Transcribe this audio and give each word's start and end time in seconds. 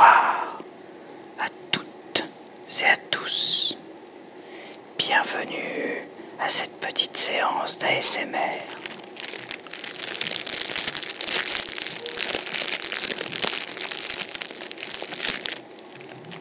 Bonsoir 0.00 0.58
à 1.40 1.48
toutes 1.70 2.24
et 2.80 2.86
à 2.86 2.96
tous. 3.10 3.76
Bienvenue 4.96 6.02
à 6.40 6.48
cette 6.48 6.80
petite 6.80 7.14
séance 7.18 7.78
d'ASMR. 7.78 8.62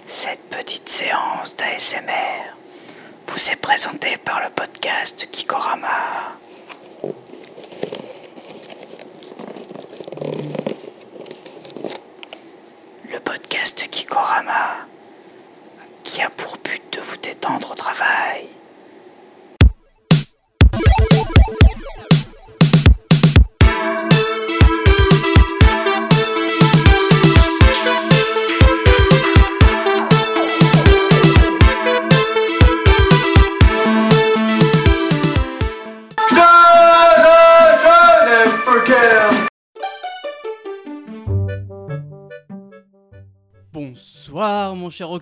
Cette 0.08 0.44
petite 0.50 0.88
séance 0.88 1.58
d'ASMR 1.58 2.56
vous 3.28 3.52
est 3.52 3.62
présentée 3.62 4.16
par 4.24 4.40
le 4.42 4.50
podcast 4.52 5.28
Kikorama. 5.30 6.34
Le 13.12 13.20
qui 16.04 16.22
a 16.22 16.30
pour 16.30 16.58
but 16.64 16.82
de 16.94 17.02
vous 17.02 17.18
détendre 17.18 17.72
au 17.72 17.76
travail. 17.76 18.59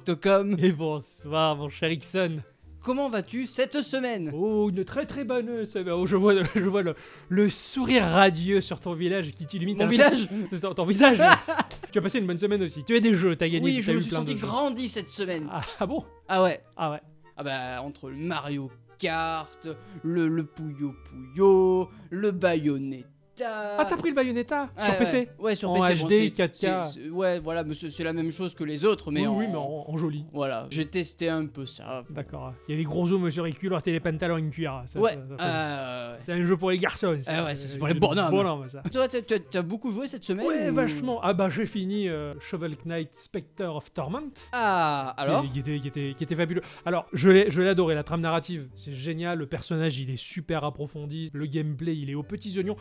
Octocom, 0.01 0.55
Et 0.59 0.71
bonsoir 0.71 1.55
mon 1.55 1.69
cher 1.69 1.91
Ixon. 1.91 2.41
comment 2.81 3.09
vas-tu 3.09 3.47
cette 3.47 3.81
semaine? 3.81 4.31
Oh, 4.31 4.69
une 4.69 4.85
très 4.85 5.07
très 5.07 5.23
bonne 5.23 5.65
semaine. 5.65 5.95
Oh, 5.97 6.05
je 6.05 6.15
vois, 6.15 6.35
je 6.55 6.59
vois 6.63 6.83
le, 6.83 6.93
le 7.29 7.49
sourire 7.49 8.03
radieux 8.03 8.61
sur 8.61 8.79
ton 8.79 8.93
village 8.93 9.31
qui 9.31 9.47
t'illumine. 9.47 9.75
Mon 9.79 9.87
village? 9.87 10.29
Ton, 10.61 10.75
ton 10.75 10.85
visage. 10.85 11.17
tu 11.91 11.97
as 11.97 12.01
passé 12.03 12.19
une 12.19 12.27
bonne 12.27 12.37
semaine 12.37 12.61
aussi. 12.61 12.83
Tu 12.83 12.95
as 12.95 12.99
des 12.99 13.15
jeux, 13.15 13.35
t'as 13.35 13.47
gagné. 13.49 13.65
Oui, 13.65 13.81
je 13.81 13.91
me 13.91 13.99
suis 13.99 14.11
senti 14.11 14.35
grandi 14.35 14.87
cette 14.87 15.09
semaine. 15.09 15.47
Ah, 15.51 15.61
ah 15.79 15.87
bon? 15.87 16.05
Ah 16.27 16.43
ouais, 16.43 16.61
Ah 16.77 16.91
ouais. 16.91 17.01
ah 17.35 17.43
bah 17.43 17.81
entre 17.81 18.09
le 18.11 18.17
Mario 18.17 18.69
Kart, 18.99 19.67
le, 20.03 20.27
le 20.27 20.43
Puyo 20.45 20.93
Puyo, 21.09 21.89
le 22.11 22.29
Bayonetta... 22.31 23.07
Ah, 23.45 23.85
t'as 23.87 23.97
pris 23.97 24.09
le 24.09 24.15
Bayonetta 24.15 24.69
Ouais, 24.77 24.83
sur 24.83 24.91
ouais. 24.93 24.97
PC 24.99 25.29
Ouais, 25.39 25.55
sur 25.55 25.69
En 25.71 25.73
PC. 25.87 26.01
bon, 26.01 26.07
HD, 26.07 26.11
c'est- 26.11 26.29
4K. 26.31 26.53
c'est- 26.53 26.83
c'est- 27.03 27.09
Ouais, 27.09 27.39
voilà, 27.39 27.63
c'est 27.73 28.03
la 28.03 28.13
même 28.13 28.31
chose 28.31 28.53
que 28.55 28.63
les 28.63 28.85
autres, 28.85 29.11
mais 29.11 29.21
oui, 29.21 29.27
en... 29.27 29.37
oui, 29.37 29.45
mais 29.49 29.55
en, 29.57 29.85
en 29.87 29.97
joli. 29.97 30.25
Voilà, 30.33 30.67
j'ai 30.69 30.85
testé 30.85 31.29
un 31.29 31.45
peu 31.45 31.65
ça. 31.65 32.03
D'accord. 32.09 32.53
Il 32.67 32.71
y 32.71 32.73
a 32.75 32.77
des 32.77 32.83
gros 32.85 33.11
os, 33.11 33.19
monsieur 33.19 33.41
Ricule, 33.43 33.67
alors 33.69 33.83
t'as 33.83 33.91
les 33.91 33.99
pantalons 33.99 34.35
en 34.37 34.49
cuir. 34.49 34.81
Ça, 34.85 34.99
ouais, 34.99 35.17
ça- 35.37 35.43
euh, 35.45 36.15
C'est 36.19 36.33
un 36.33 36.45
jeu 36.45 36.57
pour 36.57 36.71
les 36.71 36.79
garçons. 36.79 37.15
ça. 37.19 37.31
Ah 37.35 37.45
ouais, 37.45 37.55
c'est 37.55 37.75
Euh, 37.75 37.79
pour 37.79 37.87
les 37.87 37.93
bonhommes. 37.93 38.31
bonhommes, 38.31 38.67
ça. 38.67 38.81
Toi, 38.91 39.07
t'as- 39.07 39.61
beaucoup 39.61 39.91
joué 39.91 40.07
cette 40.07 40.23
semaine 40.23 40.45
Ouais, 40.47 40.69
ou- 40.69 40.73
vachement. 40.73 41.19
Ah 41.23 41.33
bah 41.33 41.49
j'ai 41.49 41.65
fini 41.65 42.07
euh, 42.09 42.33
Shovel 42.39 42.75
Knight 42.85 43.15
Spectre 43.15 43.65
of 43.65 43.91
Torment. 43.93 44.31
Ah, 44.53 45.13
alors 45.17 45.43
qui, 45.43 45.49
qui 45.51 45.59
était, 45.59 45.79
qui, 45.79 45.87
était, 45.87 46.13
qui 46.17 46.23
était 46.23 46.35
fabuleux. 46.35 46.61
Alors, 46.85 47.05
je 47.13 47.29
l'ai 47.29 47.67
adoré, 47.69 47.95
la 47.95 48.03
trame 48.03 48.21
narrative, 48.21 48.67
c'est 48.75 48.93
génial, 48.93 49.37
le 49.39 49.45
personnage, 49.45 49.99
il 49.99 50.09
est 50.09 50.17
super 50.17 50.63
approfondi, 50.63 51.29
le 51.33 51.45
gameplay, 51.45 51.95
il 51.95 52.09
est 52.09 52.15
aux 52.15 52.23
petits 52.23 52.57
oignons. 52.57 52.75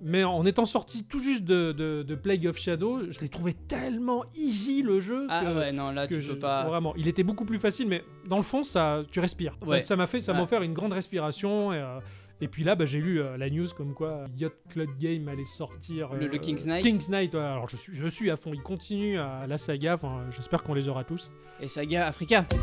Mais 0.00 0.22
en 0.24 0.44
étant 0.44 0.64
sorti 0.64 1.04
tout 1.04 1.20
juste 1.20 1.44
de, 1.44 1.72
de, 1.72 2.02
de 2.02 2.14
Plague 2.14 2.46
of 2.46 2.56
Shadow, 2.58 3.10
je 3.10 3.18
l'ai 3.20 3.28
trouvé 3.28 3.52
tellement 3.54 4.24
easy 4.36 4.82
le 4.82 5.00
jeu 5.00 5.26
Ah 5.28 5.44
que, 5.44 5.54
ouais, 5.58 5.72
non, 5.72 5.90
là, 5.90 6.06
que 6.06 6.14
tu 6.14 6.20
je- 6.22 6.32
peux 6.32 6.38
pas... 6.38 6.64
Vraiment, 6.66 6.94
il 6.96 7.08
était 7.08 7.24
beaucoup 7.24 7.44
plus 7.44 7.58
facile, 7.58 7.88
mais 7.88 8.04
dans 8.26 8.36
le 8.36 8.42
fond, 8.42 8.62
ça, 8.62 9.02
tu 9.10 9.18
respires. 9.20 9.56
Ça- 9.62 9.68
Ouais. 9.70 9.84
Ça 9.84 9.96
m'a 9.96 10.06
fait, 10.06 10.20
ça 10.20 10.32
m'a 10.32 10.42
offert 10.44 10.62
une 10.62 10.74
grande 10.74 10.92
respiration. 10.92 11.72
Et, 11.72 11.78
euh, 11.78 11.98
et 12.40 12.48
puis 12.48 12.64
là, 12.64 12.74
bah, 12.74 12.84
j'ai 12.84 13.00
lu 13.00 13.20
euh, 13.20 13.36
la 13.36 13.50
news 13.50 13.66
comme 13.76 13.94
quoi 13.94 14.26
Yacht 14.36 14.52
Club 14.70 14.88
Game 15.00 15.28
allait 15.28 15.44
sortir. 15.44 16.12
Le- 16.14 16.26
euh, 16.26 16.28
le 16.28 16.38
King's 16.38 16.64
Knight. 16.66 16.82
King's 16.84 17.08
Knight, 17.08 17.34
ouais, 17.34 17.40
alors 17.40 17.68
je 17.68 17.76
suis, 17.76 17.94
je 17.94 18.06
suis 18.06 18.30
à 18.30 18.36
fond. 18.36 18.52
Il 18.54 18.62
continue 18.62 19.18
à 19.18 19.46
la 19.46 19.58
saga. 19.58 19.94
Enfin, 19.94 20.24
j'espère 20.34 20.62
qu'on 20.62 20.74
les 20.74 20.88
aura 20.88 21.04
tous. 21.04 21.30
Et 21.60 21.66
Saga 21.66 22.06
Africa. 22.06 22.44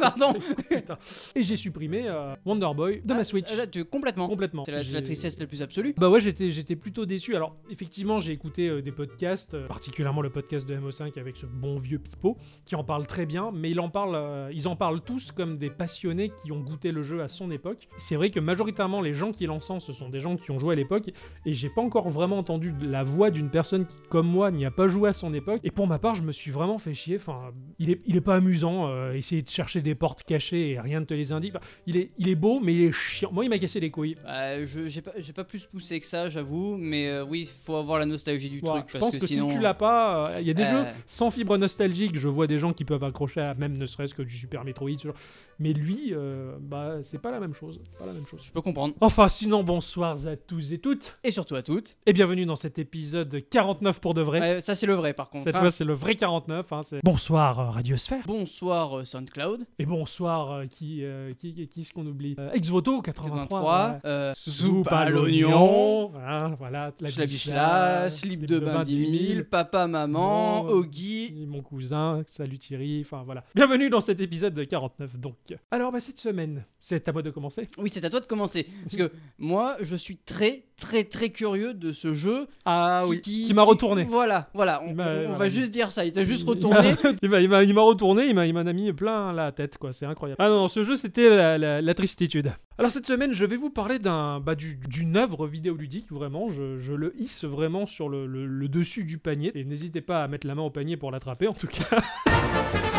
Pardon. 0.00 0.32
Pardon. 0.70 0.98
Et 1.34 1.42
j'ai 1.42 1.56
supprimé 1.56 2.04
euh, 2.08 2.34
Wonder 2.44 2.70
Boy 2.74 3.02
de 3.04 3.12
ma 3.14 3.20
Ah, 3.20 3.24
Switch. 3.24 3.54
là, 3.56 3.66
tu- 3.66 3.84
complètement. 3.84 4.26
Complètement. 4.28 4.64
C'est 4.64 4.72
la, 4.92 5.02
tristesse 5.02 5.38
la 5.38 5.46
plus 5.46 5.62
absolue. 5.62 5.94
Bah 5.96 6.08
ouais, 6.08 6.20
j'étais, 6.20 6.50
j'étais 6.50 6.76
plutôt 6.76 7.04
déçu. 7.06 7.36
Alors, 7.36 7.56
effectivement, 7.70 8.18
j'ai 8.20 8.32
écouté 8.32 8.68
euh, 8.68 8.82
des 8.82 8.92
podcasts, 8.92 9.54
euh, 9.54 9.66
particulièrement 9.66 10.22
le 10.22 10.30
podcast 10.30 10.66
de 10.66 10.74
MO5 10.76 11.18
avec 11.18 11.36
ce 11.36 11.46
bon 11.46 11.76
vieux 11.76 11.98
Pipo, 11.98 12.36
qui 12.64 12.74
en 12.76 12.84
parle 12.84 13.06
très 13.06 13.26
bien, 13.26 13.50
mais 13.52 13.70
il 13.70 13.80
en 13.80 13.88
parle, 13.90 14.14
euh, 14.14 14.50
ils 14.52 14.66
en 14.68 14.76
parlent 14.76 15.00
tous 15.02 15.32
comme 15.32 15.58
des 15.58 15.70
passionnés 15.70 16.30
qui 16.42 16.50
ont 16.52 16.60
goûté 16.60 16.92
le 16.92 17.02
jeu 17.02 17.22
à 17.22 17.28
son 17.34 17.50
époque. 17.50 17.88
C'est 17.98 18.16
vrai 18.16 18.30
que 18.30 18.40
majoritairement, 18.40 19.00
les 19.02 19.14
gens 19.14 19.32
qui 19.32 19.46
l'encensent, 19.46 19.84
ce 19.86 19.92
sont 19.92 20.08
des 20.08 20.20
gens 20.20 20.36
qui 20.36 20.50
ont 20.50 20.58
joué 20.58 20.72
à 20.72 20.76
l'époque, 20.76 21.10
et 21.44 21.52
j'ai 21.52 21.68
pas 21.68 21.82
encore 21.82 22.08
vraiment 22.08 22.38
entendu 22.38 22.72
la 22.80 23.04
voix 23.04 23.30
d'une 23.30 23.50
personne 23.50 23.86
qui, 23.86 23.96
comme 24.08 24.26
moi, 24.26 24.50
n'y 24.50 24.64
a 24.64 24.70
pas 24.70 24.88
joué 24.88 25.08
à 25.10 25.12
son 25.12 25.34
époque. 25.34 25.60
Et 25.64 25.70
pour 25.70 25.86
ma 25.86 25.98
part, 25.98 26.14
je 26.14 26.22
me 26.22 26.32
suis 26.32 26.50
vraiment 26.50 26.78
fait 26.78 26.94
chier. 26.94 27.16
Enfin, 27.16 27.52
il 27.78 27.90
est, 27.90 28.00
il 28.06 28.16
est 28.16 28.20
pas 28.22 28.36
amusant, 28.36 28.88
euh, 28.88 29.12
essayer 29.12 29.42
de 29.42 29.48
chercher 29.48 29.82
des 29.82 29.94
portes 29.94 30.22
cachées 30.22 30.70
et 30.70 30.80
rien 30.80 31.00
ne 31.00 31.04
te 31.04 31.14
les 31.14 31.32
indique. 31.32 31.54
Enfin, 31.56 31.64
il, 31.86 31.96
est, 31.96 32.10
il 32.18 32.28
est 32.28 32.34
beau, 32.34 32.60
mais 32.60 32.74
il 32.74 32.82
est 32.84 32.92
chiant. 32.92 33.30
Moi, 33.32 33.44
il 33.44 33.48
m'a 33.50 33.58
cassé 33.58 33.80
les 33.80 33.90
couilles. 33.90 34.16
Euh, 34.26 34.64
j'ai 34.64 35.02
pas, 35.02 35.12
pas 35.34 35.44
plus 35.44 35.66
poussé 35.66 36.00
que 36.00 36.06
ça, 36.06 36.28
j'avoue, 36.28 36.76
mais 36.78 37.08
euh, 37.08 37.24
oui, 37.24 37.50
faut 37.64 37.76
avoir 37.76 37.98
la 37.98 38.06
nostalgie 38.06 38.48
du 38.50 38.60
Voilà, 38.60 38.80
truc. 38.82 38.92
je 38.94 38.98
parce 38.98 39.12
pense 39.12 39.20
que, 39.20 39.26
sinon... 39.26 39.50
si 39.50 39.56
tu 39.56 39.62
l'as 39.62 39.74
pas, 39.74 40.30
euh, 40.30 40.40
il 40.40 40.46
y 40.46 40.50
a 40.50 40.54
des 40.54 40.62
Euh. 40.62 40.84
jeux 40.84 40.90
sans 41.06 41.30
fibre 41.30 41.56
nostalgique. 41.58 42.16
Je 42.18 42.28
vois 42.28 42.46
des 42.46 42.58
gens 42.58 42.72
qui 42.72 42.84
peuvent 42.84 43.04
accrocher 43.04 43.40
à 43.40 43.54
même 43.54 43.76
ne 43.76 43.86
serait-ce 43.86 44.14
que 44.14 44.22
du 44.22 44.34
Super 44.34 44.64
Metroid, 44.64 44.90
mais 45.58 45.72
lui, 45.72 46.12
euh, 46.12 46.56
bah 46.60 46.98
c'est 47.02 47.20
pas 47.24 47.30
la 47.30 47.40
même 47.40 47.54
chose. 47.54 47.80
Pas 47.98 48.04
la 48.04 48.12
même 48.12 48.26
chose. 48.26 48.40
Je 48.44 48.52
peux 48.52 48.60
comprendre. 48.60 48.92
Enfin, 49.00 49.28
sinon, 49.28 49.64
bonsoir 49.64 50.14
à 50.26 50.36
tous 50.36 50.72
et 50.74 50.78
toutes, 50.78 51.16
Et 51.24 51.30
surtout 51.30 51.54
à 51.54 51.62
toutes. 51.62 51.96
et 52.04 52.12
bienvenue 52.12 52.44
dans 52.44 52.54
cet 52.54 52.78
épisode 52.78 53.42
49 53.48 53.98
pour 53.98 54.12
de 54.12 54.20
vrai. 54.20 54.60
Ça, 54.60 54.74
c'est 54.74 54.84
le 54.84 54.92
vrai, 54.92 55.14
par 55.14 55.30
contre. 55.30 55.44
Cette 55.44 55.56
hein. 55.56 55.60
fois, 55.60 55.70
c'est 55.70 55.86
le 55.86 55.94
vrai 55.94 56.16
49. 56.16 56.70
hein, 56.70 56.82
c'est- 56.82 57.00
bonsoir 57.02 57.60
euh, 57.60 57.70
Radiosphère. 57.70 58.24
Bonsoir 58.26 58.98
euh, 58.98 59.04
SoundCloud. 59.06 59.64
Et 59.78 59.86
bonsoir, 59.86 60.50
euh, 60.52 60.66
qui, 60.66 61.02
euh, 61.02 61.32
qui, 61.32 61.54
qui, 61.54 61.66
qui 61.66 61.80
est-ce 61.80 61.94
qu'on 61.94 62.04
oublie 62.06 62.36
Exvoto 62.52 63.00
83. 63.00 63.40
83. 63.48 63.88
ouais. 63.88 64.00
euh, 64.04 64.32
Soupe 64.36 64.92
à 64.92 65.08
l'oignon. 65.08 66.12
Hein, 66.16 66.54
voilà, 66.58 66.92
la 67.00 67.08
Schlabischla, 67.10 68.10
slip 68.10 68.44
de 68.44 68.58
bain 68.58 68.84
10 68.84 69.28
000, 69.32 69.44
papa, 69.50 69.86
maman, 69.86 70.66
Oggy. 70.66 71.46
mon 71.48 71.62
cousin, 71.62 72.22
salut 72.26 72.58
Thierry, 72.58 73.00
enfin 73.00 73.22
voilà. 73.24 73.44
Bienvenue 73.54 73.88
dans 73.88 74.00
cet 74.00 74.20
épisode 74.20 74.52
de 74.52 74.64
49 74.64 75.18
donc. 75.18 75.36
Alors 75.70 75.90
bah 75.90 76.00
cette 76.00 76.18
semaine, 76.18 76.66
c'est 76.80 77.08
à 77.08 77.13
moi 77.14 77.22
de 77.22 77.30
commencer? 77.30 77.68
Oui, 77.78 77.88
c'est 77.90 78.04
à 78.04 78.10
toi 78.10 78.20
de 78.20 78.26
commencer. 78.26 78.66
Parce 78.84 78.96
que 78.96 79.10
moi, 79.38 79.76
je 79.80 79.96
suis 79.96 80.18
très, 80.18 80.64
très, 80.76 81.04
très 81.04 81.30
curieux 81.30 81.72
de 81.72 81.92
ce 81.92 82.12
jeu. 82.12 82.46
Ah 82.66 83.04
oui, 83.06 83.20
qui, 83.22 83.52
m'a 83.54 83.62
retourné. 83.62 84.04
Voilà, 84.04 84.50
voilà. 84.52 84.82
On, 84.84 84.92
voilà. 84.92 85.28
va 85.30 85.48
juste 85.48 85.70
dire 85.72 85.90
ça. 85.92 86.04
Il 86.04 86.12
t'a 86.12 86.24
juste 86.24 86.46
retourné. 86.48 86.94
Il 87.22 87.28
m'a- 87.30 87.80
retourné, 87.82 88.26
il 88.26 88.34
m'a 88.34 88.46
il 88.46 88.52
m'en 88.54 88.60
a 88.60 88.72
mis 88.72 88.92
plein 88.92 89.32
la 89.32 89.50
tête 89.52 89.78
quoi, 89.78 89.92
c'est 89.92 90.06
incroyable. 90.06 90.36
Ah 90.42 90.48
non, 90.48 90.68
ce 90.68 90.82
jeu 90.84 90.96
c'était 90.96 91.28
la, 91.30 91.56
la- 91.58 91.80
la 91.80 91.94
tristitude. 91.94 92.52
Alors 92.76 92.90
cette 92.90 93.06
semaine, 93.06 93.32
je 93.32 93.44
vais 93.44 93.56
vous 93.56 93.70
parler 93.70 93.98
d'un 93.98 94.40
bah, 94.40 94.54
du- 94.56 94.76
d'une 94.88 95.16
œuvre 95.16 95.46
vidéoludique 95.46 96.10
vraiment, 96.10 96.48
je, 96.48 96.78
je 96.78 96.92
le 96.92 97.14
hisse 97.20 97.44
vraiment 97.44 97.86
sur 97.86 98.08
le, 98.08 98.26
le- 98.26 98.46
le 98.46 98.68
dessus 98.68 99.04
du 99.04 99.18
panier 99.18 99.52
et 99.54 99.64
n'hésitez 99.64 100.00
pas 100.00 100.24
à 100.24 100.28
mettre 100.28 100.46
la 100.46 100.54
main 100.54 100.62
au 100.62 100.70
panier 100.70 100.96
pour 100.96 101.10
l'attraper 101.12 101.46
en 101.46 101.54
tout 101.54 101.68
cas. 101.68 102.00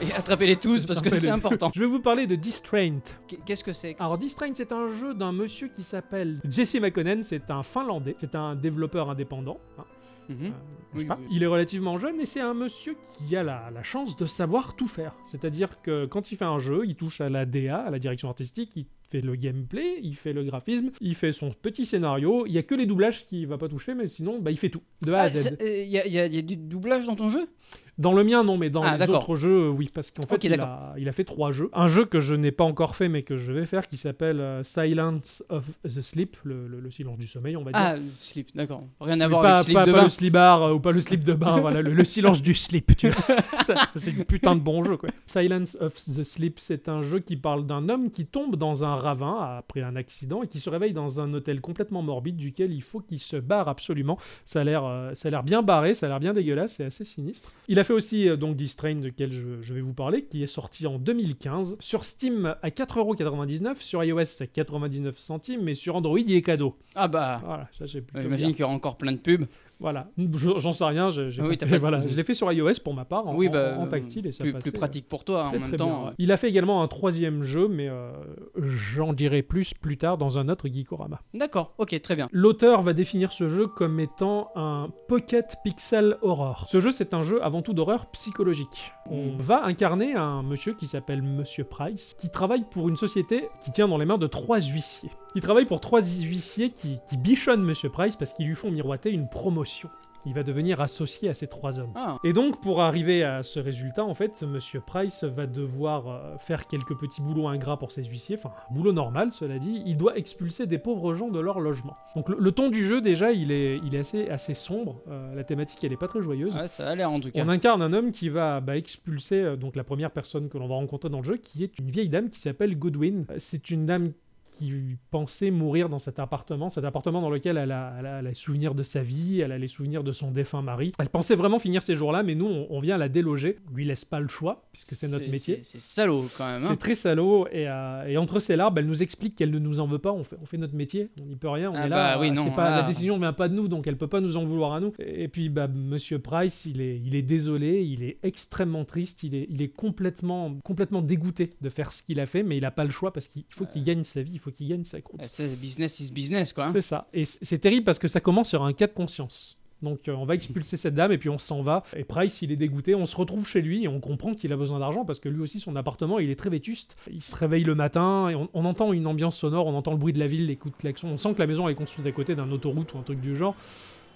Et 0.02 0.12
attrapez-les 0.12 0.56
tous 0.56 0.86
parce 0.86 1.00
que 1.00 1.14
c'est 1.14 1.28
important. 1.28 1.70
Je 1.74 1.80
vais 1.80 1.86
vous 1.86 2.00
parler 2.00 2.26
de 2.26 2.34
Distraint. 2.36 3.00
Qu- 3.26 3.36
Qu'est-ce 3.44 3.64
que 3.64 3.72
c'est 3.72 3.96
Alors 3.98 4.18
Distraint, 4.18 4.50
c'est 4.54 4.72
un 4.72 4.88
jeu 4.88 5.14
d'un 5.14 5.32
monsieur 5.32 5.68
qui 5.68 5.82
s'appelle 5.82 6.40
Jesse 6.48 6.76
McConnell, 6.76 7.24
c'est 7.24 7.50
un 7.50 7.62
Finlandais, 7.62 8.14
c'est 8.18 8.34
un 8.34 8.54
développeur 8.54 9.10
indépendant. 9.10 9.58
hein, 9.78 9.84
Mhm. 10.28 10.36
euh, 10.44 10.50
Oui, 10.94 11.04
pas. 11.06 11.16
oui. 11.18 11.26
Il 11.30 11.42
est 11.42 11.46
relativement 11.46 11.98
jeune 11.98 12.20
et 12.20 12.26
c'est 12.26 12.40
un 12.42 12.52
monsieur 12.52 12.96
qui 13.16 13.34
a 13.34 13.42
la, 13.42 13.70
la 13.72 13.82
chance 13.82 14.14
de 14.16 14.26
savoir 14.26 14.76
tout 14.76 14.86
faire. 14.86 15.14
C'est-à-dire 15.24 15.80
que 15.80 16.04
quand 16.04 16.30
il 16.30 16.36
fait 16.36 16.44
un 16.44 16.58
jeu, 16.58 16.82
il 16.86 16.96
touche 16.96 17.22
à 17.22 17.30
la 17.30 17.46
DA, 17.46 17.78
à 17.78 17.90
la 17.90 17.98
direction 17.98 18.28
artistique, 18.28 18.72
il 18.76 18.84
fait 19.10 19.22
le 19.22 19.36
gameplay, 19.36 19.98
il 20.02 20.14
fait 20.16 20.34
le 20.34 20.44
graphisme, 20.44 20.90
il 21.00 21.14
fait 21.14 21.32
son 21.32 21.50
petit 21.52 21.86
scénario. 21.86 22.44
Il 22.46 22.52
y 22.52 22.58
a 22.58 22.62
que 22.62 22.74
les 22.74 22.84
doublages 22.84 23.24
qu'il 23.26 23.46
va 23.46 23.56
pas 23.56 23.68
toucher, 23.68 23.94
mais 23.94 24.06
sinon, 24.06 24.38
bah, 24.38 24.50
il 24.50 24.58
fait 24.58 24.68
tout, 24.68 24.82
de 25.00 25.12
A 25.14 25.20
Ah, 25.20 25.22
à 25.22 25.28
Z. 25.28 25.56
euh, 25.62 25.82
Il 25.82 25.90
y 25.90 26.18
a 26.18 26.42
du 26.42 26.56
doublage 26.58 27.06
dans 27.06 27.16
ton 27.16 27.30
jeu? 27.30 27.48
Dans 27.98 28.12
le 28.12 28.22
mien, 28.22 28.44
non, 28.44 28.56
mais 28.56 28.70
dans 28.70 28.82
Ah, 28.82 28.96
les 28.96 29.10
autres 29.10 29.34
jeux, 29.36 29.68
oui, 29.68 29.90
parce 29.92 30.10
qu'en 30.12 30.22
fait, 30.26 30.44
il, 30.44 30.54
a, 30.60 30.94
il 30.98 31.08
a 31.08 31.12
fait 31.12 31.24
trois 31.24 31.50
jeux. 31.50 31.68
Un 31.72 31.88
jeu 31.88 32.04
que 32.04 32.20
je 32.20 32.34
n'ai 32.36 32.52
pas 32.52 32.62
encore 32.64 32.94
fait, 32.94 33.08
mais 33.08 33.22
que 33.22 33.36
je 33.36 33.50
vais 33.52 33.66
faire, 33.66 33.88
qui 33.88 33.96
s'appelle 33.96 34.40
euh, 34.40 34.62
Silence 34.62 35.42
of 35.48 35.64
the 35.84 36.00
Sleep, 36.00 36.36
le, 36.44 36.68
le- 36.68 36.78
le 36.80 36.90
silence 36.92 37.18
du 37.18 37.26
sommeil, 37.26 37.56
on 37.56 37.64
va 37.64 37.72
dire. 37.72 37.80
Ah, 37.82 37.96
slip, 38.20 38.54
d'accord. 38.54 38.84
Rien 39.00 39.20
à 39.20 39.26
voir 39.26 39.44
avec 39.44 39.64
slip 39.64 39.74
pas- 39.74 39.84
de 39.84 39.90
pas 39.92 39.96
bain. 39.98 40.02
le 40.04 40.08
slibard 40.08 40.62
euh, 40.62 40.72
ou 40.74 40.80
pas 40.80 40.92
le 40.92 41.00
slip 41.00 41.24
de 41.24 41.34
bain, 41.34 41.60
voilà, 41.60 41.82
le, 41.82 41.92
le 41.92 42.04
silence 42.04 42.40
du 42.40 42.54
slip, 42.54 42.96
tu 42.96 43.10
vois. 43.10 43.36
c'est 43.96 44.12
une 44.12 44.24
putain 44.24 44.54
de 44.54 44.60
bon 44.60 44.84
jeu, 44.84 44.96
quoi. 44.96 45.08
Silence 45.26 45.76
of 45.80 45.94
the 45.94 46.22
Sleep, 46.22 46.58
c'est 46.60 46.88
un 46.88 47.02
jeu 47.02 47.18
qui 47.18 47.36
parle 47.36 47.66
d'un 47.66 47.88
homme 47.88 48.10
qui 48.10 48.26
tombe 48.26 48.54
dans 48.56 48.84
un 48.84 48.94
ravin 48.94 49.56
après 49.58 49.82
un 49.82 49.96
accident 49.96 50.42
et 50.42 50.46
qui 50.46 50.60
se 50.60 50.70
réveille 50.70 50.92
dans 50.92 51.20
un 51.20 51.34
hôtel 51.34 51.60
complètement 51.60 52.02
morbide 52.02 52.36
duquel 52.36 52.72
il 52.72 52.82
faut 52.82 53.00
qu'il 53.00 53.18
se 53.18 53.36
barre 53.36 53.68
absolument. 53.68 54.18
Ça 54.44 54.60
a 54.60 54.64
l'air, 54.64 54.84
euh, 54.84 55.12
bien 55.44 55.62
barré, 55.62 55.94
ça 55.94 56.06
a 56.06 56.08
l'air 56.10 56.20
bien 56.20 56.32
dégueulasse, 56.32 56.74
c'est 56.76 56.84
assez 56.84 57.04
sinistre. 57.04 57.50
Il 57.68 57.78
a 57.78 57.84
fait 57.88 57.94
aussi 57.94 58.28
euh, 58.28 58.36
donc 58.36 58.56
Distrain, 58.56 58.96
de 58.96 59.08
quel 59.08 59.32
je, 59.32 59.60
je 59.62 59.74
vais 59.74 59.80
vous 59.80 59.94
parler, 59.94 60.24
qui 60.24 60.42
est 60.42 60.46
sorti 60.46 60.86
en 60.86 60.98
2015 60.98 61.76
sur 61.80 62.04
Steam 62.04 62.54
à 62.62 62.68
4,99€, 62.68 63.76
sur 63.80 64.04
iOS 64.04 64.42
à 64.42 64.46
99 64.46 65.18
centimes, 65.18 65.62
mais 65.62 65.74
sur 65.74 65.96
Android 65.96 66.18
il 66.18 66.32
est 66.32 66.42
cadeau. 66.42 66.76
Ah 66.94 67.08
bah, 67.08 67.40
Voilà, 67.44 67.68
ça 67.76 67.86
c'est 67.86 68.02
plutôt 68.02 68.20
j'imagine 68.20 68.52
qu'il 68.52 68.60
y 68.60 68.64
aura 68.64 68.74
encore 68.74 68.98
plein 68.98 69.12
de 69.12 69.18
pubs. 69.18 69.46
Voilà, 69.80 70.08
Je- 70.18 70.58
j'en 70.58 70.72
sais 70.72 70.84
rien. 70.84 71.10
j'ai- 71.10 71.30
j'ai 71.30 71.40
Ah 71.40 71.46
oui, 71.46 71.56
fait- 71.56 71.78
voilà, 71.78 72.04
je 72.06 72.16
l'ai 72.16 72.24
fait 72.24 72.34
sur 72.34 72.50
iOS 72.52 72.80
pour 72.82 72.94
ma 72.94 73.04
part, 73.04 73.28
en, 73.28 73.36
oui, 73.36 73.48
bah, 73.48 73.76
en 73.78 73.86
tactile 73.86 74.26
et 74.26 74.32
ça 74.32 74.42
plus, 74.42 74.52
passait, 74.52 74.70
plus 74.72 74.78
pratique 74.78 75.08
pour 75.08 75.24
toi 75.24 75.38
euh, 75.38 75.44
en 75.44 75.48
très, 75.50 75.58
même 75.60 75.68
très 75.68 75.76
temps. 75.76 75.86
bien, 75.86 75.96
euh, 75.98 76.06
ouais. 76.08 76.14
Il 76.18 76.32
a 76.32 76.36
fait 76.36 76.48
également 76.48 76.82
un 76.82 76.88
troisième 76.88 77.42
jeu, 77.42 77.68
mais 77.68 77.88
euh, 77.88 78.10
j'en 78.56 79.12
dirai 79.12 79.42
plus 79.42 79.74
plus 79.74 79.96
tard 79.96 80.18
dans 80.18 80.36
un 80.38 80.48
autre 80.48 80.66
Geekorama. 80.68 81.20
D'accord, 81.32 81.74
ok, 81.78 82.00
très 82.02 82.16
bien. 82.16 82.28
L'auteur 82.32 82.82
va 82.82 82.92
définir 82.92 83.32
ce 83.32 83.48
jeu 83.48 83.66
comme 83.68 84.00
étant 84.00 84.50
un 84.56 84.88
pocket 85.06 85.56
pixel 85.62 86.16
horror. 86.22 86.66
Ce 86.68 86.80
jeu, 86.80 86.90
c'est 86.90 87.14
un 87.14 87.22
jeu 87.22 87.42
avant 87.44 87.62
tout 87.62 87.72
d'horreur 87.72 88.06
psychologique. 88.10 88.92
On 89.10 89.32
Mm. 89.32 89.36
va 89.40 89.64
incarner 89.64 90.14
un 90.14 90.42
monsieur 90.42 90.74
qui 90.74 90.86
s'appelle 90.86 91.22
Monsieur 91.22 91.64
Price, 91.64 92.14
qui 92.18 92.28
travaille 92.30 92.64
pour 92.70 92.88
une 92.88 92.96
société 92.96 93.48
qui 93.60 93.70
tient 93.72 93.88
dans 93.88 93.96
les 93.98 94.04
mains 94.04 94.18
de 94.18 94.26
trois 94.26 94.60
huissiers. 94.60 95.10
Il 95.34 95.40
travaille 95.42 95.64
pour 95.64 95.80
trois 95.80 96.02
huissiers 96.02 96.70
qui, 96.70 96.98
qui 97.06 97.16
bichonnent 97.16 97.62
Monsieur 97.62 97.88
Price 97.88 98.16
parce 98.16 98.32
qu'ils 98.32 98.46
lui 98.46 98.54
font 98.54 98.70
miroiter 98.70 99.10
une 99.10 99.28
promotion. 99.28 99.88
Il 100.26 100.34
va 100.34 100.42
devenir 100.42 100.80
associé 100.80 101.28
à 101.28 101.34
ces 101.34 101.46
trois 101.46 101.78
hommes. 101.78 101.92
Ah, 101.94 102.18
Et 102.24 102.32
donc, 102.32 102.60
pour 102.60 102.82
arriver 102.82 103.24
à 103.24 103.42
ce 103.42 103.58
résultat, 103.60 104.04
en 104.04 104.14
fait, 104.14 104.42
Monsieur 104.42 104.80
Price 104.80 105.24
va 105.24 105.46
devoir 105.46 106.08
euh, 106.08 106.36
faire 106.38 106.66
quelques 106.66 106.96
petits 106.98 107.22
boulots 107.22 107.48
ingrats 107.48 107.78
pour 107.78 107.92
ses 107.92 108.04
huissiers, 108.04 108.36
enfin, 108.38 108.50
un 108.70 108.74
boulot 108.74 108.92
normal, 108.92 109.32
cela 109.32 109.58
dit. 109.58 109.82
Il 109.86 109.96
doit 109.96 110.16
expulser 110.18 110.66
des 110.66 110.78
pauvres 110.78 111.14
gens 111.14 111.28
de 111.28 111.40
leur 111.40 111.60
logement. 111.60 111.94
Donc, 112.16 112.28
le, 112.28 112.36
le 112.38 112.52
ton 112.52 112.68
du 112.68 112.84
jeu, 112.86 113.00
déjà, 113.00 113.32
il 113.32 113.52
est, 113.52 113.78
il 113.84 113.94
est 113.94 113.98
assez, 114.00 114.28
assez 114.28 114.54
sombre. 114.54 115.00
Euh, 115.08 115.34
la 115.34 115.44
thématique, 115.44 115.82
elle 115.84 115.92
est 115.92 115.96
pas 115.96 116.08
très 116.08 116.20
joyeuse. 116.22 116.56
ouais, 116.56 116.68
ça 116.68 116.88
a 116.88 116.94
l'air 116.94 117.10
en 117.10 117.20
tout 117.20 117.30
cas. 117.30 117.42
On 117.44 117.48
incarne 117.48 117.80
un 117.82 117.92
homme 117.92 118.10
qui 118.10 118.28
va 118.28 118.60
bah, 118.60 118.76
expulser 118.76 119.40
euh, 119.42 119.56
donc 119.56 119.76
la 119.76 119.84
première 119.84 120.10
personne 120.10 120.48
que 120.48 120.58
l'on 120.58 120.68
va 120.68 120.74
rencontrer 120.74 121.08
dans 121.10 121.18
le 121.18 121.24
jeu, 121.24 121.36
qui 121.36 121.64
est 121.64 121.78
une 121.78 121.90
vieille 121.90 122.08
dame 122.08 122.28
qui 122.28 122.40
s'appelle 122.40 122.76
Goodwin. 122.76 123.24
Euh, 123.30 123.34
C'est 123.38 123.70
une 123.70 123.86
dame 123.86 124.12
qui 124.58 124.96
pensait 125.10 125.50
mourir 125.50 125.88
dans 125.88 125.98
cet 125.98 126.18
appartement, 126.18 126.68
cet 126.68 126.84
appartement 126.84 127.20
dans 127.20 127.30
lequel 127.30 127.56
elle 127.56 127.72
a, 127.72 127.94
elle 127.98 128.06
a 128.06 128.22
les 128.22 128.34
souvenirs 128.34 128.74
de 128.74 128.82
sa 128.82 129.02
vie, 129.02 129.40
elle 129.40 129.52
a 129.52 129.58
les 129.58 129.68
souvenirs 129.68 130.02
de 130.04 130.12
son 130.12 130.30
défunt 130.30 130.62
mari. 130.62 130.92
Elle 130.98 131.08
pensait 131.08 131.34
vraiment 131.36 131.58
finir 131.58 131.82
ces 131.82 131.94
jours-là, 131.94 132.22
mais 132.22 132.34
nous, 132.34 132.46
on, 132.46 132.66
on 132.70 132.80
vient 132.80 132.96
la 132.98 133.08
déloger. 133.08 133.56
On 133.70 133.74
lui 133.76 133.84
laisse 133.84 134.04
pas 134.04 134.20
le 134.20 134.28
choix, 134.28 134.68
puisque 134.72 134.94
c'est 134.96 135.08
notre 135.08 135.28
métier. 135.30 135.60
C'est 135.62 135.80
salaud 135.80 136.26
quand 136.36 136.46
même. 136.46 136.56
hein. 136.56 136.66
C'est 136.70 136.76
très 136.76 136.94
salaud, 136.94 137.46
et, 137.52 137.68
euh, 137.68 138.06
et 138.06 138.16
entre 138.16 138.40
ses 138.40 138.56
larmes, 138.56 138.76
elle 138.78 138.86
nous 138.86 139.02
explique 139.02 139.36
qu'elle 139.36 139.50
ne 139.50 139.58
nous 139.58 139.80
en 139.80 139.86
veut 139.86 139.98
pas, 139.98 140.12
on 140.12 140.24
fait, 140.24 140.36
on 140.42 140.46
fait 140.46 140.58
notre 140.58 140.74
métier, 140.74 141.08
on 141.22 141.24
n'y 141.26 141.36
peut 141.36 141.48
rien, 141.48 141.70
on 141.70 141.74
Ah 141.74 141.86
est 141.86 141.88
là, 141.88 142.14
bah 142.14 142.20
oui, 142.20 142.30
non, 142.30 142.44
c'est 142.44 142.54
pas, 142.54 142.70
là- 142.70 142.80
la 142.82 142.82
décision 142.82 143.14
ne 143.16 143.20
vient 143.20 143.32
pas 143.32 143.48
de 143.48 143.54
nous, 143.54 143.68
donc 143.68 143.86
elle 143.86 143.96
peut 143.96 144.06
pas 144.08 144.20
nous 144.20 144.36
en 144.36 144.44
vouloir 144.44 144.72
à 144.72 144.80
nous. 144.80 144.92
Et 144.98 145.28
puis, 145.28 145.48
bah, 145.48 145.68
Monsieur 145.68 146.18
Price, 146.18 146.64
il 146.66 146.80
est, 146.80 146.98
il 147.04 147.14
est 147.14 147.22
désolé, 147.22 147.82
il 147.84 148.02
est 148.02 148.18
extrêmement 148.22 148.84
triste, 148.84 149.22
il 149.22 149.34
est, 149.34 149.46
il 149.50 149.62
est 149.62 149.68
complètement, 149.68 150.54
complètement 150.64 151.02
dégoûté 151.02 151.54
de 151.60 151.68
faire 151.68 151.92
ce 151.92 152.02
qu'il 152.02 152.20
a 152.20 152.26
fait, 152.26 152.42
mais 152.42 152.56
il 152.56 152.64
a 152.64 152.70
pas 152.70 152.84
le 152.84 152.90
choix 152.90 153.12
parce 153.12 153.28
qu'il 153.28 153.44
faut 153.50 153.66
qu'il 153.66 153.82
gagne 153.82 154.04
sa 154.04 154.22
vie, 154.22 154.32
il 154.34 154.38
faut 154.38 154.47
qu'il 154.50 154.68
gagne 154.68 154.84
sa 154.84 155.00
croûte. 155.00 155.20
C'est 155.28 155.58
business 155.60 156.00
is 156.00 156.12
business 156.12 156.52
quoi. 156.52 156.66
hein. 156.66 156.70
C'est 156.72 156.80
ça, 156.82 157.08
et 157.12 157.24
c'est 157.24 157.58
terrible 157.58 157.84
parce 157.84 157.98
que 157.98 158.08
ça 158.08 158.20
commence 158.20 158.48
sur 158.50 158.62
un 158.62 158.72
cas 158.72 158.86
de 158.86 158.92
conscience. 158.92 159.56
Donc 159.80 160.08
euh, 160.08 160.12
on 160.14 160.24
va 160.24 160.34
expulser 160.34 160.76
cette 160.76 160.96
dame 160.96 161.12
et 161.12 161.18
puis 161.18 161.28
on 161.28 161.38
s'en 161.38 161.62
va. 161.62 161.84
Et 161.96 162.02
Price, 162.02 162.42
il 162.42 162.50
est 162.50 162.56
dégoûté. 162.56 162.96
On 162.96 163.06
se 163.06 163.14
retrouve 163.14 163.46
chez 163.46 163.62
lui 163.62 163.84
et 163.84 163.88
on 163.88 164.00
comprend 164.00 164.34
qu'il 164.34 164.52
a 164.52 164.56
besoin 164.56 164.80
d'argent 164.80 165.04
parce 165.04 165.20
que 165.20 165.28
lui 165.28 165.40
aussi, 165.40 165.60
son 165.60 165.76
appartement, 165.76 166.18
il 166.18 166.30
est 166.30 166.34
très 166.36 166.50
vétuste. 166.50 166.96
Il 167.12 167.22
se 167.22 167.36
réveille 167.36 167.62
le 167.62 167.76
matin 167.76 168.28
et 168.28 168.34
on, 168.34 168.48
on 168.54 168.64
entend 168.64 168.92
une 168.92 169.06
ambiance 169.06 169.36
sonore, 169.36 169.68
on 169.68 169.74
entend 169.76 169.92
le 169.92 169.98
bruit 169.98 170.12
de 170.12 170.18
la 170.18 170.26
ville, 170.26 170.46
les 170.46 170.56
coups 170.56 170.74
de 170.74 170.80
klaxon. 170.80 171.08
On 171.08 171.16
sent 171.16 171.32
que 171.34 171.38
la 171.38 171.46
maison 171.46 171.68
elle 171.68 171.72
est 171.74 171.76
construite 171.76 172.04
à 172.06 172.10
côté 172.12 172.34
d'un 172.34 172.50
autoroute 172.50 172.92
ou 172.94 172.98
un 172.98 173.02
truc 173.02 173.20
du 173.20 173.36
genre. 173.36 173.54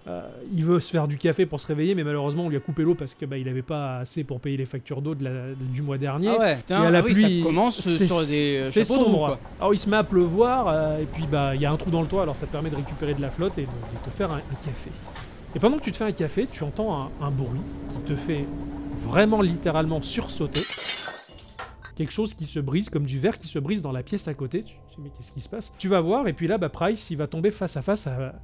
Euh, 0.08 0.20
il 0.52 0.64
veut 0.64 0.80
se 0.80 0.90
faire 0.90 1.06
du 1.06 1.16
café 1.16 1.46
pour 1.46 1.60
se 1.60 1.66
réveiller, 1.68 1.94
mais 1.94 2.02
malheureusement 2.02 2.46
on 2.46 2.48
lui 2.48 2.56
a 2.56 2.60
coupé 2.60 2.82
l'eau 2.82 2.96
parce 2.96 3.14
que 3.14 3.24
bah, 3.24 3.38
il 3.38 3.48
avait 3.48 3.62
pas 3.62 3.98
assez 3.98 4.24
pour 4.24 4.40
payer 4.40 4.56
les 4.56 4.64
factures 4.64 5.00
d'eau 5.00 5.14
de 5.14 5.22
la- 5.22 5.54
du 5.54 5.80
mois 5.80 5.96
dernier. 5.96 6.26
Ah 6.28 6.38
ouais, 6.40 6.52
Et 6.54 6.56
putain, 6.56 6.82
à 6.82 6.90
la 6.90 6.98
ah 6.98 7.02
oui, 7.04 7.12
pluie, 7.12 7.38
ça 7.40 7.46
commence 7.46 7.80
c'est- 7.80 8.06
sur 8.08 8.26
des 8.26 8.56
euh, 8.56 8.62
c'est 8.64 8.80
roue, 8.88 8.94
sombre. 8.94 9.26
quoi. 9.26 9.38
Alors 9.60 9.72
il 9.74 9.78
se 9.78 9.88
met 9.88 9.96
à 9.96 10.02
pleuvoir, 10.02 10.66
euh, 10.66 10.98
et 10.98 11.04
puis 11.06 11.24
bah 11.30 11.54
il 11.54 11.60
y 11.60 11.66
a 11.66 11.70
un 11.70 11.76
trou 11.76 11.90
dans 11.92 12.02
le 12.02 12.08
toit, 12.08 12.22
alors 12.22 12.34
ça 12.34 12.46
te 12.46 12.50
permet 12.52 12.68
de 12.70 12.74
récupérer 12.74 13.14
de 13.14 13.20
la 13.20 13.30
flotte 13.30 13.56
et 13.58 13.62
de, 13.62 13.66
de 13.66 14.04
te 14.04 14.10
faire 14.10 14.32
un, 14.32 14.38
un 14.38 14.54
café. 14.64 14.90
Et 15.54 15.60
pendant 15.60 15.78
que 15.78 15.84
tu 15.84 15.92
te 15.92 15.96
fais 15.98 16.04
un 16.04 16.10
café, 16.12 16.48
tu 16.50 16.64
entends 16.64 17.00
un, 17.00 17.10
un 17.20 17.30
bruit 17.30 17.60
qui 17.90 17.98
te 18.00 18.16
fait 18.16 18.44
vraiment 19.02 19.40
littéralement 19.40 20.02
sursauter. 20.02 20.62
Quelque 21.94 22.12
chose 22.12 22.34
qui 22.34 22.46
se 22.46 22.58
brise, 22.58 22.88
comme 22.88 23.04
du 23.04 23.18
verre 23.20 23.38
qui 23.38 23.46
se 23.46 23.58
brise 23.60 23.82
dans 23.82 23.92
la 23.92 24.02
pièce 24.02 24.26
à 24.26 24.34
côté. 24.34 24.64
Tu 24.64 24.72
tu 24.72 24.96
dis, 24.96 25.02
mais 25.04 25.10
qu'est-ce 25.10 25.30
qui 25.30 25.40
se 25.42 25.48
passe? 25.48 25.72
Tu 25.78 25.88
vas 25.88 26.00
voir, 26.00 26.26
et 26.26 26.32
puis 26.32 26.46
là, 26.48 26.58
bah, 26.58 26.70
Price, 26.70 27.10
il 27.10 27.16
va 27.18 27.26
tomber 27.26 27.50
face 27.50 27.76
à 27.76 27.82
face 27.82 28.06
à- 28.06 28.34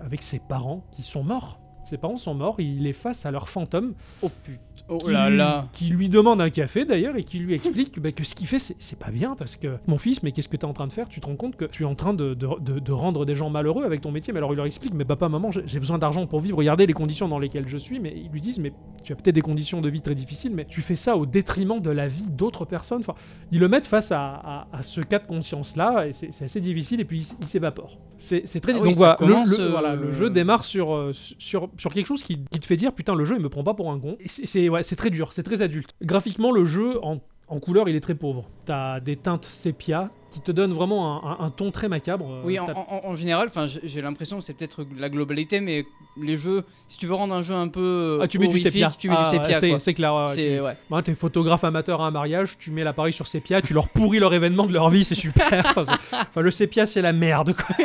avec 0.00 0.22
ses 0.22 0.38
parents 0.38 0.84
qui 0.90 1.02
sont 1.02 1.22
morts. 1.22 1.60
Ses 1.84 1.98
parents 1.98 2.16
sont 2.16 2.34
morts, 2.34 2.56
il 2.58 2.86
est 2.86 2.92
face 2.92 3.26
à 3.26 3.30
leur 3.30 3.48
fantôme. 3.48 3.94
Oh 4.22 4.30
putain, 4.44 4.60
oh 4.88 5.08
là 5.08 5.28
là. 5.30 5.66
qui 5.72 5.86
lui 5.88 6.08
demande 6.08 6.40
un 6.40 6.50
café 6.50 6.84
d'ailleurs 6.84 7.16
et 7.16 7.24
qui 7.24 7.38
lui 7.38 7.54
explique 7.54 8.00
bah, 8.00 8.12
que 8.12 8.22
ce 8.24 8.34
qu'il 8.34 8.46
fait 8.46 8.58
c'est 8.58 8.98
pas 8.98 9.10
bien 9.10 9.34
parce 9.36 9.56
que 9.56 9.76
mon 9.86 9.98
fils 9.98 10.22
mais 10.22 10.32
qu'est-ce 10.32 10.48
que 10.48 10.56
tu 10.56 10.64
es 10.66 10.68
en 10.68 10.72
train 10.72 10.86
de 10.86 10.92
faire? 10.92 11.08
Tu 11.08 11.20
te 11.20 11.26
rends 11.26 11.36
compte 11.36 11.56
que 11.56 11.64
tu 11.64 11.82
es 11.82 11.86
en 11.86 11.94
train 11.94 12.12
de, 12.14 12.34
de- 12.34 12.48
de- 12.60 12.78
de 12.78 12.92
rendre 12.92 13.24
des 13.24 13.34
gens 13.36 13.50
malheureux 13.50 13.84
avec 13.84 14.00
ton 14.02 14.10
métier? 14.12 14.32
Mais 14.32 14.38
alors 14.38 14.52
il 14.52 14.56
leur 14.56 14.66
explique 14.66 14.94
mais 14.94 15.04
papa 15.04 15.28
maman 15.28 15.50
j'ai 15.50 15.80
besoin 15.80 15.98
d'argent 15.98 16.26
pour 16.26 16.40
vivre. 16.40 16.58
Regardez 16.58 16.86
les 16.86 16.92
conditions 16.92 17.28
dans 17.28 17.38
lesquelles 17.38 17.68
je 17.68 17.76
suis 17.76 17.98
mais 18.00 18.14
ils 18.16 18.30
lui 18.30 18.40
disent 18.40 18.58
mais 18.60 18.72
tu 19.02 19.12
as 19.12 19.16
peut-être 19.16 19.34
des 19.34 19.40
conditions 19.42 19.80
de 19.80 19.88
vie 19.88 20.00
très 20.02 20.14
difficiles 20.14 20.52
mais 20.54 20.64
tu 20.66 20.82
fais 20.82 20.96
ça 20.96 21.16
au 21.16 21.24
détriment 21.26 21.80
de 21.80 21.90
la 21.90 22.08
vie 22.08 22.28
d'autres 22.30 22.64
personnes 22.64 23.00
enfin 23.00 23.14
ils 23.52 23.58
le 23.60 23.68
mettent 23.68 23.86
face 23.86 24.12
à, 24.12 24.20
à- 24.34 24.68
à 24.72 24.82
ce 24.82 25.00
cas 25.00 25.18
de 25.18 25.26
conscience 25.26 25.76
là 25.76 26.06
et 26.06 26.12
c'est 26.12 26.44
assez 26.44 26.60
difficile 26.60 27.00
et 27.00 27.04
puis 27.04 27.26
il, 27.40 27.46
s'évapore. 27.46 27.98
C'est 28.18 28.42
très 28.60 28.72
Ah 28.72 28.76
donc 28.76 28.84
oui, 28.84 28.92
voilà, 28.96 29.16
le, 29.20 29.68
voilà, 29.70 29.94
le 29.96 30.08
euh, 30.08 30.12
jeu 30.12 30.28
démarre 30.28 30.62
sur, 30.64 30.94
euh, 30.94 31.10
sur, 31.12 31.69
sur 31.78 31.92
quelque 31.92 32.06
chose 32.06 32.22
qui, 32.22 32.38
qui 32.50 32.60
te 32.60 32.66
fait 32.66 32.76
dire 32.76 32.92
putain 32.92 33.14
le 33.14 33.24
jeu 33.24 33.36
il 33.36 33.42
me 33.42 33.48
prend 33.48 33.64
pas 33.64 33.74
pour 33.74 33.90
un 33.90 33.98
con. 33.98 34.16
C'est 34.26 34.68
ouais, 34.68 34.82
très 34.82 35.10
dur, 35.10 35.32
c'est 35.32 35.42
très 35.42 35.62
adulte. 35.62 35.90
Graphiquement 36.02 36.52
le 36.52 36.64
jeu 36.64 36.98
en, 37.04 37.18
en 37.48 37.58
couleur 37.60 37.88
il 37.88 37.96
est 37.96 38.00
très 38.00 38.14
pauvre. 38.14 38.48
T'as 38.66 39.00
des 39.00 39.16
teintes 39.16 39.46
sépia 39.46 40.10
qui 40.30 40.40
te 40.40 40.52
donnent 40.52 40.72
vraiment 40.72 41.24
un, 41.26 41.30
un- 41.32 41.46
un 41.46 41.50
ton 41.50 41.72
très 41.72 41.88
macabre. 41.88 42.30
Euh, 42.30 42.42
Oui, 42.44 42.56
en, 42.60 42.66
t'as- 42.66 42.74
en- 42.76 43.00
en 43.04 43.14
général, 43.14 43.48
enfin, 43.48 43.66
j'ai 43.66 44.00
l'impression 44.00 44.38
que 44.38 44.44
c'est 44.44 44.52
peut-être 44.54 44.86
la 44.96 45.08
globalité, 45.08 45.60
mais 45.60 45.84
les 46.22 46.36
jeux, 46.36 46.62
si 46.86 46.98
tu 46.98 47.06
veux 47.06 47.14
rendre 47.14 47.34
un 47.34 47.42
jeu 47.42 47.54
un 47.56 47.66
peu 47.66 48.20
Ah, 48.22 48.28
tu 48.28 48.38
mets 48.38 48.46
du 48.46 48.60
sépia. 48.60 48.90
tu 48.96 49.08
mets 49.08 49.16
Ah, 49.18 49.24
du 49.24 49.30
sépia. 49.30 49.56
c'est- 49.80 49.92
clair. 49.94 50.26
C'est 50.28 50.58
tu- 50.58 50.60
ouais. 50.94 51.02
T'es 51.02 51.14
photographe 51.14 51.64
amateur 51.64 52.00
à 52.00 52.06
un 52.06 52.10
mariage, 52.12 52.58
tu 52.58 52.70
mets 52.70 52.84
l'appareil 52.84 53.12
sur 53.12 53.26
sépia, 53.26 53.60
tu 53.60 53.74
leur 53.74 53.88
pourris 53.88 54.20
leur 54.20 54.32
événement 54.32 54.66
de 54.66 54.72
leur 54.72 54.88
vie, 54.88 55.02
c'est 55.02 55.16
super. 55.16 55.64
enfin, 56.12 56.40
le 56.42 56.50
sépia, 56.52 56.86
c'est 56.86 57.02
la 57.02 57.12
merde. 57.12 57.52
quoi. 57.54 57.74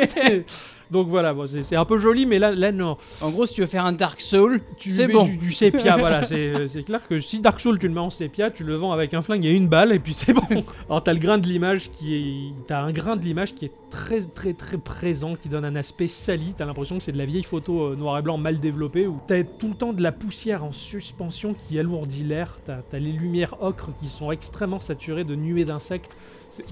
Donc 0.90 1.08
voilà, 1.08 1.34
bon, 1.34 1.46
c'est 1.46 1.76
un 1.76 1.84
peu 1.84 1.98
joli, 1.98 2.26
mais 2.26 2.38
là, 2.38 2.52
là 2.52 2.70
non. 2.72 2.96
En 3.20 3.30
gros, 3.30 3.46
si 3.46 3.54
tu 3.54 3.60
veux 3.60 3.66
faire 3.66 3.84
un 3.84 3.92
Dark 3.92 4.20
Soul, 4.20 4.60
Tu 4.78 4.90
c'est 4.90 5.06
mets 5.06 5.14
bon. 5.14 5.24
Du, 5.24 5.36
du 5.36 5.52
sépia, 5.52 5.96
voilà. 5.98 6.22
C'est 6.24 6.68
c'est 6.68 6.82
clair 6.84 7.06
que 7.08 7.18
si 7.18 7.40
Dark 7.40 7.58
Souls, 7.58 7.78
tu 7.78 7.88
le 7.88 7.94
mets 7.94 8.00
en 8.00 8.10
sépia, 8.10 8.50
tu 8.50 8.64
le 8.64 8.74
vends 8.76 8.92
avec 8.92 9.12
un 9.14 9.22
flingue 9.22 9.44
et 9.44 9.54
une 9.54 9.68
balle, 9.68 9.92
et 9.92 9.98
puis 9.98 10.14
c'est 10.14 10.32
bon. 10.32 10.64
Alors 10.88 11.02
t'as 11.02 11.12
le 11.12 11.18
grain 11.18 11.38
de 11.38 11.46
l'image 11.48 11.90
qui 11.90 12.14
est. 12.14 12.66
T'as 12.66 12.82
un 12.82 12.92
grain 12.92 13.16
de 13.16 13.22
l'image 13.22 13.54
qui 13.54 13.64
est 13.64 13.72
très, 13.90 14.20
très, 14.20 14.52
très 14.52 14.78
présent, 14.78 15.34
qui 15.34 15.48
donne 15.48 15.64
un 15.64 15.76
aspect 15.76 16.08
sali. 16.08 16.54
T'as 16.56 16.66
l'impression 16.66 16.98
que 16.98 17.04
c'est 17.04 17.12
de 17.12 17.18
la 17.18 17.24
vieille 17.24 17.42
photo 17.42 17.92
euh, 17.92 17.96
noir 17.96 18.18
et 18.18 18.22
blanc 18.22 18.38
mal 18.38 18.60
développée, 18.60 19.06
où 19.06 19.18
t'as 19.26 19.42
tout 19.42 19.68
le 19.68 19.74
temps 19.74 19.92
de 19.92 20.02
la 20.02 20.12
poussière 20.12 20.64
en 20.64 20.72
suspension 20.72 21.54
qui 21.54 21.78
alourdit 21.78 22.22
l'air. 22.24 22.58
T'as 22.64 22.78
as 22.92 22.98
les 22.98 23.12
lumières 23.12 23.56
ocre 23.60 23.90
qui 24.00 24.08
sont 24.08 24.30
extrêmement 24.30 24.80
saturées 24.80 25.24
de 25.24 25.34
nuées 25.34 25.64
d'insectes. 25.64 26.16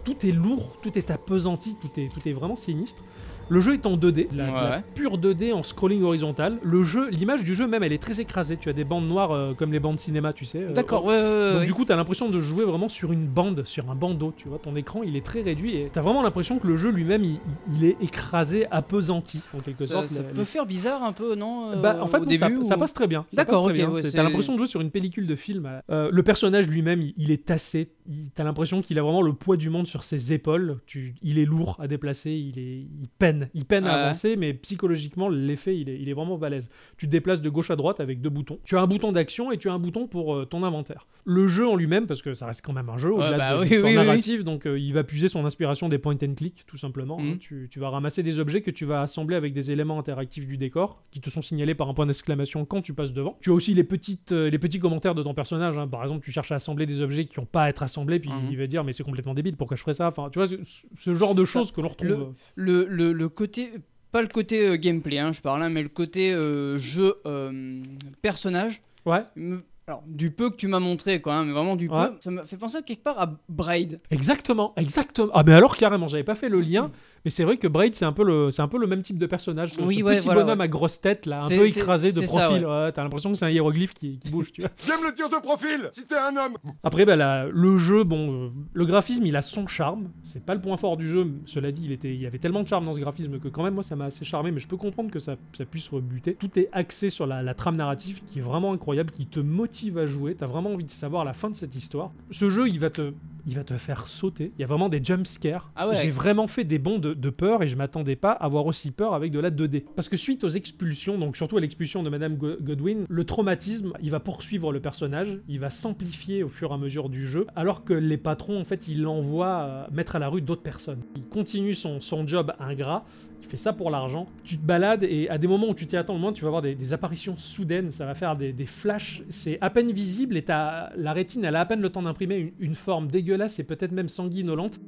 Tout 0.04 0.24
est 0.24 0.32
lourd, 0.32 0.76
tout 0.82 0.96
est 0.96 1.10
appesanti, 1.10 1.76
tout 1.80 2.00
est, 2.00 2.08
tout 2.08 2.26
est 2.28 2.32
vraiment 2.32 2.56
sinistre. 2.56 3.02
Le 3.48 3.60
jeu 3.60 3.74
est 3.74 3.86
en 3.86 3.96
2D, 3.96 4.28
de 4.32 4.38
la, 4.38 4.46
de 4.46 4.52
la 4.52 4.70
Ouais. 4.76 4.82
pure 4.94 5.18
2D 5.18 5.52
en 5.52 5.62
scrolling 5.62 6.02
horizontal. 6.02 6.58
Le 6.62 6.82
jeu, 6.82 7.08
l'image 7.10 7.44
du 7.44 7.54
jeu 7.54 7.66
même, 7.66 7.82
elle 7.82 7.92
est 7.92 8.02
très 8.02 8.20
écrasée. 8.20 8.56
Tu 8.56 8.68
as 8.68 8.72
des 8.72 8.84
bandes 8.84 9.06
noires 9.08 9.32
euh, 9.32 9.52
comme 9.54 9.72
les 9.72 9.80
bandes 9.80 9.98
cinéma, 9.98 10.32
tu 10.32 10.44
sais. 10.44 10.58
euh, 10.62 10.72
D'accord, 10.72 11.04
ouais, 11.04 11.52
donc 11.54 11.64
du 11.64 11.74
coup, 11.74 11.84
t'as 11.84 11.96
l'impression 11.96 12.28
de 12.28 12.40
jouer 12.40 12.64
vraiment 12.64 12.88
sur 12.88 13.12
une 13.12 13.26
bande, 13.26 13.64
sur 13.64 13.90
un 13.90 13.94
bandeau, 13.94 14.32
tu 14.36 14.48
vois. 14.48 14.58
Ton 14.58 14.76
écran, 14.76 15.02
il 15.02 15.16
est 15.16 15.24
très 15.24 15.42
réduit 15.42 15.76
et 15.76 15.90
t'as 15.92 16.00
vraiment 16.00 16.22
l'impression 16.22 16.58
que 16.58 16.66
le 16.66 16.76
jeu 16.76 16.90
lui-même, 16.90 17.24
il, 17.24 17.84
est 17.84 17.96
écrasé, 18.02 18.66
appesanti, 18.70 19.40
en 19.56 19.60
quelque 19.60 19.84
Ça, 19.84 19.94
sorte. 19.94 20.08
ça 20.08 20.22
peut 20.22 20.44
faire 20.44 20.66
bizarre 20.66 21.02
un 21.02 21.12
peu, 21.12 21.34
non 21.34 21.70
euh, 21.72 21.76
bah, 21.82 21.98
en 22.00 22.06
fait, 22.06 22.16
au 22.18 22.20
non, 22.20 22.26
début, 22.26 22.62
ça 22.62 22.76
ou- 22.76 22.78
passe 22.78 22.94
très 22.94 23.06
bien. 23.06 23.24
D'accord, 23.34 23.64
ok, 23.64 23.72
bien. 23.72 23.90
T'as 24.12 24.22
l'impression 24.22 24.52
de 24.54 24.58
jouer 24.58 24.66
sur 24.66 24.80
une 24.80 24.90
pellicule 24.90 25.26
de 25.26 25.36
film. 25.36 25.68
Le 25.88 26.22
personnage 26.22 26.68
lui-même, 26.68 27.00
il, 27.02 27.14
il 27.18 27.30
est 27.30 27.44
tassé, 27.44 27.90
t'as 28.34 28.44
l'impression 28.44 28.82
qu'il 28.82 28.98
a 28.98 29.02
vraiment 29.02 29.22
le 29.22 29.32
poids 29.32 29.56
du 29.56 29.70
monde 29.70 29.86
sur 29.86 30.04
ses 30.04 30.32
épaules. 30.32 30.78
Tu, 30.86 31.14
il 31.22 31.38
est 31.38 31.44
lourd 31.44 31.76
à 31.80 31.88
déplacer, 31.88 32.32
il, 32.32 32.58
est, 32.58 32.78
il 32.80 33.08
peine, 33.18 33.48
il 33.54 33.64
peine 33.64 33.86
à 33.86 33.94
avancer, 33.94 34.36
mais 34.36 34.52
psychologiquement, 34.54 35.28
l'effet, 35.28 35.78
il 35.78 35.88
est, 35.88 35.98
il 36.00 36.08
est 36.08 36.12
vraiment 36.12 36.36
balèze. 36.38 36.68
Tu 36.96 37.06
te 37.06 37.10
déplaces 37.10 37.40
de 37.40 37.48
gauche 37.48 37.70
à 37.70 37.76
droite 37.76 38.00
avec 38.00 38.20
deux 38.20 38.30
boutons. 38.30 38.58
Tu 38.64 38.76
as 38.76 38.80
un 38.82 38.86
bouton 38.86 39.12
d'action 39.12 39.52
et 39.52 39.58
tu 39.58 39.68
as 39.68 39.72
un 39.72 39.78
bouton 39.78 40.06
pour 40.06 40.34
euh, 40.34 40.44
ton 40.44 40.62
inventaire. 40.64 41.06
Le 41.26 41.48
jeu 41.48 41.66
en 41.66 41.76
lui-même, 41.76 42.06
parce 42.06 42.20
que 42.20 42.34
ça 42.34 42.46
reste 42.46 42.60
quand 42.62 42.74
même 42.74 42.90
un 42.90 42.98
jeu, 42.98 43.10
Ouais, 43.10 43.22
au-delà 43.28 43.38
bah 43.38 43.54
de 43.54 43.60
oui, 43.62 43.68
l'histoire 43.68 43.90
oui, 43.92 43.98
oui. 43.98 44.06
narrative, 44.06 44.44
donc 44.44 44.66
euh, 44.66 44.78
il 44.78 44.92
va 44.92 45.04
puiser 45.04 45.28
son 45.28 45.44
inspiration 45.46 45.88
des 45.88 45.98
point 45.98 46.16
and 46.22 46.34
click, 46.34 46.64
tout 46.66 46.76
simplement. 46.76 47.18
Mhm. 47.18 47.30
hein. 47.32 47.36
Tu, 47.40 47.68
tu 47.70 47.78
vas 47.80 47.88
ramasser 47.88 48.22
des 48.22 48.38
objets 48.40 48.60
que 48.60 48.70
tu 48.70 48.84
vas 48.84 49.00
assembler 49.02 49.36
avec 49.36 49.54
des 49.54 49.70
éléments 49.70 49.98
interactifs 49.98 50.46
du 50.46 50.58
décor, 50.58 51.02
qui 51.10 51.20
te 51.20 51.30
sont 51.30 51.40
signalés 51.42 51.74
par 51.74 51.88
un 51.88 51.94
point 51.94 52.04
d'exclamation 52.06 52.64
quand 52.66 52.82
tu 52.82 52.92
passes 52.92 53.12
devant. 53.12 53.38
Tu 53.40 53.50
as 53.50 53.54
aussi 53.54 53.72
les, 53.72 53.84
petites, 53.84 54.32
euh, 54.32 54.50
les 54.50 54.58
petits 54.58 54.78
commentaires 54.80 55.14
de 55.14 55.22
ton 55.22 55.32
personnage. 55.34 55.78
hein. 55.78 55.88
Par 55.88 56.02
exemple, 56.02 56.22
tu 56.24 56.30
cherches 56.32 56.52
à 56.52 56.56
assembler 56.56 56.84
des 56.84 57.00
objets 57.00 57.24
qui 57.24 57.40
n'ont 57.40 57.46
pas 57.46 57.62
à 57.64 57.68
être 57.70 57.82
assemblés, 57.82 57.93
puis 58.20 58.30
Mhm. 58.30 58.48
il 58.50 58.58
va 58.58 58.66
dire 58.66 58.84
mais 58.84 58.92
c'est 58.92 59.02
complètement 59.04 59.34
débile, 59.34 59.56
pourquoi 59.56 59.76
je 59.76 59.82
ferais 59.82 59.92
ça? 59.94 60.08
Enfin, 60.08 60.28
tu 60.30 60.38
vois, 60.38 60.46
ce, 60.46 60.56
ce 60.96 61.14
genre 61.14 61.34
de 61.34 61.44
choses 61.44 61.72
que 61.72 61.80
l'on 61.80 61.88
retrouve. 61.88 62.08
Le- 62.56 62.84
le, 62.86 62.86
le, 62.88 63.12
le 63.12 63.28
côté 63.28 63.70
pas 64.12 64.22
le 64.22 64.28
côté 64.28 64.66
euh, 64.68 64.76
gameplay 64.76 65.18
hein, 65.18 65.32
je 65.32 65.40
parle 65.40 65.62
hein, 65.62 65.68
mais 65.70 65.82
le 65.82 65.88
côté 65.88 66.32
euh, 66.32 66.78
jeu 66.78 67.14
euh, 67.26 67.82
personnage 68.22 68.80
Ouais, 69.06 69.22
me- 69.36 69.62
alors 69.86 70.02
du 70.06 70.30
peu 70.30 70.48
que 70.50 70.56
tu 70.56 70.66
m'as 70.68 70.78
montré 70.80 71.20
quoi 71.20 71.34
hein, 71.34 71.44
mais 71.44 71.52
vraiment 71.52 71.76
du 71.76 71.88
Ouais. 71.90 72.08
peu 72.08 72.14
ça 72.20 72.30
m'a 72.30 72.44
fait 72.46 72.56
penser 72.56 72.78
quelque 72.86 73.02
part 73.02 73.20
à 73.20 73.30
Braid 73.48 74.00
exactement, 74.10 74.72
exactement. 74.76 75.30
Ah, 75.34 75.42
mais 75.44 75.52
alors 75.52 75.76
carrément, 75.76 76.08
j'avais 76.08 76.24
pas 76.24 76.34
fait 76.34 76.48
le 76.48 76.60
lien, 76.60 76.90
mais 77.24 77.30
c'est 77.30 77.44
vrai 77.44 77.56
que 77.58 77.66
Braid, 77.68 77.94
c'est 77.94 78.04
un, 78.06 78.12
peu 78.12 78.24
le- 78.24 78.50
c'est 78.50 78.62
un 78.62 78.68
peu 78.68 78.78
le 78.78 78.86
même 78.86 79.02
type 79.02 79.18
de 79.18 79.26
personnage. 79.26 79.72
Ce, 79.72 79.80
Oui, 79.82 79.98
ce 79.98 80.02
ouais, 80.04 80.16
petit 80.16 80.24
voilà, 80.24 80.42
bonhomme 80.42 80.58
ouais. 80.60 80.64
à 80.64 80.68
grosse 80.68 81.00
tête, 81.00 81.26
là, 81.26 81.44
un 81.44 81.48
peu 81.48 81.66
écrasé 81.66 82.12
de 82.12 82.20
profil. 82.22 82.64
Ouais, 82.66 82.92
T'as 82.92 83.02
l'impression 83.02 83.30
que 83.32 83.36
c'est 83.38 83.44
un 83.44 83.50
hiéroglyphe 83.50 83.92
qui, 83.94 84.18
qui 84.18 84.30
bouge, 84.30 84.52
tu 84.52 84.62
vois. 84.62 84.70
J'aime 84.86 85.04
le 85.06 85.12
tir 85.14 85.28
de 85.28 85.36
profil 85.36 85.90
si 85.92 86.06
t'es 86.06 86.16
un 86.16 86.34
homme 86.36 86.56
Après, 86.82 87.04
bah, 87.04 87.16
la- 87.16 87.46
le 87.48 87.76
jeu, 87.78 88.04
bon, 88.04 88.46
euh, 88.46 88.48
le 88.72 88.84
graphisme, 88.86 89.26
il 89.26 89.36
a 89.36 89.42
son 89.42 89.66
charme. 89.66 90.08
C'est 90.22 90.44
pas 90.44 90.54
le 90.54 90.60
point 90.62 90.76
fort 90.78 90.96
du 90.96 91.06
jeu. 91.08 91.26
Cela 91.44 91.70
dit, 91.72 91.82
il, 91.84 91.92
était, 91.92 92.14
il 92.14 92.20
y 92.20 92.26
avait 92.26 92.38
tellement 92.38 92.62
de 92.62 92.68
charme 92.68 92.86
dans 92.86 92.92
ce 92.94 93.00
graphisme 93.00 93.38
que 93.38 93.48
quand 93.48 93.62
même, 93.62 93.74
moi, 93.74 93.82
ça 93.82 93.96
m'a 93.96 94.06
assez 94.06 94.24
charmé. 94.24 94.50
Mais 94.50 94.60
je 94.60 94.68
peux 94.68 94.76
comprendre 94.78 95.10
que 95.10 95.18
ça, 95.20 95.36
ça 95.56 95.64
puisse 95.66 95.88
rebuter. 95.88 96.34
Tout 96.34 96.58
est 96.58 96.68
axé 96.72 97.10
sur 97.10 97.26
la, 97.26 97.42
la 97.42 97.54
trame 97.54 97.76
narrative 97.76 98.22
qui 98.26 98.38
est 98.38 98.42
vraiment 98.42 98.72
incroyable, 98.72 99.10
qui 99.10 99.26
te 99.26 99.40
motive 99.40 99.73
à 99.96 100.06
jouer. 100.06 100.34
T'as 100.34 100.46
vraiment 100.46 100.70
envie 100.72 100.84
de 100.84 100.90
savoir 100.90 101.24
la 101.24 101.32
fin 101.32 101.50
de 101.50 101.54
cette 101.56 101.74
histoire. 101.74 102.12
Ce 102.30 102.48
jeu, 102.50 102.68
il 102.68 102.78
va 102.80 102.90
te, 102.90 103.12
il 103.46 103.54
va 103.54 103.64
te 103.64 103.74
faire 103.76 104.06
sauter. 104.06 104.52
Il 104.56 104.60
y 104.60 104.64
a 104.64 104.66
vraiment 104.66 104.88
des 104.88 105.02
jump 105.02 105.26
scares. 105.26 105.70
Ah 105.76 105.88
ouais. 105.88 105.94
J'ai 105.96 106.10
vraiment 106.10 106.46
fait 106.46 106.64
des 106.64 106.78
bonds 106.78 106.98
de, 106.98 107.12
de 107.14 107.30
peur 107.30 107.62
et 107.62 107.68
je 107.68 107.76
m'attendais 107.76 108.16
pas 108.16 108.32
à 108.32 108.44
avoir 108.44 108.66
aussi 108.66 108.90
peur 108.90 109.14
avec 109.14 109.32
de 109.32 109.40
la 109.40 109.50
2D. 109.50 109.84
Parce 109.96 110.08
que 110.08 110.16
suite 110.16 110.44
aux 110.44 110.48
expulsions, 110.48 111.18
donc 111.18 111.36
surtout 111.36 111.56
à 111.56 111.60
l'expulsion 111.60 112.02
de 112.02 112.10
Madame 112.10 112.36
Go- 112.36 112.56
Godwin, 112.60 113.04
le 113.08 113.24
traumatisme, 113.24 113.92
il 114.02 114.10
va 114.10 114.20
poursuivre 114.20 114.72
le 114.72 114.80
personnage, 114.80 115.38
il 115.48 115.58
va 115.60 115.70
s'amplifier 115.70 116.42
au 116.42 116.48
fur 116.48 116.70
et 116.70 116.74
à 116.74 116.78
mesure 116.78 117.08
du 117.08 117.26
jeu, 117.26 117.46
alors 117.56 117.84
que 117.84 117.94
les 117.94 118.16
patrons, 118.18 118.60
en 118.60 118.64
fait, 118.64 118.88
ils 118.88 119.02
l'envoient 119.02 119.60
euh, 119.62 119.84
mettre 119.92 120.16
à 120.16 120.18
la 120.18 120.28
rue 120.28 120.40
d'autres 120.40 120.62
personnes. 120.62 121.00
Il 121.16 121.26
continue 121.28 121.74
son, 121.74 122.00
son 122.00 122.26
job 122.26 122.52
ingrat. 122.60 123.04
Il 123.44 123.50
fait 123.50 123.56
ça 123.58 123.72
pour 123.74 123.90
l'argent. 123.90 124.26
Tu 124.42 124.56
te 124.56 124.64
balades 124.64 125.04
et 125.04 125.28
à 125.28 125.36
des 125.36 125.46
moments 125.46 125.68
où 125.68 125.74
tu 125.74 125.86
t'y 125.86 125.96
attends 125.96 126.14
le 126.14 126.20
moins, 126.20 126.32
tu 126.32 126.42
vas 126.42 126.48
avoir 126.48 126.62
des, 126.62 126.92
apparitions 126.92 127.36
soudaines. 127.36 127.90
Ça 127.90 128.06
va 128.06 128.14
faire 128.14 128.36
des, 128.36 128.54
flashs. 128.66 129.22
C'est 129.28 129.58
à 129.60 129.70
peine 129.70 129.92
visible 129.92 130.36
et 130.36 130.44
la 130.48 131.12
rétine, 131.12 131.44
elle 131.44 131.56
a 131.56 131.60
à 131.60 131.66
peine 131.66 131.82
le 131.82 131.90
temps 131.90 132.02
d'imprimer 132.02 132.36
une, 132.36 132.52
une 132.58 132.74
forme 132.74 133.08
dégueulasse 133.08 133.58
et 133.58 133.64
peut-être 133.64 133.92
même 133.92 134.08
sanguinolente. 134.08 134.80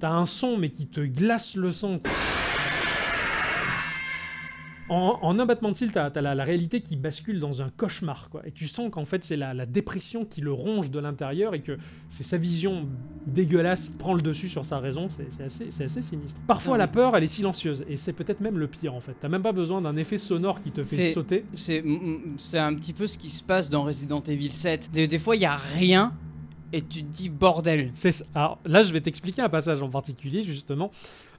T'as 0.00 0.10
un 0.10 0.26
son, 0.26 0.58
mais 0.58 0.70
qui 0.70 0.86
te 0.86 1.00
glace 1.00 1.54
le 1.54 1.70
sang. 1.70 2.00
En, 4.90 5.18
en 5.22 5.38
un 5.38 5.46
battement 5.46 5.70
de 5.70 5.76
cils, 5.76 5.92
t'as 5.92 6.10
as 6.14 6.20
la, 6.20 6.34
la 6.34 6.44
réalité 6.44 6.82
qui 6.82 6.96
bascule 6.96 7.40
dans 7.40 7.62
un 7.62 7.70
cauchemar, 7.70 8.28
quoi. 8.28 8.46
Et 8.46 8.52
tu 8.52 8.68
sens 8.68 8.90
qu'en 8.90 9.06
fait, 9.06 9.24
c'est 9.24 9.36
la, 9.36 9.54
la 9.54 9.64
dépression 9.64 10.26
qui 10.26 10.42
le 10.42 10.52
ronge 10.52 10.90
de 10.90 10.98
l'intérieur 10.98 11.54
et 11.54 11.62
que 11.62 11.78
c'est 12.06 12.22
sa 12.22 12.36
vision 12.36 12.86
dégueulasse 13.26 13.88
qui 13.88 13.96
prend 13.96 14.12
le 14.12 14.20
dessus 14.20 14.50
sur 14.50 14.64
sa 14.64 14.78
raison. 14.80 15.08
C'est 15.08 15.42
assez, 15.42 16.02
sinistre. 16.02 16.40
Parfois, 16.46 16.74
Ah 16.74 16.78
la 16.78 16.84
oui. 16.84 16.90
peur, 16.92 17.16
elle 17.16 17.24
est 17.24 17.28
silencieuse. 17.28 17.84
Et 17.88 17.96
c'est 17.96 18.12
peut-être 18.12 18.40
même 18.40 18.58
le 18.58 18.66
pire, 18.66 18.94
en 18.94 19.00
fait. 19.00 19.14
T'as 19.20 19.28
même 19.28 19.42
pas 19.42 19.52
besoin 19.52 19.80
d'un 19.80 19.96
effet 19.96 20.18
sonore 20.18 20.62
qui 20.62 20.70
te 20.70 20.84
fait 20.84 21.12
sauter. 21.12 21.44
c'est 21.54 22.58
un 22.58 22.74
petit 22.74 22.92
peu 22.92 23.06
ce 23.06 23.16
qui 23.16 23.30
se 23.30 23.42
passe 23.42 23.70
dans 23.70 23.84
Resident 23.84 24.22
Evil 24.22 24.50
7 24.50 24.90
des, 24.92 25.08
des 25.08 25.18
fois 25.18 25.36
il 25.36 25.42
y 25.42 25.46
a 25.46 25.56
rien 25.56 26.12
et 26.72 26.82
tu 26.82 27.04
te 27.04 27.12
dis 27.16 27.28
bordel 27.28 27.90
C'est. 27.92 28.24
Alors 28.34 28.58
là, 28.64 28.82
je 28.82 28.92
vais 28.92 29.00
t'expliquer 29.00 29.42
un 29.42 29.48
passage 29.48 29.80
en 29.80 29.88
particulier, 29.88 30.42
justement. 30.42 30.90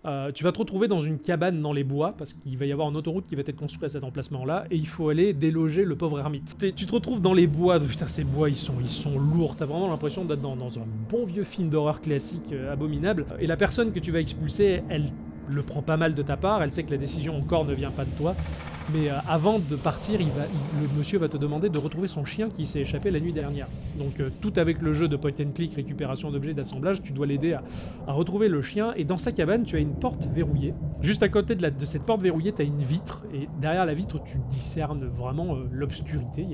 Euh, 0.05 0.31
tu 0.31 0.43
vas 0.43 0.51
te 0.51 0.59
retrouver 0.59 0.87
dans 0.87 0.99
une 0.99 1.17
cabane 1.17 1.61
dans 1.61 1.73
les 1.73 1.83
bois, 1.83 2.13
parce 2.17 2.33
qu'il 2.33 2.57
va 2.57 2.65
y 2.65 2.71
avoir 2.71 2.89
une 2.89 2.95
autoroute 2.95 3.25
qui 3.25 3.35
va 3.35 3.41
être 3.41 3.55
construite 3.55 3.83
à 3.83 3.89
cet 3.89 4.03
emplacement-là, 4.03 4.65
et 4.69 4.75
il 4.75 4.87
faut 4.87 5.09
aller 5.09 5.33
déloger 5.33 5.83
le 5.83 5.95
pauvre 5.95 6.19
ermite. 6.19 6.55
Tu 6.59 6.85
te 6.85 6.91
retrouves 6.91 7.21
dans 7.21 7.33
les 7.33 7.47
bois, 7.47 7.79
putain, 7.79 8.07
ces 8.07 8.23
bois, 8.23 8.49
ils 8.49 8.55
sont, 8.55 8.75
lourds, 9.17 9.55
t'as 9.55 9.65
vraiment 9.65 9.89
l'impression 9.89 10.23
d'être 10.23 10.41
dans, 10.41 10.55
dans 10.55 10.77
un 10.77 10.85
bon 11.09 11.25
vieux 11.25 11.43
film 11.43 11.69
d'horreur 11.69 12.01
classique 12.01 12.51
euh, 12.51 12.71
abominable, 12.71 13.25
et 13.39 13.47
la 13.47 13.57
personne 13.57 13.91
que 13.91 13.99
tu 13.99 14.11
vas 14.11 14.19
expulser, 14.19 14.83
elle 14.89 15.11
le 15.47 15.61
prend 15.61 15.81
pas 15.81 15.97
mal 15.97 16.13
de 16.13 16.21
ta 16.21 16.37
part, 16.37 16.61
elle 16.63 16.71
sait 16.71 16.83
que 16.83 16.91
la 16.91 16.97
décision 16.97 17.37
encore 17.37 17.65
ne 17.65 17.73
vient 17.73 17.91
pas 17.91 18.05
de 18.05 18.11
toi, 18.17 18.35
mais 18.93 19.09
euh, 19.09 19.15
avant 19.27 19.59
de 19.59 19.75
partir, 19.75 20.21
il 20.21 20.27
va, 20.29 20.43
il- 20.45 20.81
le 20.87 20.97
monsieur 20.97 21.17
va 21.19 21.27
te 21.27 21.37
demander 21.37 21.69
de 21.69 21.79
retrouver 21.79 22.07
son 22.07 22.25
chien 22.25 22.49
qui 22.49 22.65
s'est 22.65 22.81
échappé 22.81 23.11
la 23.11 23.19
nuit 23.19 23.33
dernière. 23.33 23.67
Donc 23.97 24.19
euh, 24.19 24.29
tout 24.41 24.53
avec 24.57 24.81
le 24.81 24.93
jeu 24.93 25.07
de 25.07 25.15
point 25.15 25.31
and 25.39 25.51
click, 25.55 25.73
récupération 25.75 26.31
d'objets, 26.31 26.53
d'assemblage, 26.53 27.01
tu 27.01 27.13
dois 27.13 27.25
l'aider 27.25 27.53
à, 27.53 27.63
à 28.07 28.13
retrouver 28.13 28.47
le 28.47 28.61
chien. 28.61 28.93
Et 28.95 29.03
dans 29.05 29.17
sa 29.17 29.31
cabane, 29.31 29.63
tu 29.63 29.75
as 29.75 29.79
une 29.79 29.93
porte 29.95 30.27
verrouillée. 30.33 30.73
Juste 31.01 31.23
à 31.23 31.29
côté 31.29 31.55
de, 31.55 31.61
la- 31.61 31.71
de 31.71 31.85
cette 31.85 32.03
porte 32.03 32.21
verrouillée, 32.21 32.51
tu 32.53 32.61
as 32.61 32.65
une 32.65 32.77
vitre. 32.83 33.23
Et 33.33 33.47
derrière 33.61 33.85
la 33.85 33.93
vitre, 33.93 34.19
tu 34.23 34.37
discernes 34.49 35.05
vraiment 35.05 35.55
euh, 35.55 35.65
l'obscurité. 35.71 36.45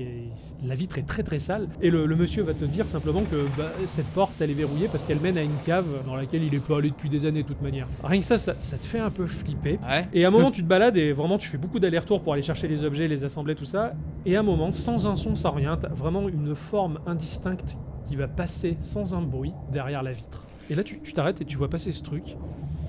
La 0.64 0.74
vitre 0.74 0.98
est 0.98 1.02
très 1.06 1.22
très 1.22 1.38
sale. 1.38 1.68
Et 1.80 1.90
le, 1.90 2.06
le 2.06 2.16
monsieur 2.16 2.42
va 2.42 2.54
te 2.54 2.64
dire 2.64 2.88
simplement 2.88 3.22
que 3.22 3.36
bah, 3.58 3.72
cette 3.86 4.06
porte, 4.06 4.32
elle 4.40 4.50
est 4.50 4.54
verrouillée 4.54 4.88
parce 4.88 5.02
qu'elle 5.02 5.20
mène 5.20 5.36
à 5.38 5.42
une 5.42 5.56
cave 5.64 5.86
dans 6.06 6.16
laquelle 6.16 6.42
il 6.42 6.54
est 6.54 6.64
pas 6.64 6.78
allé 6.78 6.90
depuis 6.90 7.08
des 7.08 7.26
années 7.26 7.42
de 7.42 7.48
toute 7.48 7.62
manière. 7.62 7.86
Rien 8.04 8.20
que 8.20 8.26
ça, 8.26 8.38
ça, 8.38 8.54
ça 8.60 8.76
te 8.76 8.86
fait 8.86 9.00
un 9.00 9.10
peu 9.10 9.26
flipper. 9.26 9.78
ouais 9.88 10.06
Et 10.12 10.24
à 10.24 10.28
un 10.28 10.30
moment, 10.30 10.50
tu 10.52 10.62
te 10.62 10.68
balades 10.68 10.96
et 10.96 11.12
vraiment, 11.12 11.38
tu 11.38 11.48
fais 11.48 11.58
beaucoup 11.58 11.78
d'allers-retours 11.78 12.21
pour 12.22 12.32
aller 12.32 12.42
chercher 12.42 12.68
les 12.68 12.84
objets, 12.84 13.08
les 13.08 13.24
assembler, 13.24 13.54
tout 13.54 13.64
ça. 13.64 13.94
Et 14.24 14.36
à 14.36 14.40
un 14.40 14.42
moment, 14.42 14.72
sans 14.72 15.06
un 15.06 15.16
son, 15.16 15.34
sans 15.34 15.50
rien, 15.50 15.78
vraiment 15.94 16.28
une 16.28 16.54
forme 16.54 17.00
indistincte 17.06 17.76
qui 18.04 18.16
va 18.16 18.28
passer 18.28 18.76
sans 18.80 19.14
un 19.14 19.22
bruit 19.22 19.52
derrière 19.70 20.02
la 20.02 20.12
vitre. 20.12 20.44
Et 20.70 20.74
là, 20.74 20.82
tu 20.84 21.00
t'arrêtes 21.12 21.40
et 21.40 21.44
tu 21.44 21.56
vois 21.56 21.68
passer 21.68 21.92
ce 21.92 22.02
truc. 22.02 22.36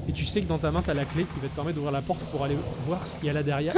Et 0.07 0.11
tu 0.11 0.25
sais 0.25 0.41
que 0.41 0.47
dans 0.47 0.57
ta 0.57 0.69
main, 0.71 0.81
t'as 0.85 0.93
la 0.93 1.05
clé 1.05 1.23
qui 1.23 1.39
va 1.39 1.47
te 1.47 1.55
permettre 1.55 1.75
d'ouvrir 1.75 1.91
la 1.93 2.01
porte 2.01 2.19
pour 2.25 2.43
aller 2.43 2.57
voir 2.85 3.05
ce 3.07 3.15
qu'il 3.15 3.25
y 3.27 3.29
a 3.29 3.33
là 3.33 3.41
derrière. 3.43 3.73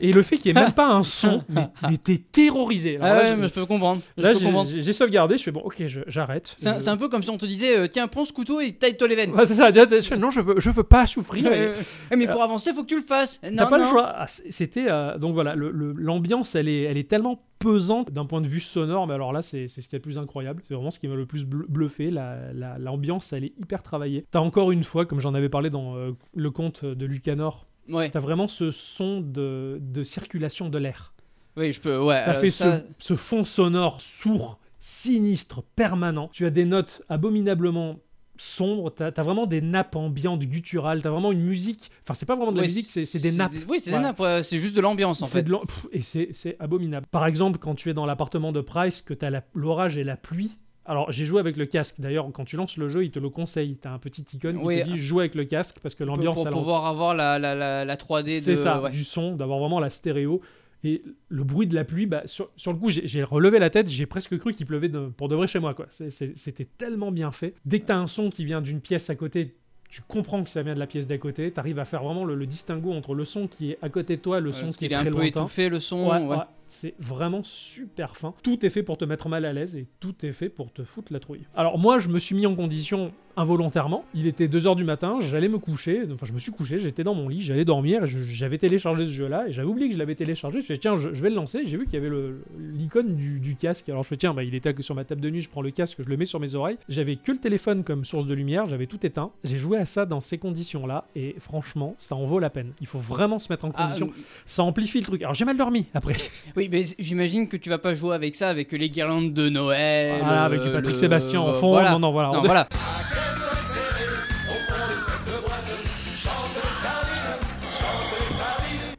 Et, 0.00 0.08
et 0.08 0.12
le 0.12 0.22
fait 0.22 0.36
qu'il 0.36 0.52
n'y 0.54 0.58
ait 0.60 0.62
même 0.62 0.72
pas 0.72 0.88
un 0.88 1.02
son, 1.02 1.42
mais, 1.48 1.66
mais 1.88 1.96
t'es 1.96 2.18
terrorisé. 2.18 2.96
Alors 2.96 3.08
Ah 3.08 3.22
là, 3.22 3.30
ouais, 3.30 3.36
mais 3.36 3.48
je 3.48 3.52
peux 3.52 3.66
comprendre 3.66 4.00
là, 4.16 4.32
j'ai- 4.32 4.92
sauvegardé, 4.92 5.36
je 5.38 5.42
fais 5.42 5.50
bon, 5.50 5.62
ok, 5.64 5.82
j'arrête. 6.06 6.52
c'est 6.56 6.88
un, 6.88 6.96
peu 6.96 7.08
comme 7.08 7.22
si 7.22 7.30
on 7.30 7.38
te 7.38 7.46
disait 7.46 7.76
euh, 7.76 7.88
tiens 7.88 8.06
prends 8.06 8.24
ce 8.24 8.32
couteau 8.32 8.60
et 8.60 8.72
taille-toi 8.72 9.08
les 9.08 9.16
veines 9.16 9.32
Ouais, 9.32 9.46
c'est 9.46 9.54
ça, 9.54 9.70
non, 10.16 10.30
je 10.30 10.40
veux, 10.40 10.60
je 10.60 10.70
veux 10.70 10.84
pas 10.84 11.06
souffrir. 11.06 11.52
Et- 11.52 11.56
Euh, 11.66 11.74
mais 12.16 12.26
pour 12.26 12.42
avancer 12.42 12.72
faut 12.72 12.82
que 12.82 12.88
tu 12.88 12.96
le 12.96 13.02
fasses 13.02 13.40
T'as 13.42 13.50
non 13.50 13.66
pas 13.68 13.78
le 13.78 13.86
choix. 13.86 14.12
Ah, 14.16 14.26
C'était 14.28 14.86
euh, 14.88 15.18
donc 15.18 15.34
voilà, 15.34 15.54
l'ambiance, 15.56 16.54
elle 16.54 16.68
est, 16.68 16.82
elle 16.82 16.96
est 16.96 17.08
tellement 17.08 17.40
pesante 17.58 18.10
d'un 18.12 18.26
point 18.26 18.40
de 18.40 18.46
vue 18.46 18.60
sonore, 18.60 19.06
mais 19.06 19.14
alors 19.14 19.32
là, 19.32 19.42
c'est 19.42 19.66
ce 19.66 19.80
qui 19.88 19.94
est 19.94 19.98
le 19.98 20.02
plus 20.02 20.18
incroyable. 20.18 20.62
C'est 20.66 20.74
vraiment 20.74 20.90
ce 20.90 20.98
qui 20.98 21.08
m'a 21.08 21.14
le 21.14 21.26
plus 21.26 21.44
bl- 21.46 21.66
bluffé. 21.68 22.10
La- 22.10 22.52
la- 22.52 22.78
L'ambiance, 22.78 23.32
elle 23.32 23.44
est 23.44 23.52
hyper 23.58 23.82
travaillée. 23.82 24.24
T'as 24.30 24.40
encore 24.40 24.70
une 24.72 24.84
fois, 24.84 25.06
comme 25.06 25.20
j'en 25.20 25.34
avais 25.34 25.48
parlé 25.48 25.70
dans 25.70 25.96
euh, 25.96 26.12
le 26.34 26.50
conte 26.50 26.84
de 26.84 27.06
Lucanor, 27.06 27.66
ouais 27.88 28.10
t'as 28.10 28.20
vraiment 28.20 28.48
ce 28.48 28.70
son 28.70 29.20
de, 29.20 29.78
de 29.80 30.02
circulation 30.02 30.68
de 30.68 30.78
l'air. 30.78 31.14
oui 31.56 31.70
je 31.72 31.80
peux 31.80 31.98
ouais 31.98 32.20
ça 32.20 32.32
euh, 32.32 32.40
fait 32.40 32.50
ça- 32.50 32.80
Ce, 32.80 32.84
ce 32.98 33.14
fond 33.16 33.44
sonore 33.44 34.00
sourd, 34.00 34.58
sinistre, 34.80 35.62
permanent. 35.76 36.28
Tu 36.32 36.46
as 36.46 36.50
des 36.50 36.64
notes 36.64 37.02
abominablement 37.08 37.98
sombres, 38.38 38.90
t'as 38.90 39.10
as 39.16 39.22
vraiment 39.22 39.46
des 39.46 39.60
nappes 39.60 39.96
ambiantes 39.96 40.40
gutturales, 40.40 41.02
t'as 41.02 41.10
vraiment 41.10 41.32
une 41.32 41.42
musique, 41.42 41.90
enfin 42.02 42.14
c'est 42.14 42.26
pas 42.26 42.34
vraiment 42.36 42.52
de 42.52 42.56
la 42.56 42.62
musique, 42.62 42.86
c'est 42.88 43.20
des 43.22 43.32
nappes. 43.32 43.52
oui 43.68 43.78
c'est 43.80 43.90
des 43.92 43.98
nappes 43.98 44.20
ouais, 44.20 44.42
c'est 44.42 44.56
juste 44.58 44.76
de 44.76 44.80
l'ambiance 44.80 45.22
en 45.22 45.26
fait 45.26 45.42
de 45.42 45.50
l'am- 45.52 45.62
pff, 45.66 45.86
et 45.92 46.32
c'est 46.32 46.56
abominable. 46.60 47.06
Par 47.10 47.26
exemple, 47.26 47.58
quand 47.58 47.74
tu 47.74 47.90
es 47.90 47.94
dans 47.94 48.06
l'appartement 48.06 48.52
de 48.52 48.60
Price, 48.60 49.02
que 49.02 49.14
tu 49.14 49.24
as 49.24 49.42
l'orage 49.54 49.96
et 49.96 50.04
la 50.04 50.16
pluie. 50.16 50.56
Alors, 50.88 51.10
j'ai 51.10 51.24
joué 51.24 51.40
avec 51.40 51.56
le 51.56 51.66
casque. 51.66 51.96
D'ailleurs, 51.98 52.30
quand 52.32 52.44
tu 52.44 52.54
lances 52.56 52.76
le 52.76 52.88
jeu, 52.88 53.04
il 53.04 53.10
te 53.10 53.18
le 53.18 53.28
conseille. 53.28 53.76
Tu 53.82 53.88
as 53.88 53.92
un 53.92 53.98
petit 53.98 54.24
icône 54.34 54.60
qui 54.60 54.82
te 54.84 54.88
dit 54.88 54.96
joue 54.98 55.18
avec 55.18 55.34
le 55.34 55.44
casque 55.44 55.78
parce 55.82 55.96
que 55.96 56.04
pour, 56.04 56.14
l'ambiance, 56.14 56.36
pour 56.36 56.46
elle- 56.46 56.52
pouvoir 56.52 56.86
avoir 56.86 57.12
la, 57.12 57.40
la, 57.40 57.56
la, 57.56 57.84
la 57.84 57.96
3D 57.96 58.38
c'est 58.40 58.54
ça, 58.54 58.80
ouais. 58.80 58.90
du 58.92 59.02
son, 59.02 59.34
d'avoir 59.34 59.58
vraiment 59.58 59.80
la 59.80 59.90
stéréo. 59.90 60.40
Et 60.84 61.02
le 61.28 61.42
bruit 61.44 61.66
de 61.66 61.74
la 61.74 61.84
pluie, 61.84 62.06
bah, 62.06 62.22
sur, 62.26 62.50
sur 62.56 62.72
le 62.72 62.78
coup, 62.78 62.88
j'ai 62.90 63.22
relevé 63.24 63.58
la 63.58 63.70
tête, 63.70 63.88
j'ai 63.88 64.06
presque 64.06 64.36
cru 64.38 64.52
qu'il 64.54 64.66
pleuvait 64.66 64.88
de- 64.88 65.06
pour 65.08 65.28
de 65.28 65.34
vrai 65.34 65.46
chez 65.46 65.58
moi. 65.58 65.74
quoi. 65.74 65.86
C'était 65.90 66.66
tellement 66.78 67.10
bien 67.12 67.32
fait. 67.32 67.54
Dès 67.64 67.80
que 67.80 67.86
tu 67.86 67.92
as 67.92 67.98
un 67.98 68.06
son 68.06 68.30
qui 68.30 68.44
vient 68.44 68.60
d'une 68.60 68.80
pièce 68.80 69.08
à 69.10 69.16
côté, 69.16 69.56
tu 69.88 70.02
comprends 70.06 70.42
que 70.44 70.50
ça 70.50 70.62
vient 70.62 70.74
de 70.74 70.78
la 70.80 70.86
pièce 70.86 71.06
d'à 71.06 71.16
côté. 71.18 71.50
Tu 71.52 71.58
arrives 71.60 71.78
à 71.78 71.84
faire 71.84 72.02
vraiment 72.02 72.24
le, 72.24 72.34
le 72.34 72.46
distinguo 72.46 72.92
entre 72.92 73.14
le 73.14 73.24
son 73.24 73.46
qui 73.46 73.70
est 73.72 73.78
à 73.82 73.88
côté 73.88 74.16
de 74.16 74.20
toi 74.22 74.40
le 74.40 74.50
Ouais, 74.50 74.52
son 74.56 74.70
qui 74.72 74.84
est 74.84 74.88
qu'il 74.88 74.92
est 74.92 74.94
un 74.96 75.00
très 75.02 75.10
peu 75.10 75.16
lointain. 75.18 75.40
étouffé 75.40 75.68
le 75.68 75.80
son 75.80 76.08
Ouais, 76.10 76.24
ouais. 76.26 76.36
C'est 76.68 76.94
vraiment 76.98 77.42
super 77.44 78.16
fin. 78.16 78.34
Tout 78.42 78.64
est 78.66 78.70
fait 78.70 78.82
pour 78.82 78.98
te 78.98 79.04
mettre 79.04 79.28
mal 79.28 79.44
à 79.44 79.52
l'aise 79.52 79.76
et 79.76 79.86
tout 80.00 80.14
est 80.24 80.32
fait 80.32 80.48
pour 80.48 80.72
te 80.72 80.82
foutre 80.84 81.12
la 81.12 81.20
trouille. 81.20 81.42
Alors 81.54 81.78
moi, 81.78 81.98
je 81.98 82.08
me 82.08 82.18
suis 82.18 82.34
mis 82.34 82.46
en 82.46 82.54
condition 82.54 83.12
involontairement. 83.38 84.04
Il 84.14 84.26
était 84.26 84.48
2h 84.48 84.76
du 84.76 84.84
matin, 84.84 85.18
j'allais 85.20 85.48
me 85.48 85.58
coucher, 85.58 86.02
enfin 86.10 86.24
je 86.24 86.32
me 86.32 86.38
suis 86.38 86.50
couché, 86.52 86.78
j'étais 86.78 87.04
dans 87.04 87.14
mon 87.14 87.28
lit, 87.28 87.42
j'allais 87.42 87.66
dormir, 87.66 88.04
et 88.04 88.06
j'avais 88.06 88.56
téléchargé 88.56 89.04
ce 89.04 89.10
jeu-là, 89.12 89.48
et 89.48 89.52
j'avais 89.52 89.68
oublié 89.68 89.88
que 89.88 89.94
je 89.94 89.98
l'avais 89.98 90.14
téléchargé, 90.14 90.62
je 90.62 90.66
fais 90.66 90.78
tiens, 90.78 90.96
je, 90.96 91.12
je 91.12 91.22
vais 91.22 91.28
le 91.28 91.34
lancer, 91.34 91.66
j'ai 91.66 91.76
vu 91.76 91.84
qu'il 91.84 91.92
y 91.92 91.96
avait 91.98 92.08
le- 92.08 92.42
l'icône 92.58 93.14
du, 93.14 93.38
du 93.38 93.54
casque, 93.54 93.90
alors 93.90 94.02
je 94.04 94.08
fais 94.08 94.16
tiens, 94.16 94.32
bah, 94.32 94.42
il 94.42 94.54
était 94.54 94.74
sur 94.80 94.94
ma 94.94 95.04
table 95.04 95.20
de 95.20 95.28
nuit, 95.28 95.42
je 95.42 95.50
prends 95.50 95.60
le 95.60 95.70
casque, 95.70 95.98
je 96.02 96.08
le 96.08 96.16
mets 96.16 96.24
sur 96.24 96.40
mes 96.40 96.54
oreilles, 96.54 96.78
j'avais 96.88 97.16
que 97.16 97.30
le 97.30 97.36
téléphone 97.36 97.84
comme 97.84 98.06
source 98.06 98.24
de 98.26 98.32
lumière, 98.32 98.68
j'avais 98.68 98.86
tout 98.86 99.04
éteint, 99.04 99.30
j'ai 99.44 99.58
joué 99.58 99.76
à 99.76 99.84
ça 99.84 100.06
dans 100.06 100.22
ces 100.22 100.38
conditions-là, 100.38 101.06
et 101.14 101.36
franchement, 101.38 101.94
ça 101.98 102.16
en 102.16 102.24
vaut 102.24 102.38
la 102.38 102.48
peine. 102.48 102.72
Il 102.80 102.86
faut 102.86 102.98
vraiment 102.98 103.38
se 103.38 103.52
mettre 103.52 103.66
en 103.66 103.72
Ah, 103.74 103.82
condition, 103.84 104.10
ça 104.46 104.62
amplifie 104.62 105.00
le 105.00 105.04
truc. 105.06 105.20
Alors 105.20 105.34
j'ai 105.34 105.44
mal 105.44 105.58
dormi 105.58 105.84
après, 105.92 106.16
oui, 106.56 106.68
mais 106.72 106.82
j'imagine 106.98 107.48
que 107.48 107.56
tu 107.56 107.68
vas 107.68 107.78
pas 107.78 107.94
jouer 107.94 108.14
avec 108.14 108.34
ça, 108.34 108.48
avec 108.48 108.72
les 108.72 108.88
guirlandes 108.90 109.34
de 109.34 109.48
Noël. 109.48 110.20
Voilà, 110.22 110.44
avec 110.44 110.62
du 110.62 110.68
euh, 110.68 110.72
Patrick 110.72 110.94
le- 110.94 111.00
Sébastien 111.00 111.40
en 111.40 111.52
fond, 111.52 111.68
Voilà. 111.68 111.90
non, 111.92 111.98
non, 111.98 112.12
voilà. 112.12 112.28
Non, 112.32 112.38
on- 112.40 112.42
voilà. 112.42 112.66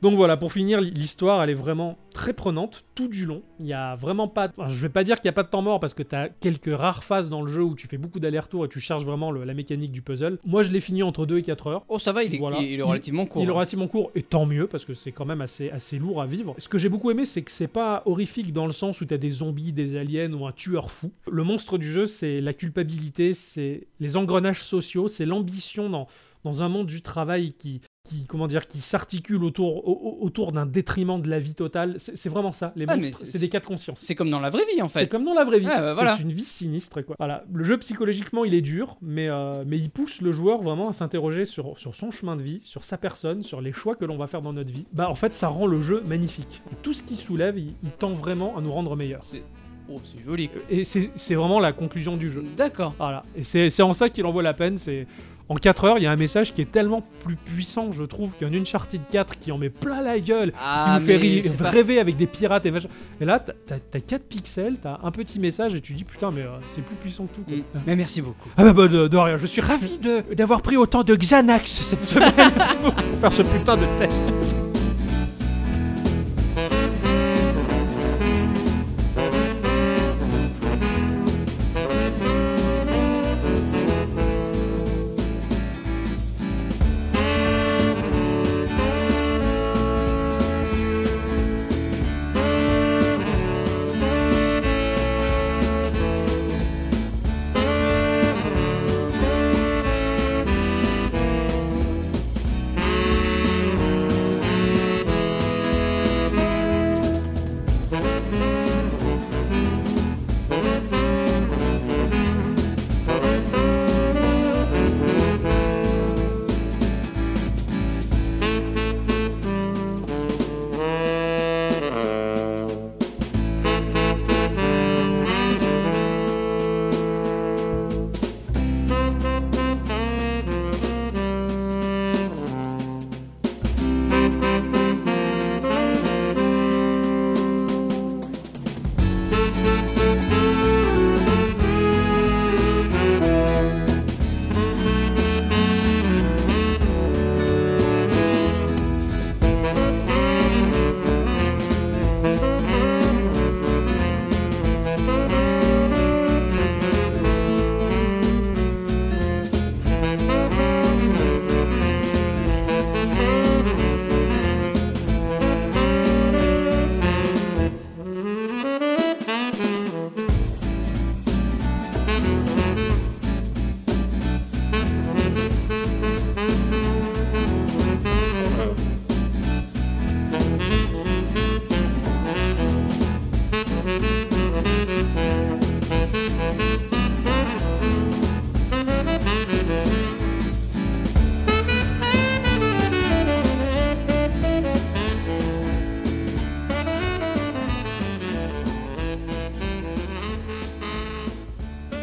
Donc 0.02 0.14
voilà, 0.16 0.38
pour 0.38 0.54
finir, 0.54 0.80
l'histoire, 0.80 1.44
elle 1.44 1.50
est 1.50 1.56
vraiment 1.56 1.98
très 2.18 2.34
prenante 2.34 2.84
tout 2.96 3.08
du 3.08 3.26
long. 3.28 3.44
Il 3.60 3.68
y 3.68 3.74
a 3.74 3.96
vraiment 3.96 4.28
pas. 4.28 4.52
enfin, 4.58 4.68
je 4.68 4.82
vais 4.82 4.90
pas 4.90 5.04
dire 5.04 5.18
qu'il 5.18 5.26
y 5.26 5.30
a 5.30 5.34
pas 5.34 5.44
de 5.44 5.50
temps 5.50 5.62
mort 5.62 5.80
parce 5.80 5.94
que 5.94 6.02
tu 6.02 6.16
as 6.16 6.30
quelques 6.30 6.76
rares 6.76 7.04
phases 7.04 7.30
dans 7.30 7.44
le 7.44 7.52
jeu 7.52 7.62
où 7.64 7.76
tu 7.76 7.86
fais 7.88 7.98
beaucoup 8.00 8.20
d'allers-retours 8.20 8.66
et 8.66 8.70
tu 8.70 8.80
cherches 8.80 9.04
vraiment 9.06 9.30
le- 9.32 9.44
la 9.44 9.54
mécanique 9.54 9.92
du 9.92 10.02
puzzle. 10.02 10.40
Moi, 10.44 10.64
je 10.64 10.72
l'ai 10.72 10.80
fini 10.80 11.04
entre 11.04 11.28
2 11.28 11.38
et 11.38 11.44
4 11.44 11.68
heures. 11.68 11.86
Oh, 11.90 12.00
ça 12.00 12.12
va, 12.14 12.24
il 12.24 12.34
est, 12.34 12.40
Voilà. 12.40 12.58
il 12.60 12.80
est 12.80 12.82
relativement 12.84 13.28
court. 13.28 13.44
Il 13.44 13.48
est 13.48 13.52
hein. 13.52 13.54
relativement 13.54 13.88
court 13.88 14.10
et 14.16 14.24
tant 14.24 14.46
mieux 14.48 14.66
parce 14.68 14.84
que 14.84 14.96
c'est 14.96 15.12
quand 15.12 15.26
même 15.26 15.42
assez, 15.42 15.70
assez 15.70 16.00
lourd 16.00 16.22
à 16.22 16.26
vivre. 16.26 16.56
Ce 16.58 16.68
que 16.68 16.80
j'ai 16.80 16.90
beaucoup 16.90 17.12
aimé, 17.12 17.24
c'est 17.26 17.44
que 17.44 17.52
c'est 17.52 17.68
pas 17.68 18.02
horrifique 18.06 18.52
dans 18.52 18.66
le 18.66 18.74
sens 18.74 19.00
où 19.00 19.06
t'as 19.06 19.18
des 19.18 19.30
zombies, 19.30 19.72
des 19.72 19.96
aliens 19.96 20.34
ou 20.34 20.48
un 20.48 20.52
tueur 20.52 20.92
fou. 20.92 21.12
Le 21.32 21.44
monstre 21.44 21.78
du 21.78 21.88
jeu, 21.88 22.08
c'est 22.08 22.42
la 22.42 22.54
culpabilité, 22.54 23.36
c'est 23.36 23.86
les 24.00 24.18
engrenages 24.18 24.64
sociaux, 24.64 25.08
c'est 25.08 25.26
l'ambition 25.28 25.90
dans, 25.90 26.08
dans 26.48 26.64
un 26.64 26.70
monde 26.70 26.88
du 26.88 27.02
travail 27.02 27.54
qui, 27.54 27.82
qui 28.04 28.26
comment 28.26 28.48
dire, 28.48 28.68
qui 28.68 28.80
s'articule 28.80 29.44
autour, 29.44 29.86
au- 29.88 29.92
au- 29.92 30.26
autour 30.26 30.52
d'un 30.54 30.66
détriment 30.66 31.22
de 31.22 31.30
la 31.30 31.40
vie 31.40 31.56
totale. 31.56 31.96
C'est 31.98 32.16
c'est 32.16 32.30
vraiment 32.30 32.54
ça. 32.54 32.72
Les 32.78 32.86
Ah, 32.88 32.96
monstres, 32.96 33.20
c'est- 33.20 33.26
c'est 33.26 33.40
des 33.40 33.50
cas 33.50 33.60
de 33.60 33.66
conscience. 33.66 34.00
C'est 34.00 34.16
comme 34.16 34.30
dans 34.30 34.40
la 34.40 34.50
vraie 34.50 34.64
vie, 34.74 34.82
en 34.82 34.88
C'est 34.88 35.00
fait. 35.00 35.08
comme 35.08 35.24
dans 35.26 35.34
la 35.34 35.44
vraie 35.44 35.60
vie. 35.60 35.68
Ah, 35.70 35.82
bah, 35.82 35.92
voilà. 35.94 36.16
C'est 36.16 36.24
une 36.24 36.32
vie 36.32 36.46
sinistre, 36.46 37.02
quoi. 37.02 37.16
Voilà. 37.20 37.44
Le 37.54 37.64
jeu, 37.66 37.78
psychologiquement, 37.80 38.46
il 38.46 38.54
est 38.54 38.62
dur, 38.62 38.98
mais, 39.02 39.28
euh, 39.28 39.64
mais 39.68 39.78
il 39.78 39.90
pousse 39.90 40.22
le 40.22 40.32
joueur 40.32 40.62
vraiment 40.62 40.88
à 40.90 40.94
s'interroger 40.94 41.46
sur, 41.46 41.78
sur 41.78 41.96
son 41.96 42.10
chemin 42.12 42.36
de 42.38 42.44
vie, 42.44 42.62
sur 42.64 42.84
sa 42.86 42.98
personne, 42.98 43.44
sur 43.44 43.60
les 43.62 43.74
choix 43.74 43.96
que 43.96 44.06
l'on 44.06 44.18
va 44.18 44.28
faire 44.28 44.42
dans 44.42 44.54
notre 44.54 44.72
vie. 44.72 44.86
Bah, 44.94 45.10
en 45.10 45.16
fait, 45.16 45.34
ça 45.34 45.50
rend 45.50 45.68
le 45.68 45.82
jeu 45.82 46.02
magnifique. 46.06 46.62
Tout 46.84 46.94
ce 46.94 47.04
qu'il 47.04 47.18
soulève, 47.18 47.58
il, 47.60 47.74
il 47.84 47.92
tend 47.92 48.14
vraiment 48.14 48.58
à 48.58 48.62
nous 48.62 48.72
rendre 48.72 48.96
meilleurs. 48.96 49.24
C'est 49.24 49.44
oh, 49.90 50.00
c'est 50.06 50.24
joli. 50.24 50.50
Et 50.70 50.84
c'est 50.86 51.12
c'est 51.18 51.36
vraiment 51.36 51.60
la 51.60 51.74
conclusion 51.74 52.16
du 52.16 52.30
jeu. 52.32 52.44
D'accord. 52.56 52.94
Voilà. 52.98 53.22
Et 53.36 53.44
c'est 53.44 53.70
c'est 53.70 53.84
en 53.84 53.92
ça 53.94 54.10
qu'il 54.10 54.26
en 54.26 54.32
vaut 54.32 54.42
la 54.42 54.54
peine. 54.54 54.78
C'est 54.78 55.08
en 55.50 55.56
4 55.56 55.86
heures, 55.86 55.98
il 55.98 56.04
y 56.04 56.08
a 56.08 56.12
un 56.12 56.16
message 56.18 56.54
qui 56.54 56.62
est 56.62 56.72
tellement 56.72 57.02
plus 57.24 57.36
puissant, 57.38 57.92
je 57.92 58.04
trouve, 58.04 58.36
qu'un 58.36 58.54
Uncharted 58.54 59.02
4 59.12 59.40
qui 59.40 59.52
en 59.52 59.58
met 59.58 59.70
plein 59.70 60.02
la 60.02 60.20
gueule, 60.20 60.52
qui 60.52 60.58
Ah, 60.62 60.98
nous 61.00 61.06
fait 61.06 61.14
mais 61.14 61.18
ri- 61.22 61.42
c'est 61.44 61.56
pas- 61.58 61.70
rêver 61.70 62.00
avec 62.00 62.18
des 62.18 62.28
pirates 62.28 62.66
et 62.66 62.72
machin. 62.72 62.90
Et 63.22 63.26
là, 63.26 63.40
t'as- 63.40 63.54
t'as 63.66 63.76
t'as 63.80 64.00
4 64.00 64.24
pixels, 64.24 64.76
t'as 64.82 65.00
un 65.04 65.12
petit 65.12 65.40
message 65.40 65.74
et 65.76 65.82
tu 65.82 65.94
dis 65.94 66.04
putain, 66.04 66.32
mais 66.32 66.42
euh, 66.42 66.48
c'est 66.74 66.84
plus 66.84 66.96
puissant 66.96 67.26
que 67.28 67.36
tout. 67.36 67.42
quoi. 67.44 67.56
Mm. 67.56 67.82
Mais 67.88 67.96
merci 67.96 68.22
beaucoup. 68.22 68.50
Ah 68.58 68.64
bah, 68.64 68.74
bah, 68.74 68.88
de, 68.88 69.08
de 69.08 69.18
rien, 69.18 69.38
je 69.38 69.46
suis 69.46 69.62
ravi 69.62 70.00
d'avoir 70.36 70.62
pris 70.62 70.76
autant 70.78 71.04
de 71.04 71.16
Xanax 71.16 71.82
cette 71.82 72.04
semaine 72.04 72.32
pour 72.84 72.94
faire 73.22 73.34
ce 73.34 73.42
putain 73.44 73.76
de 73.78 73.86
test. 74.00 74.24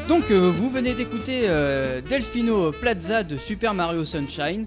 Donc, 0.09 0.31
euh, 0.31 0.51
vous 0.55 0.69
venez 0.71 0.93
d'écouter 0.95 1.43
euh, 1.45 2.01
Delfino 2.03 2.73
Plaza 2.73 3.23
de 3.23 3.37
Super 3.39 3.73
Mario 3.73 4.05
Sunshine 4.05 4.67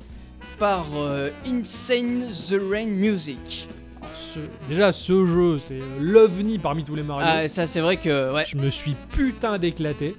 par 0.57 0.87
euh, 0.95 1.29
Insane 1.45 2.27
the 2.29 2.59
Rain 2.71 2.87
Music. 2.87 3.67
Ce- 4.15 4.39
déjà, 4.67 4.91
ce 4.91 5.25
jeu, 5.27 5.59
c'est 5.59 5.79
l'ovni 6.01 6.57
parmi 6.57 6.83
tous 6.83 6.95
les 6.95 7.03
Mario. 7.03 7.25
Ah, 7.29 7.47
ça, 7.47 7.67
c'est 7.67 7.81
vrai 7.81 7.97
que. 7.97 8.33
Ouais. 8.33 8.45
Je 8.47 8.57
me 8.57 8.69
suis 8.71 8.95
putain 9.11 9.59
d'éclaté 9.59 10.15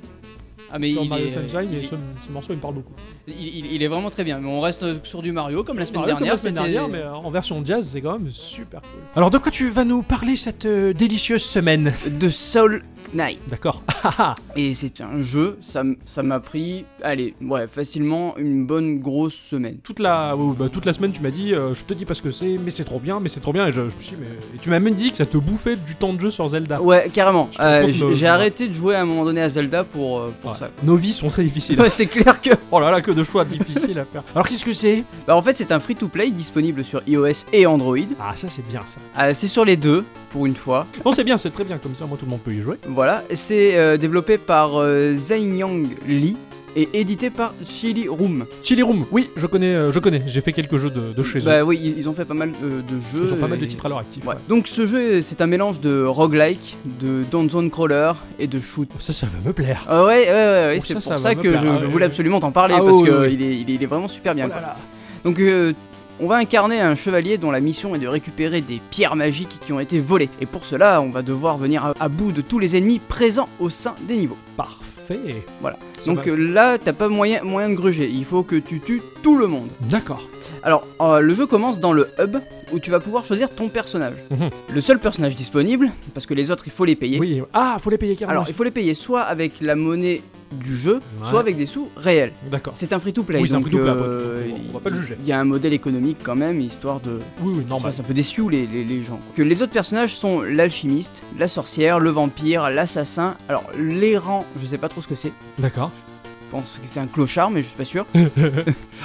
Ah, 0.72 0.78
mais 0.78 0.92
sur 0.92 1.02
il 1.02 1.08
Mario 1.08 1.26
est, 1.26 1.30
Sunshine 1.30 1.74
et 1.74 1.78
il, 1.78 1.84
ce, 1.84 1.96
ce 2.26 2.32
morceau 2.32 2.52
il 2.52 2.56
me 2.56 2.60
parle 2.60 2.74
beaucoup. 2.74 2.92
il- 3.26 3.34
il- 3.58 3.72
il 3.72 3.82
est 3.82 3.88
vraiment 3.88 4.10
très 4.10 4.22
bien. 4.22 4.38
Mais 4.38 4.48
on 4.48 4.60
reste 4.60 5.04
sur 5.04 5.20
du 5.22 5.32
Mario 5.32 5.64
comme 5.64 5.80
la 5.80 5.86
semaine 5.86 6.02
Mario, 6.02 6.14
comme 6.14 6.20
dernière. 6.26 6.34
la 6.34 6.38
semaine 6.38 6.56
c'était- 6.56 6.70
dernière, 6.72 6.88
mais 6.88 6.98
euh, 7.04 7.12
en 7.12 7.30
version 7.30 7.60
jazz, 7.64 7.88
c'est 7.92 8.00
quand 8.00 8.18
même 8.20 8.30
super 8.30 8.82
cool. 8.82 9.00
Alors 9.16 9.30
de 9.30 9.38
quoi 9.38 9.50
tu 9.50 9.68
vas 9.68 9.84
nous 9.84 10.02
parler 10.02 10.36
cette 10.36 10.64
euh, 10.66 10.92
délicieuse 10.92 11.42
semaine? 11.42 11.92
De 12.08 12.28
Soul 12.28 12.84
Knight. 13.14 13.38
D'accord. 13.48 13.82
Et 14.56 14.74
c'est 14.74 15.00
un 15.00 15.20
jeu, 15.20 15.58
ça 15.60 16.22
m'a 16.22 16.40
pris, 16.40 16.84
allez, 17.02 17.34
ouais, 17.40 17.66
facilement 17.68 18.36
une 18.38 18.66
bonne 18.66 18.98
grosse 19.00 19.34
semaine. 19.34 19.78
toute 19.82 19.98
la, 20.00 20.36
ouais, 20.36 20.54
bah, 20.58 20.68
toute 20.72 20.84
la 20.84 20.92
semaine, 20.92 21.12
tu 21.12 21.20
m'as 21.20 21.30
dit, 21.30 21.54
euh, 21.54 21.74
je 21.74 21.84
te 21.84 21.94
dis 21.94 22.04
pas 22.04 22.14
ce 22.14 22.22
que 22.22 22.30
c'est, 22.30 22.58
mais 22.62 22.70
c'est 22.70 22.84
trop 22.84 22.98
bien, 22.98 23.20
mais 23.20 23.28
c'est 23.28 23.40
trop 23.40 23.52
bien. 23.52 23.66
Et 23.66 23.72
je, 23.72 23.80
je 23.88 23.96
me 23.96 24.00
suis 24.00 24.16
dit, 24.16 24.22
mais. 24.22 24.56
Et 24.56 24.58
tu 24.60 24.70
m'as 24.70 24.78
même 24.80 24.94
dit 24.94 25.10
que 25.10 25.16
ça 25.16 25.26
te 25.26 25.36
bouffait 25.38 25.76
du 25.76 25.94
temps 25.94 26.12
de 26.12 26.20
jeu 26.20 26.30
sur 26.30 26.48
Zelda. 26.48 26.80
Ouais, 26.82 27.08
carrément. 27.12 27.50
Euh, 27.60 27.90
J'ai 28.14 28.26
arrêté 28.26 28.68
de 28.68 28.72
jouer 28.72 28.94
à 28.94 29.02
un 29.02 29.04
moment 29.04 29.24
donné 29.24 29.40
à 29.42 29.48
Zelda 29.48 29.84
pour, 29.84 30.18
euh, 30.20 30.32
pour 30.40 30.52
Ouais. 30.52 30.56
ça. 30.56 30.70
Nos 30.82 30.96
vies 30.96 31.12
sont 31.12 31.28
très 31.28 31.44
difficiles. 31.44 31.80
Ouais, 31.80 31.90
c'est 31.90 32.06
clair 32.06 32.40
que. 32.40 32.50
oh 32.70 32.80
là 32.80 32.90
là, 32.90 33.00
que 33.00 33.10
de 33.10 33.22
choix 33.22 33.44
difficiles 33.44 33.98
à 33.98 34.04
faire. 34.04 34.22
Alors 34.34 34.48
qu'est-ce 34.48 34.64
que 34.64 34.72
c'est? 34.72 35.04
Bah, 35.26 35.36
en 35.36 35.42
fait, 35.42 35.56
c'est 35.56 35.72
un 35.72 35.80
free-to-play 35.80 36.30
disponible 36.30 36.84
sur 36.84 37.02
iOS 37.06 37.46
et 37.52 37.66
Android. 37.66 37.96
Ah, 38.20 38.32
ça 38.36 38.48
c'est 38.48 38.66
bien 38.68 38.80
ça. 38.86 38.98
Ah, 39.16 39.34
c'est 39.34 39.46
sur 39.46 39.64
les 39.64 39.76
deux, 39.76 40.04
pour 40.30 40.46
une 40.46 40.54
fois. 40.56 40.86
Non, 41.04 41.12
c'est 41.12 41.24
bien, 41.24 41.36
c'est 41.36 41.50
très 41.50 41.64
bien 41.64 41.78
comme 41.78 41.94
ça, 41.94 42.06
moi 42.06 42.16
tout 42.18 42.24
le 42.24 42.30
monde 42.30 42.40
peut 42.40 42.52
y 42.52 42.60
jouer. 42.60 42.76
Voilà, 42.98 43.22
c'est 43.32 43.76
euh, 43.78 43.96
développé 43.96 44.38
par 44.38 44.72
euh, 44.74 45.14
Zhenyang 45.14 45.86
Lee 46.08 46.36
et 46.74 46.88
édité 46.94 47.30
par 47.30 47.54
Chili 47.64 48.08
Room. 48.08 48.44
Chili 48.64 48.82
Room, 48.82 49.06
oui, 49.12 49.30
je 49.36 49.46
connais, 49.46 49.72
euh, 49.72 49.92
je 49.92 50.00
connais. 50.00 50.20
J'ai 50.26 50.40
fait 50.40 50.52
quelques 50.52 50.78
jeux 50.78 50.90
de, 50.90 51.12
de 51.16 51.22
chez 51.22 51.38
eux. 51.38 51.44
Bah 51.44 51.62
oui, 51.62 51.94
ils- 51.96 52.08
ont 52.08 52.12
fait 52.12 52.24
pas 52.24 52.34
mal 52.34 52.50
euh, 52.60 52.80
de 52.82 53.00
jeux. 53.16 53.26
Ils 53.28 53.32
ont 53.34 53.36
pas 53.36 53.46
mal 53.46 53.60
de 53.60 53.66
titres 53.66 53.86
à 53.86 53.88
leur 53.88 53.98
actif. 53.98 54.24
Ouais. 54.24 54.30
ouais. 54.34 54.40
Donc 54.48 54.66
ce 54.66 54.88
jeu, 54.88 55.22
c'est 55.22 55.40
un 55.40 55.46
mélange 55.46 55.78
de 55.80 56.02
roguelike, 56.02 56.76
de 57.00 57.22
dungeon 57.30 57.68
crawler 57.68 58.10
et 58.40 58.48
de 58.48 58.60
shoot. 58.60 58.88
Ça, 58.98 59.12
ça 59.12 59.26
va 59.28 59.38
me 59.46 59.52
plaire. 59.52 59.84
Ah 59.88 60.04
ouais, 60.04 60.24
ouais, 60.24 60.26
ouais, 60.26 60.34
ouais, 60.34 60.78
Oh, 60.78 60.84
c'est 60.84 60.94
pour 60.94 61.18
ça 61.20 61.36
que 61.36 61.56
je, 61.56 61.86
voulais 61.86 62.06
absolument 62.06 62.40
t'en 62.40 62.50
parler 62.50 62.74
Ah 62.76 62.82
parce 62.84 62.96
oui, 62.96 63.04
que 63.08 63.10
oui, 63.12 63.26
oui. 63.28 63.34
il, 63.34 63.42
est, 63.42 63.54
il, 63.60 63.70
est, 63.70 63.74
il 63.74 63.82
est 63.84 63.86
vraiment 63.86 64.08
super 64.08 64.34
bien. 64.34 64.46
Oh 64.46 64.50
quoi. 64.50 64.60
là 64.60 64.66
là. 64.66 64.76
Donc 65.24 65.38
euh, 65.38 65.72
on 66.20 66.26
va 66.26 66.36
incarner 66.36 66.80
un 66.80 66.94
chevalier 66.94 67.38
dont 67.38 67.50
la 67.50 67.60
mission 67.60 67.94
est 67.94 67.98
de 67.98 68.08
récupérer 68.08 68.60
des 68.60 68.80
pierres 68.90 69.16
magiques 69.16 69.60
qui 69.64 69.72
ont 69.72 69.80
été 69.80 70.00
volées. 70.00 70.28
Et 70.40 70.46
pour 70.46 70.64
cela, 70.64 71.00
on 71.00 71.10
va 71.10 71.22
devoir 71.22 71.58
venir 71.58 71.92
à, 71.98 72.08
bout 72.08 72.32
de 72.32 72.40
tous 72.40 72.58
les 72.58 72.76
ennemis 72.76 72.98
présents 72.98 73.48
au 73.60 73.70
sein 73.70 73.94
des 74.02 74.16
niveaux. 74.16 74.38
Parfait. 74.56 75.44
Voilà. 75.60 75.78
Ça 76.00 76.12
Donc 76.12 76.26
euh, 76.26 76.34
là, 76.36 76.78
t'as 76.78 76.92
pas 76.92 77.08
moyen, 77.08 77.42
moyen 77.42 77.70
de 77.70 77.74
gruger, 77.74 78.08
il 78.12 78.24
faut 78.24 78.42
que 78.42 78.56
tu 78.56 78.80
tues 78.80 79.02
tout 79.22 79.36
le 79.38 79.46
monde. 79.46 79.68
D'accord. 79.80 80.26
Alors, 80.62 80.86
euh, 81.00 81.20
le 81.20 81.34
jeu 81.34 81.46
commence 81.46 81.78
dans 81.80 81.92
le 81.92 82.08
hub 82.18 82.36
où 82.72 82.78
tu 82.78 82.90
vas 82.90 83.00
pouvoir 83.00 83.24
choisir 83.24 83.48
ton 83.50 83.68
personnage. 83.68 84.14
Mhm. 84.30 84.50
Le 84.74 84.80
seul 84.80 84.98
personnage 84.98 85.34
disponible, 85.34 85.90
parce 86.14 86.26
que 86.26 86.34
les 86.34 86.50
autres 86.50 86.64
il 86.66 86.72
faut 86.72 86.84
les 86.84 86.96
payer. 86.96 87.18
Oui. 87.18 87.42
Ah, 87.54 87.76
faut 87.80 87.90
les 87.90 87.98
payer 87.98 88.14
carrément. 88.16 88.40
Alors, 88.40 88.48
il 88.48 88.54
faut 88.54 88.64
les 88.64 88.70
payer 88.70 88.94
soit 88.94 89.22
avec 89.22 89.60
la 89.60 89.74
monnaie 89.76 90.20
du 90.52 90.76
jeu, 90.76 90.94
Ouais. 90.94 91.28
soit 91.28 91.40
avec 91.40 91.56
des 91.58 91.66
sous 91.66 91.88
réels. 91.96 92.32
D'accord. 92.50 92.72
C'est 92.74 92.92
un 92.94 92.98
free-to-play. 92.98 93.38
Oui, 93.40 93.48
c'est 93.48 93.54
un 93.54 93.58
donc, 93.58 93.68
free-to-play, 93.68 93.90
après, 93.90 94.04
euh, 94.06 94.48
donc 94.48 94.58
on 94.70 94.72
va 94.72 94.80
pas 94.80 94.90
le 94.90 94.96
juger. 94.96 95.16
Il 95.20 95.26
y 95.28 95.32
a 95.32 95.38
un 95.38 95.44
modèle 95.44 95.74
économique 95.74 96.16
quand 96.22 96.36
même, 96.36 96.60
histoire 96.60 97.00
de. 97.00 97.18
Oui, 97.42 97.52
oui, 97.56 97.62
Ça 97.64 97.68
normal. 97.68 97.90
fasse 97.92 98.00
un 98.00 98.04
peu 98.04 98.14
des 98.14 98.22
sioux 98.22 98.48
les, 98.48 98.66
les, 98.66 98.82
les 98.84 99.02
gens. 99.02 99.16
quoi. 99.16 99.34
Que 99.36 99.42
les 99.42 99.60
autres 99.62 99.72
personnages 99.72 100.16
sont 100.16 100.40
l'alchimiste, 100.42 101.22
la 101.38 101.48
sorcière, 101.48 102.00
le 102.00 102.08
vampire, 102.10 102.70
l'assassin. 102.70 103.34
Alors, 103.50 103.64
l'errant, 103.78 104.46
je 104.60 104.64
sais 104.66 104.78
pas 104.78 104.88
trop 104.88 105.02
ce 105.02 105.06
que 105.08 105.14
c'est. 105.14 105.32
D'accord. 105.58 105.87
Je 106.50 106.56
pense 106.56 106.78
que 106.80 106.86
c'est 106.86 107.00
un 107.00 107.06
clochard, 107.06 107.50
mais 107.50 107.62
je 107.62 107.68
suis 107.68 107.76
pas 107.76 107.84
sûr. 107.84 108.04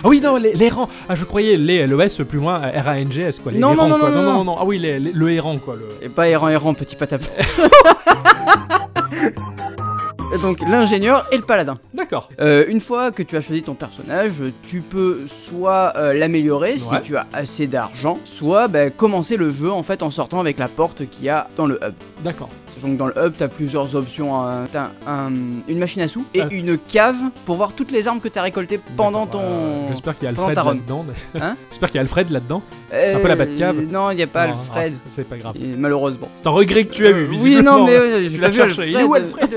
Ah 0.04 0.08
oui, 0.10 0.22
non, 0.22 0.38
les, 0.38 0.54
les 0.54 0.70
rangs. 0.70 0.90
Ah, 1.08 1.14
je 1.16 1.24
croyais 1.24 1.56
les 1.56 1.86
LES 1.86 2.24
plus 2.28 2.40
loin, 2.40 2.56
R-A-N-G-S 2.60 3.40
quoi. 3.42 3.52
Les, 3.52 3.60
Non, 3.60 3.72
les 3.72 3.76
non, 3.76 3.82
rangs, 3.84 3.90
non, 3.90 4.00
quoi. 4.00 4.10
non, 4.10 4.24
non, 4.24 4.34
non. 4.34 4.44
non. 4.46 4.56
Ah 4.60 4.66
oui, 4.66 4.80
les- 4.80 5.00
le 5.00 5.32
errant 5.32 5.58
quoi. 5.60 5.76
Le... 5.76 6.06
Et 6.06 6.10
pas 6.10 6.28
errant, 6.28 6.50
errant, 6.50 6.74
petit 6.74 6.96
patapon. 6.96 7.28
Donc, 10.42 10.62
l'ingénieur 10.68 11.28
et 11.32 11.38
le 11.38 11.44
paladin. 11.44 11.78
D'accord. 11.94 12.28
Euh, 12.42 12.66
une 12.68 12.82
fois 12.82 13.12
que 13.12 13.22
tu 13.22 13.38
as 13.38 13.42
choisi 13.42 13.62
ton 13.62 13.76
personnage, 13.76 14.34
tu 14.68 14.82
peux 14.82 15.22
soit 15.28 15.94
euh, 15.96 16.14
l'améliorer 16.14 16.80
si 16.80 16.90
tu 17.04 17.16
as 17.16 17.28
assez 17.34 17.68
d'argent, 17.68 18.18
soit 18.26 18.68
bah, 18.68 18.90
commencer 18.90 19.38
le 19.38 19.52
jeu 19.52 19.72
en 19.72 19.84
fait 19.84 20.02
en 20.02 20.10
sortant 20.10 20.40
avec 20.40 20.58
la 20.58 20.68
porte 20.68 21.08
qu'il 21.08 21.26
y 21.26 21.30
a 21.30 21.48
dans 21.56 21.68
le 21.68 21.76
hub. 21.86 21.94
D'accord. 22.24 22.50
Donc 22.84 22.98
dans 22.98 23.08
le 23.08 23.14
hub, 23.18 23.34
tu 23.38 23.44
as 23.44 23.48
plusieurs 23.48 23.96
options. 23.96 24.36
hein. 24.36 24.66
T'as 24.72 24.90
un- 25.08 25.32
une 25.68 25.80
machine 25.80 26.02
à 26.02 26.08
sous 26.08 26.26
et 26.34 26.42
Ah. 26.42 26.48
une 26.52 26.78
cave 26.78 27.16
pour 27.46 27.56
voir 27.56 27.72
toutes 27.74 27.92
les 27.92 28.08
armes 28.08 28.20
que 28.20 28.28
tu 28.28 28.38
as 28.38 28.42
récoltées 28.42 28.80
pendant 28.98 29.26
ton. 29.26 29.40
Euh, 29.42 29.88
J'espère 29.90 30.16
qu'il 30.18 30.26
y 30.26 30.28
a 30.28 30.30
Alfred 30.32 30.56
là-dedans. 30.58 31.06
Hein 31.40 31.56
J'espère 31.70 31.90
qu'il 31.90 31.96
y 31.96 32.00
a 32.00 32.02
Alfred 32.02 32.30
là-dedans. 32.30 32.62
c'est 32.92 33.14
un 33.16 33.20
peu 33.20 33.28
la 33.30 33.36
Batcave. 33.38 33.80
Euh, 33.80 33.86
Non, 33.92 34.12
il 34.12 34.18
n'y 34.18 34.24
a 34.24 34.28
pas 34.28 34.48
Non, 34.48 34.54
Alfred. 34.54 34.94
c'est 35.08 35.28
pas 35.28 35.38
grave. 35.38 35.56
Et 35.56 35.76
malheureusement. 35.78 36.28
C'est 36.36 36.46
un 36.48 36.52
regret 36.52 36.84
que 36.86 36.94
tu 36.94 37.08
as 37.08 37.12
eu, 37.12 37.14
Euh, 37.24 37.26
visiblement. 37.26 37.76
Oui, 37.76 37.80
non, 37.80 37.86
mais 37.86 38.30
je 38.30 38.42
l'as 38.42 38.50
l'ai 38.50 38.66
vu. 38.68 38.74
Il 38.88 38.96
est 38.98 39.04
où 39.04 39.14
Alfred. 39.14 39.50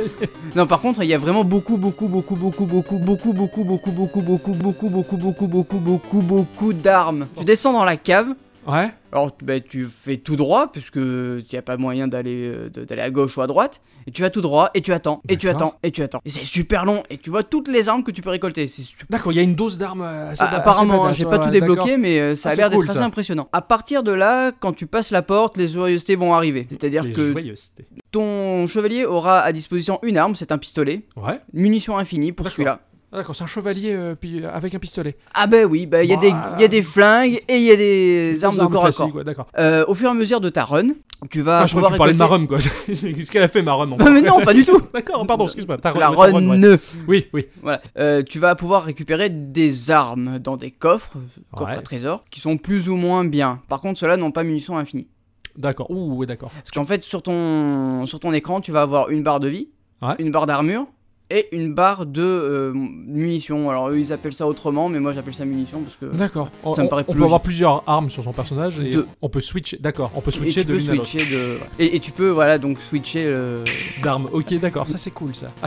Non, 0.54 0.66
par 0.66 0.80
contre, 0.80 1.02
il 1.02 1.08
y 1.08 1.14
a 1.14 1.18
vraiment 1.18 1.42
beaucoup, 1.44 1.76
beaucoup, 1.76 2.06
beaucoup, 2.06 2.36
beaucoup, 2.36 2.64
beaucoup, 2.64 2.98
beaucoup, 2.98 3.28
beaucoup, 3.34 3.64
beaucoup, 3.64 3.90
beaucoup, 3.92 4.22
beaucoup, 4.22 4.52
beaucoup, 4.52 4.88
beaucoup, 4.88 5.16
beaucoup, 5.16 5.46
beaucoup, 5.48 5.78
beaucoup, 5.78 6.20
beaucoup 6.20 6.72
d'armes. 6.72 7.26
Tu 7.36 7.44
descends 7.44 7.72
dans 7.72 7.84
la 7.84 7.96
cave. 7.96 8.28
Ouais. 8.66 8.90
Alors, 9.12 9.30
bah, 9.42 9.60
tu 9.60 9.84
fais 9.84 10.16
tout 10.16 10.36
droit, 10.36 10.70
puisque 10.72 10.96
il 10.96 11.44
n'y 11.52 11.58
a 11.58 11.62
pas 11.62 11.76
moyen 11.76 12.08
d'aller 12.08 12.48
euh, 12.48 12.68
d'aller 12.70 13.02
à 13.02 13.10
gauche 13.10 13.36
ou 13.36 13.40
à 13.42 13.46
droite. 13.46 13.80
Et 14.08 14.12
tu 14.12 14.22
vas 14.22 14.30
tout 14.30 14.40
droit, 14.40 14.70
et 14.74 14.82
tu 14.82 14.92
attends, 14.92 15.20
et 15.28 15.36
tu 15.36 15.48
attends, 15.48 15.74
et 15.82 15.90
tu 15.90 16.00
attends. 16.02 16.20
Et 16.24 16.30
c'est 16.30 16.44
super 16.44 16.84
long, 16.84 17.02
et 17.10 17.18
tu 17.18 17.28
vois 17.30 17.42
toutes 17.42 17.66
les 17.66 17.88
armes 17.88 18.04
que 18.04 18.12
tu 18.12 18.22
peux 18.22 18.30
récolter. 18.30 18.70
D'accord, 19.10 19.32
il 19.32 19.36
y 19.36 19.38
a 19.40 19.42
une 19.42 19.56
dose 19.56 19.78
d'armes 19.78 20.02
euh, 20.02 20.30
assez 20.30 20.44
Ah, 20.46 20.54
apparemment, 20.56 21.06
hein, 21.06 21.12
j'ai 21.12 21.24
pas 21.24 21.38
ouais, 21.38 21.44
tout 21.44 21.50
débloqué, 21.50 21.96
mais 21.96 22.20
euh, 22.20 22.36
ça 22.36 22.50
Ah, 22.50 22.52
a 22.52 22.54
l'air 22.56 22.70
d'être 22.70 22.78
cool, 22.78 22.88
assez 22.88 22.98
ça. 22.98 23.04
impressionnant. 23.04 23.48
À 23.52 23.62
partir 23.62 24.04
de 24.04 24.12
là, 24.12 24.52
quand 24.52 24.72
tu 24.72 24.86
passes 24.86 25.10
la 25.10 25.22
porte, 25.22 25.56
les 25.56 25.66
joyeusetés 25.66 26.14
vont 26.14 26.34
arriver. 26.34 26.68
C'est-à-dire 26.70 27.10
que 27.10 27.32
joyeusetés. 27.32 27.84
ton 28.12 28.68
chevalier 28.68 29.04
aura 29.04 29.40
à 29.40 29.52
disposition 29.52 29.98
une 30.04 30.18
arme, 30.18 30.36
c'est 30.36 30.52
un 30.52 30.58
pistolet, 30.58 31.02
Ouais. 31.16 31.40
munitions 31.52 31.98
infinies 31.98 32.30
pour 32.30 32.48
celui-là. 32.48 32.80
Ah, 33.12 33.18
d'accord, 33.18 33.36
c'est 33.36 33.44
un 33.44 33.46
chevalier 33.46 33.92
euh, 33.94 34.14
puis, 34.14 34.44
euh, 34.44 34.50
avec 34.52 34.74
un 34.74 34.78
pistolet. 34.78 35.16
Ah 35.32 35.46
ben 35.46 35.64
oui, 35.64 35.86
bah 35.86 36.02
il 36.02 36.10
y, 36.10 36.12
a 36.12 36.16
des- 36.16 36.32
Bah. 36.32 36.56
y 36.58 36.64
a 36.64 36.68
des 36.68 36.82
flingues 36.82 37.40
et 37.48 37.56
il 37.56 37.62
y 37.62 37.70
a 37.70 37.76
des 37.76 38.44
armes 38.44 38.54
de 38.56 38.58
corps 38.58 38.66
à 38.66 38.70
corps. 38.72 38.82
classiques, 38.82 39.14
ouais, 39.14 39.24
d'accord. 39.24 39.46
Euh, 39.58 39.84
au 39.86 39.94
fur 39.94 40.08
et 40.08 40.10
à 40.10 40.14
mesure 40.14 40.40
de 40.40 40.48
ta 40.48 40.64
run, 40.64 40.88
tu 41.30 41.40
vas 41.40 41.60
Ah, 41.60 41.66
je 41.66 41.72
crois 41.76 41.88
pouvoir 41.88 41.90
que 41.92 41.94
tu 41.94 41.98
parlais 41.98 42.12
de 42.12 42.18
ma 42.18 42.26
récolter- 42.26 42.32
rhum, 42.32 42.46
quoi. 42.48 42.58
Qu'est-ce 43.14 43.30
qu'elle 43.30 43.42
a 43.44 43.48
fait, 43.48 43.62
ma 43.62 43.72
rhum 43.74 43.92
encore 43.92 44.06
Ah, 44.08 44.10
mais 44.14 44.22
non, 44.22 44.40
pas 44.42 44.52
du 44.52 44.64
tout. 44.64 44.80
D'accord, 44.92 45.24
pardon, 45.24 45.44
excuse-moi. 45.44 45.78
Ta 45.78 45.92
La 45.94 46.08
rhum, 46.08 46.16
ta 46.16 46.36
run 46.36 46.48
ouais. 46.50 46.56
ne. 46.58 46.76
Oui, 47.06 47.26
oui. 47.32 47.46
Voilà. 47.62 47.80
Euh, 47.96 48.22
tu 48.22 48.38
vas 48.40 48.54
pouvoir 48.56 48.82
récupérer 48.84 49.30
des 49.30 49.90
armes 49.92 50.38
dans 50.40 50.56
des 50.56 50.72
coffres, 50.72 51.12
coffres 51.52 51.70
Ouais. 51.70 51.78
à 51.78 51.82
trésors, 51.82 52.24
qui 52.30 52.40
sont 52.40 52.58
plus 52.58 52.88
ou 52.88 52.96
moins 52.96 53.24
bien. 53.24 53.60
Par 53.68 53.80
contre, 53.80 53.98
ceux-là 54.00 54.16
n'ont 54.16 54.32
pas 54.32 54.42
munitions 54.42 54.76
infinies. 54.76 55.08
D'accord. 55.56 55.90
Ouh, 55.90 56.16
ouais, 56.16 56.26
d'accord. 56.26 56.50
Parce 56.50 56.70
qu'en 56.72 56.84
fait, 56.84 57.02
sur 57.04 57.22
ton, 57.22 58.04
sur 58.04 58.18
ton 58.20 58.32
écran, 58.32 58.60
tu 58.60 58.72
vas 58.72 58.82
avoir 58.82 59.08
une 59.10 59.22
barre 59.22 59.40
de 59.40 59.48
vie, 59.48 59.68
Ouais. 60.02 60.14
une 60.18 60.30
barre 60.32 60.44
d'armure 60.46 60.86
et 61.30 61.48
une 61.52 61.74
barre 61.74 62.06
de 62.06 62.22
euh, 62.22 62.72
munitions. 62.74 63.68
Alors 63.70 63.90
eux, 63.90 63.98
ils 63.98 64.12
appellent 64.12 64.32
ça 64.32 64.46
autrement, 64.46 64.88
mais 64.88 65.00
moi 65.00 65.12
j'appelle 65.12 65.34
ça 65.34 65.44
munitions 65.44 65.80
parce 65.80 65.96
que. 65.96 66.16
D'accord. 66.16 66.50
On, 66.64 66.72
Ça 66.74 66.82
me 66.82 66.86
on- 66.86 66.90
paraît 66.90 67.04
on 67.08 67.12
plus 67.12 67.18
peut 67.18 67.24
avoir 67.24 67.40
plusieurs 67.42 67.82
armes 67.88 68.10
sur 68.10 68.22
son 68.22 68.32
personnage 68.32 68.78
et 68.80 68.92
on 69.22 69.28
peut 69.28 69.40
switcher. 69.40 69.78
D'accord, 69.80 70.10
on 70.14 70.20
peut 70.20 70.30
Et 70.30 70.34
switcher 70.34 70.60
tu 70.62 70.68
de 70.68 70.72
peux 70.74 70.80
switcher 70.80 71.18
de. 71.26 71.56
Et, 71.78 71.96
et 71.96 72.00
tu 72.00 72.12
peux, 72.12 72.28
voilà, 72.30 72.58
donc 72.58 72.80
switcher. 72.80 73.24
euh, 73.26 73.64
D'armes. 74.02 74.28
Ok, 74.32 74.54
d'accord. 74.60 74.86
Ça, 74.86 74.98
c'est 74.98 75.10
cool, 75.10 75.34
ça. 75.34 75.48
Ah, 75.62 75.66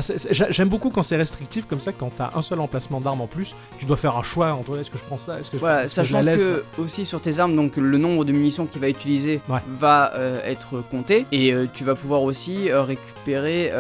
J'aime 0.50 0.70
beaucoup 0.70 0.90
quand 0.90 1.04
c'est 1.04 1.18
restrictif 1.18 1.66
comme 1.68 1.82
ça, 1.82 1.92
quand 1.92 2.10
t'as 2.16 2.30
un 2.36 2.42
seul 2.42 2.60
emplacement 2.60 3.02
d'armes 3.02 3.22
en 3.22 3.28
plus, 3.28 3.56
tu 3.78 3.86
dois 3.86 3.98
faire 3.98 4.16
un 4.18 4.24
choix 4.24 4.54
entre 4.54 4.78
est-ce 4.80 4.90
que 4.90 4.98
je 4.98 5.04
prends 5.04 5.18
ça, 5.18 5.40
est-ce 5.40 5.50
que 5.52 5.58
je, 5.58 5.60
Voilà, 5.60 5.84
je 5.84 5.88
sachant 5.92 6.22
la 6.22 6.36
laisse 6.36 6.46
que 6.46 6.64
aussi 6.82 7.06
sur 7.06 7.22
tes 7.22 7.40
armes, 7.40 7.56
donc 7.56 7.76
le 7.78 7.98
nombre 7.98 8.24
de 8.26 8.32
munitions 8.32 8.66
qu'il 8.66 8.80
va 8.82 8.90
utiliser 8.90 9.40
Ouais. 9.50 9.60
va 9.80 10.14
euh, 10.16 10.40
être 10.46 10.82
compté 10.90 11.26
et 11.32 11.54
tu 11.74 11.84
vas 11.84 11.96
pouvoir 11.96 12.24
aussi 12.24 12.72
récupérer 12.72 13.72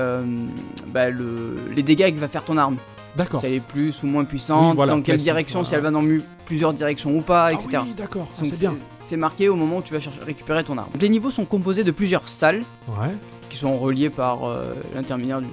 bah, 0.87 1.09
le, 1.09 1.55
les 1.75 1.84
dégâts 1.84 2.13
que 2.13 2.19
va 2.19 2.27
faire 2.27 2.43
ton 2.43 2.58
arme. 2.58 2.77
D'accord. 3.15 3.39
Si 3.39 3.47
elle 3.47 3.53
est 3.53 3.60
plus 3.60 4.03
ou 4.03 4.08
moins 4.08 4.23
puissante, 4.23 4.69
Oui, 4.71 4.75
voilà, 4.75 4.91
dans 4.93 5.01
quelle 5.01 5.17
direction, 5.17 5.63
si 5.63 5.73
elle 5.73 5.82
va 5.82 5.89
dans 5.91 6.01
mu- 6.03 6.21
plusieurs 6.45 6.73
directions 6.73 7.15
ou 7.15 7.21
pas, 7.21 7.45
Ah 7.45 7.53
etc. 7.53 7.79
oui, 7.84 7.93
d'accord. 7.97 8.27
Ça, 8.34 8.43
Donc 8.43 8.51
c'est 8.51 8.60
bien. 8.60 8.75
C'est 9.03 9.17
marqué 9.17 9.49
au 9.49 9.55
moment 9.55 9.77
où 9.77 9.82
tu 9.82 9.93
vas 9.93 9.99
chercher, 9.99 10.19
récupérer 10.21 10.63
ton 10.63 10.77
arme. 10.77 10.89
Donc, 10.93 11.01
les 11.01 11.10
niveaux 11.10 11.32
sont 11.32 11.45
composés 11.45 11.84
de 11.84 11.89
plusieurs 11.91 12.29
salles 12.29 12.62
Ouais. 12.88 13.10
qui 13.49 13.58
sont 13.58 13.77
reliées 13.79 14.12
par 14.12 14.47
euh, 14.47 14.73
l'intermédiaire 14.93 15.41
du 15.41 15.47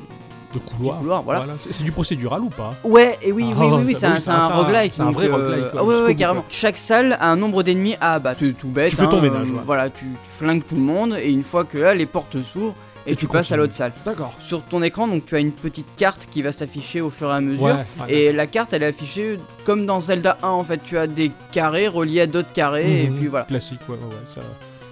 De 0.53 0.59
couloir. 0.59 0.99
couloir. 0.99 1.23
Voilà. 1.23 1.47
C'est 1.59 1.73
c'est 1.73 1.83
du 1.83 1.91
procédural 1.93 2.43
ou 2.43 2.51
pas? 2.51 2.75
Ouais, 2.85 3.19
et 3.23 3.33
oui, 3.33 3.47
Ah, 3.51 3.59
oui, 3.59 3.67
oui, 3.73 3.83
oui, 3.87 3.97
c'est 3.99 4.07
un, 4.07 4.35
un 4.35 4.49
roguelike. 4.49 4.93
c'est 4.95 5.01
un 5.03 5.11
vrai 5.11 5.27
euh, 5.29 5.33
roguelike, 5.33 5.65
Ah 5.79 5.83
ouais, 5.85 6.15
carrément. 6.15 6.41
quoi. 6.43 6.51
Chaque 6.51 6.77
salle 6.77 7.17
a 7.19 7.31
un 7.31 7.37
nombre 7.37 7.63
d'ennemis 7.63 7.97
à 8.03 8.13
abattre. 8.15 8.45
Tout 8.59 8.69
bête. 8.69 8.91
Tu 8.91 8.97
fais 8.97 9.09
ton 9.09 9.19
hein, 9.19 9.23
ménage, 9.23 9.49
euh, 9.49 9.55
ouais. 9.55 9.61
Voilà, 9.65 9.89
tu, 9.89 10.05
tu 10.05 10.31
flingues 10.31 10.63
tout 10.69 10.77
le 10.77 10.83
monde 10.83 11.17
et 11.21 11.31
une 11.33 11.43
fois 11.43 11.65
que 11.65 11.79
là, 11.79 11.95
les 11.95 12.07
portes 12.07 12.41
s'ouvrent 12.43 12.75
et, 13.07 13.13
Et 13.13 13.15
tu 13.17 13.27
tu 13.27 13.29
passes 13.29 13.53
à 13.53 13.57
l'autre 13.57 13.73
salle. 13.73 13.93
D'accord. 14.05 14.33
Sur 14.39 14.63
ton 14.63 14.83
écran, 14.83 15.07
donc 15.09 15.27
tu 15.27 15.37
as 15.37 15.39
une 15.41 15.53
petite 15.53 15.87
carte 15.97 16.27
qui 16.31 16.43
va 16.43 16.53
s'afficher 16.53 17.01
au 17.01 17.11
fur 17.11 17.29
et 17.31 17.35
à 17.35 17.41
mesure. 17.41 17.67
Ouais, 17.67 17.73
ouais. 18.01 18.13
Et 18.13 18.33
la 18.33 18.47
carte, 18.47 18.73
elle 18.73 18.83
est 18.83 18.87
affichée 18.87 19.39
comme 19.65 19.87
dans 19.87 20.01
Zelda 20.01 20.39
1 20.43 20.49
en 20.49 20.65
fait. 20.65 20.81
Tu 20.85 20.99
as 20.99 21.07
des 21.07 21.31
carrés 21.53 21.89
reliés 21.89 22.23
à 22.23 22.27
d'autres 22.27 22.53
carrés 22.53 23.05
et 23.05 23.09
Mhm. 23.09 23.17
puis 23.19 23.27
voilà. 23.29 23.45
Classique, 23.47 23.81
ouais, 23.89 23.95
ouais, 23.95 24.01
ouais. 24.01 24.15
Ça, 24.27 24.41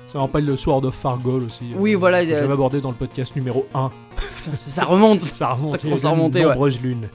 ça 0.09 0.19
me 0.19 0.23
rappelle 0.23 0.45
le 0.47 0.57
Sword 0.57 0.85
of 0.85 0.95
Fargol 0.95 1.43
aussi. 1.45 1.65
Oui, 1.77 1.95
euh, 1.95 1.99
voilà, 1.99 2.19
a- 2.19 2.25
J'avais 2.27 2.53
abordé 2.53 2.81
dans 2.81 2.91
le 2.91 2.95
podcast 2.97 3.35
numéro 3.35 3.67
1. 3.75 3.91
Putain, 4.39 4.57
ça, 4.57 4.71
ça 4.71 4.85
remonte. 4.85 5.21
Ça 5.23 5.49
remonte. 5.49 5.73
Ça 5.73 5.79
commence 5.79 6.05
à 6.05 6.11
remonter, 6.11 6.41
ouais. 6.47 6.53
Nombreuses 6.53 6.81
lunes. 6.81 7.09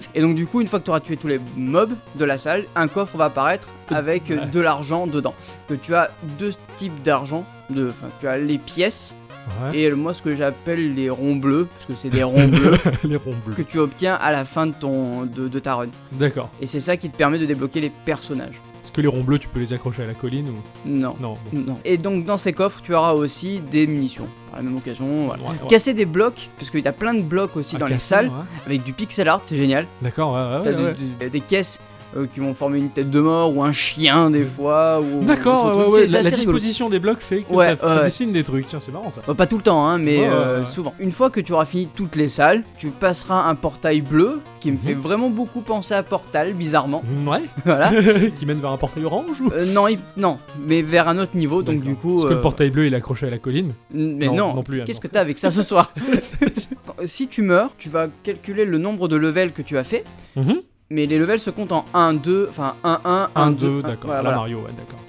Et 0.14 0.20
donc 0.20 0.34
du 0.36 0.46
coup, 0.46 0.60
une 0.60 0.66
fois 0.66 0.78
que 0.80 0.84
tu 0.84 0.90
auras 0.90 1.00
tué 1.00 1.16
tous 1.16 1.28
les 1.28 1.40
mobs 1.56 1.94
de 2.16 2.24
la 2.24 2.38
salle, 2.38 2.64
un 2.74 2.88
coffre 2.88 3.16
va 3.16 3.26
apparaître 3.26 3.68
avec 3.90 4.30
euh, 4.30 4.38
Ouais. 4.40 4.46
de 4.46 4.60
l'argent 4.60 5.06
dedans. 5.06 5.34
Que 5.68 5.74
tu 5.74 5.94
as 5.94 6.10
deux 6.38 6.50
types 6.78 7.02
d'argent. 7.02 7.44
De, 7.70 7.88
enfin, 7.90 8.06
tu 8.20 8.28
as 8.28 8.38
les 8.38 8.58
pièces 8.58 9.14
Ouais. 9.62 9.78
et 9.78 9.90
moi 9.92 10.12
ce 10.12 10.22
que 10.22 10.34
j'appelle 10.34 10.96
les 10.96 11.08
ronds 11.08 11.36
bleus, 11.36 11.68
parce 11.72 11.84
que 11.86 11.92
c'est 11.94 12.08
des 12.10 12.24
ronds 12.24 12.48
bleus 12.48 12.78
Les 13.04 13.14
ronds 13.14 13.32
bleus. 13.46 13.54
que 13.54 13.62
tu 13.62 13.78
obtiens 13.78 14.14
à 14.16 14.32
la 14.32 14.44
fin 14.44 14.66
de 14.66 14.72
ton 14.72 15.22
de, 15.22 15.46
de 15.46 15.58
ta 15.60 15.76
run. 15.76 15.86
D'accord. 16.10 16.50
Et 16.60 16.66
c'est 16.66 16.80
ça 16.80 16.96
qui 16.96 17.10
te 17.10 17.16
permet 17.16 17.38
de 17.38 17.46
débloquer 17.46 17.80
les 17.80 17.90
personnages. 18.04 18.60
Que 18.96 19.02
les 19.02 19.08
ronds 19.08 19.22
bleus, 19.22 19.38
tu 19.38 19.48
peux 19.48 19.60
les 19.60 19.74
accrocher 19.74 20.04
à 20.04 20.06
la 20.06 20.14
colline 20.14 20.48
ou 20.48 20.54
Non. 20.88 21.14
non 21.20 21.36
bon. 21.52 21.60
Non. 21.66 21.78
Et 21.84 21.98
donc 21.98 22.24
dans 22.24 22.38
ces 22.38 22.54
coffres, 22.54 22.80
tu 22.82 22.94
auras 22.94 23.12
aussi 23.12 23.60
des 23.60 23.86
munitions. 23.86 24.26
Par 24.50 24.60
la 24.60 24.62
même 24.62 24.74
occasion, 24.78 25.26
voilà. 25.26 25.42
Ouais, 25.42 25.50
ouais. 25.50 25.68
Casser 25.68 25.92
des 25.92 26.06
blocs, 26.06 26.48
parce 26.58 26.70
qu'il 26.70 26.80
y 26.82 26.88
a 26.88 26.92
plein 26.92 27.12
de 27.12 27.20
blocs 27.20 27.54
aussi 27.58 27.76
Ah, 27.76 27.80
dans 27.80 27.86
les 27.88 27.98
salles, 27.98 28.28
ouais. 28.28 28.32
avec 28.64 28.84
du 28.84 28.94
pixel 28.94 29.28
art, 29.28 29.40
c'est 29.42 29.56
génial. 29.58 29.86
D'accord, 30.00 30.32
ouais, 30.32 30.70
ouais, 30.72 30.94
T'as 31.18 31.28
des 31.28 31.40
caisses 31.42 31.78
euh, 32.16 32.26
qui 32.32 32.40
vont 32.40 32.54
former 32.54 32.78
une 32.78 32.90
tête 32.90 33.10
de 33.10 33.20
mort 33.20 33.54
ou 33.56 33.62
un 33.62 33.72
chien 33.72 34.30
des 34.30 34.42
fois. 34.42 35.00
ou- 35.00 35.24
D'accord, 35.24 35.76
ouais, 35.76 35.84
ouais, 35.94 36.06
la, 36.06 36.18
rigolo. 36.18 36.34
disposition 36.36 36.88
des 36.88 36.98
blocs 36.98 37.20
fait 37.20 37.42
que 37.42 37.52
Ouais, 37.52 37.76
ça, 37.80 37.88
ça 37.88 38.02
dessine 38.04 38.32
des 38.32 38.42
trucs. 38.44 38.66
Tiens, 38.68 38.80
c'est 38.80 38.92
marrant 38.92 39.10
ça. 39.10 39.20
Pas 39.34 39.46
tout 39.46 39.56
le 39.56 39.62
temps, 39.62 39.86
hein, 39.86 39.98
mais 39.98 40.26
euh, 40.26 40.64
souvent. 40.64 40.94
Une 40.98 41.12
fois 41.12 41.30
que 41.30 41.40
tu 41.40 41.52
auras 41.52 41.64
fini 41.66 41.88
toutes 41.94 42.16
les 42.16 42.28
salles, 42.28 42.62
tu 42.78 42.88
passeras 42.88 43.44
un 43.48 43.54
portail 43.54 44.00
bleu 44.00 44.40
qui 44.60 44.70
me 44.72 44.76
Mhm. 44.76 44.82
fait 44.82 44.94
vraiment 44.94 45.30
beaucoup 45.30 45.60
penser 45.60 45.94
à 45.94 46.02
Portal, 46.02 46.52
bizarrement. 46.54 47.02
Ouais, 47.26 47.42
voilà. 47.64 47.90
qui 48.36 48.46
mène 48.46 48.60
vers 48.60 48.70
un 48.72 48.76
portail 48.78 49.04
orange 49.04 49.40
ou? 49.40 49.50
Euh, 49.52 49.64
non, 49.72 49.86
il- 49.88 49.98
non, 50.16 50.38
mais 50.66 50.82
vers 50.82 51.08
un 51.08 51.18
autre 51.18 51.36
niveau, 51.36 51.62
donc 51.62 51.82
du 51.82 51.94
coup. 51.94 52.16
Parce 52.16 52.28
que 52.30 52.34
le 52.34 52.40
portail 52.40 52.70
bleu 52.70 52.86
il 52.86 52.94
est 52.94 52.96
accroché 52.96 53.26
à 53.26 53.30
la 53.30 53.38
colline. 53.38 53.72
Mais 53.92 54.26
non, 54.26 54.34
non, 54.36 54.54
non 54.56 54.62
plus, 54.62 54.82
Qu'est-ce 54.84 54.98
Anne, 54.98 55.02
que 55.02 55.08
t'as 55.08 55.20
avec 55.20 55.38
ça 55.38 55.50
ce 55.50 55.62
soir? 55.62 55.92
Si 57.04 57.28
tu 57.28 57.42
meurs, 57.42 57.70
tu 57.76 57.88
vas 57.90 58.08
calculer 58.22 58.64
le 58.64 58.78
nombre 58.78 59.06
de 59.08 59.16
levels 59.16 59.52
que 59.52 59.60
tu 59.62 59.76
as 59.76 59.84
fait, 59.84 60.04
Mhm. 60.34 60.60
Mais 60.90 61.06
les 61.06 61.18
levels 61.18 61.40
se 61.40 61.50
comptent 61.50 61.72
en 61.72 61.84
1, 61.94 62.14
2, 62.14 62.46
enfin 62.48 62.76
1, 62.84 63.00
1, 63.04 63.30
1, 63.34 63.42
1, 63.42 63.50
2. 63.52 63.56
2, 63.56 63.82
d'accord. 63.82 63.96
Voilà, 64.04 64.16
la 64.16 64.22
voilà. 64.22 64.36
Mario, 64.36 64.58
ouais, 64.58 64.72
d'accord. 64.76 65.00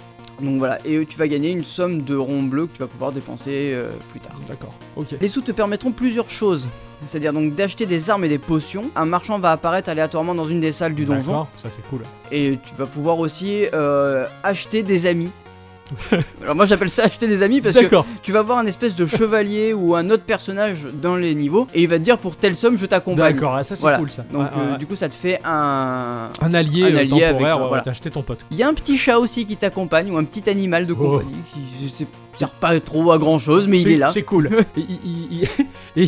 Donc 0.41 0.59
voilà, 0.59 0.77
et 0.85 1.03
tu 1.05 1.17
vas 1.17 1.27
gagner 1.27 1.49
une 1.49 1.63
somme 1.63 2.03
de 2.03 2.15
ronds 2.15 2.43
bleus 2.43 2.67
que 2.67 2.73
tu 2.73 2.79
vas 2.79 2.87
pouvoir 2.87 3.11
dépenser 3.11 3.71
euh, 3.73 3.89
plus 4.11 4.19
tard. 4.19 4.39
D'accord, 4.47 4.73
ok. 4.95 5.15
Les 5.19 5.27
sous 5.27 5.41
te 5.41 5.51
permettront 5.51 5.91
plusieurs 5.91 6.29
choses. 6.29 6.67
C'est-à-dire 7.05 7.33
donc 7.33 7.53
d'acheter 7.55 7.85
des 7.85 8.09
armes 8.09 8.23
et 8.25 8.29
des 8.29 8.37
potions. 8.39 8.85
Un 8.95 9.05
marchand 9.05 9.39
va 9.39 9.51
apparaître 9.51 9.89
aléatoirement 9.89 10.33
dans 10.33 10.45
une 10.45 10.59
des 10.59 10.71
salles 10.71 10.95
du 10.95 11.05
donjon. 11.05 11.19
D'accord, 11.21 11.47
ça 11.57 11.69
c'est 11.75 11.87
cool. 11.89 12.01
Et 12.31 12.57
tu 12.65 12.75
vas 12.75 12.85
pouvoir 12.85 13.19
aussi 13.19 13.65
euh, 13.73 14.25
acheter 14.43 14.83
des 14.83 15.05
amis. 15.05 15.29
Alors 16.43 16.55
moi 16.55 16.65
j'appelle 16.65 16.89
ça 16.89 17.03
acheter 17.03 17.27
des 17.27 17.43
amis 17.43 17.61
parce 17.61 17.75
que 17.75 17.95
tu 18.23 18.31
vas 18.31 18.41
voir 18.41 18.57
un 18.59 18.65
espèce 18.65 18.95
de 18.95 19.05
chevalier 19.05 19.73
ou 19.77 19.95
un 19.95 20.09
autre 20.09 20.23
personnage 20.23 20.85
dans 21.01 21.15
les 21.15 21.33
niveaux 21.35 21.67
et 21.73 21.81
il 21.83 21.87
va 21.87 21.97
te 21.97 22.03
dire 22.03 22.17
pour 22.17 22.35
telle 22.35 22.55
somme 22.55 22.77
je 22.77 22.85
t'accompagne. 22.85 23.33
d'accord, 23.33 23.55
ah, 23.55 23.63
ça 23.63 23.75
c'est 23.75 23.81
Voilà. 23.81 23.97
cool 23.99 24.11
ça. 24.11 24.23
Donc 24.31 24.41
Ouais, 24.43 24.47
euh, 24.57 24.71
ouais, 24.73 24.77
du 24.77 24.85
coup 24.85 24.95
ça 24.95 25.09
te 25.09 25.15
fait 25.15 25.39
un... 25.45 26.29
Un 26.41 26.53
allié, 26.53 26.83
un 26.83 26.95
euh, 26.95 26.99
allié 26.99 27.23
avec, 27.23 27.37
temporaire, 27.37 27.57
euh, 27.57 27.61
ouais, 27.61 27.67
voilà. 27.69 27.83
t'as 27.83 27.91
acheté 27.91 28.09
ton 28.11 28.21
pote. 28.21 28.45
Il 28.51 28.57
y 28.57 28.63
a 28.63 28.67
un 28.67 28.73
petit 28.73 28.97
chat 28.97 29.17
aussi 29.19 29.45
qui 29.45 29.55
t'accompagne 29.57 30.11
ou 30.11 30.17
un 30.17 30.23
petit 30.23 30.49
animal 30.49 30.85
de 30.85 30.93
Oh. 30.93 30.95
compagnie 30.95 31.35
qui 31.53 32.05
sert 32.37 32.49
pas 32.49 32.79
trop 32.79 33.11
à 33.11 33.17
grand 33.17 33.39
chose 33.39 33.67
mais 33.67 33.81
il 33.81 33.89
est 33.91 33.97
là. 33.97 34.09
C'est 34.11 34.23
cool. 34.23 34.49
et 34.77 36.03
et 36.03 36.07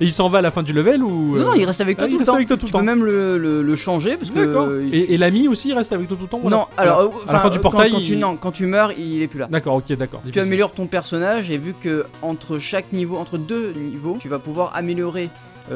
et 0.00 0.04
il 0.04 0.12
s'en 0.12 0.28
va 0.28 0.38
à 0.38 0.42
la 0.42 0.50
fin 0.50 0.62
du 0.62 0.72
level 0.72 1.02
ou 1.02 1.36
Non, 1.36 1.44
non, 1.44 1.52
euh, 1.52 1.56
il 1.56 1.64
reste 1.64 1.80
avec 1.80 1.96
toi 1.98 2.06
ah, 2.06 2.10
il 2.10 2.14
tout 2.14 2.18
le 2.20 2.24
temps. 2.26 2.34
avec 2.34 2.48
toi 2.48 2.56
tout 2.56 2.66
tu 2.66 2.72
temps. 2.72 2.78
peux 2.78 2.84
même 2.84 3.04
le, 3.04 3.36
le- 3.38 3.62
le 3.62 3.76
changer 3.76 4.16
parce 4.16 4.30
que... 4.30 4.38
D'accord. 4.46 4.68
Et, 4.92 5.14
et 5.14 5.18
l'ami 5.18 5.46
aussi 5.48 5.68
il 5.68 5.74
reste 5.74 5.92
avec 5.92 6.08
toi 6.08 6.16
tout 6.16 6.24
le 6.24 6.28
temps. 6.28 6.48
Non, 6.48 6.66
alors 6.76 7.00
euh, 7.00 7.08
à 7.28 7.32
la 7.34 7.40
fin 7.40 7.50
du 7.50 7.58
euh, 7.58 7.60
portail, 7.60 7.90
quand, 7.90 7.98
quand 7.98 8.02
tu, 8.04 8.12
il- 8.14 8.18
non, 8.18 8.36
quand 8.36 8.50
tu 8.52 8.66
meurs, 8.66 8.92
il 8.98 9.22
est 9.22 9.28
plus 9.28 9.40
là. 9.40 9.48
D'accord, 9.50 9.76
ok, 9.76 9.92
d'accord. 9.96 10.22
Tu 10.32 10.40
améliores 10.40 10.72
ton 10.72 10.86
personnage 10.86 11.50
et 11.50 11.58
vu 11.58 11.74
que 11.80 12.04
entre 12.22 12.58
chaque 12.58 12.92
niveau, 12.92 13.16
entre 13.16 13.38
deux 13.38 13.72
niveaux, 13.76 14.16
tu 14.20 14.28
vas 14.28 14.38
pouvoir 14.38 14.72
améliorer 14.74 15.28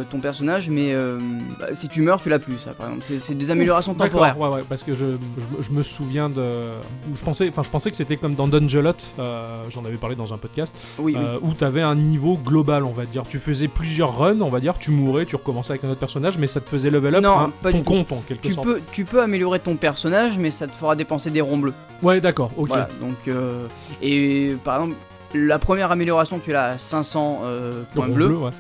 ton 0.03 0.19
personnage, 0.19 0.69
mais 0.71 0.93
euh, 0.93 1.19
bah, 1.61 1.67
si 1.75 1.89
tu 1.89 2.03
meurs, 2.03 2.21
tu 2.21 2.29
l'as 2.29 2.39
plus. 2.39 2.59
Ça, 2.59 2.73
par 2.73 2.87
exemple, 2.89 3.05
c'est 3.19 3.35
des 3.35 3.51
améliorations 3.51 3.93
D'accord, 3.93 4.23
temporaires. 4.27 4.39
Ouais, 4.41 4.49
ouais, 4.59 4.65
parce 4.69 4.83
que 4.83 4.95
je, 4.95 5.05
je, 5.39 5.63
je 5.63 5.71
me 5.71 5.83
souviens 5.83 6.29
de. 6.29 6.43
Je 7.15 7.23
pensais, 7.23 7.47
je 7.57 7.71
pensais 7.71 7.91
que 7.91 7.97
c'était 7.97 8.17
comme 8.17 8.35
dans 8.35 8.49
Dungelot, 8.49 8.93
euh, 9.19 9.63
j'en 9.71 9.85
avais 9.85 9.97
parlé 9.97 10.17
dans 10.17 10.35
un 10.35 10.39
podcast, 10.39 10.75
Oui, 10.99 11.15
oui. 11.17 11.23
euh, 11.25 11.39
où 11.43 11.53
t'avais 11.53 11.83
un 11.83 11.95
niveau 11.95 12.37
global, 12.37 12.85
on 12.85 12.93
va 12.93 13.05
dire. 13.07 13.23
Tu 13.29 13.39
faisais 13.39 13.69
plusieurs 13.69 14.17
runs, 14.19 14.41
on 14.41 14.51
va 14.51 14.61
dire, 14.61 14.79
tu 14.79 14.91
mourais, 14.91 15.27
tu 15.27 15.37
recommençais 15.37 15.73
avec 15.73 15.85
un 15.85 15.91
autre 15.91 16.01
personnage, 16.01 16.39
mais 16.39 16.47
ça 16.47 16.61
te 16.61 16.69
faisait 16.69 16.91
level 16.91 17.15
up 17.17 17.23
Non, 17.23 17.39
hein, 17.39 17.53
pas 17.63 17.71
ton 17.71 17.79
du 17.79 17.85
tout. 17.85 17.91
compte 17.91 18.13
en 18.13 18.21
quelque 18.27 18.43
Tu 18.47 18.55
sorte. 18.55 18.67
peux, 18.67 18.81
tu 18.93 19.05
peux 19.05 19.21
améliorer 19.23 19.61
ton 19.61 19.77
personnage, 19.77 20.39
mais 20.39 20.51
ça 20.51 20.67
te 20.67 20.73
fera 20.73 20.97
dépenser 20.97 21.31
des 21.31 21.41
ronds 21.41 21.59
bleus. 21.59 21.75
Ouais, 22.03 22.21
d'accord, 22.21 22.51
ok. 22.57 22.69
Voilà, 22.69 22.89
donc, 23.01 23.17
euh, 23.29 23.67
et 24.03 24.57
par 24.65 24.77
exemple, 24.77 24.97
la 25.35 25.59
première 25.59 25.91
amélioration, 25.91 26.39
tu 26.39 26.53
l'as 26.53 26.67
à 26.71 26.79
500 26.79 27.41
euh, 27.45 27.81
Le 27.81 27.85
points 28.01 28.09
bleus, 28.09 28.27
bleu, 28.29 28.37
ouais. 28.37 28.51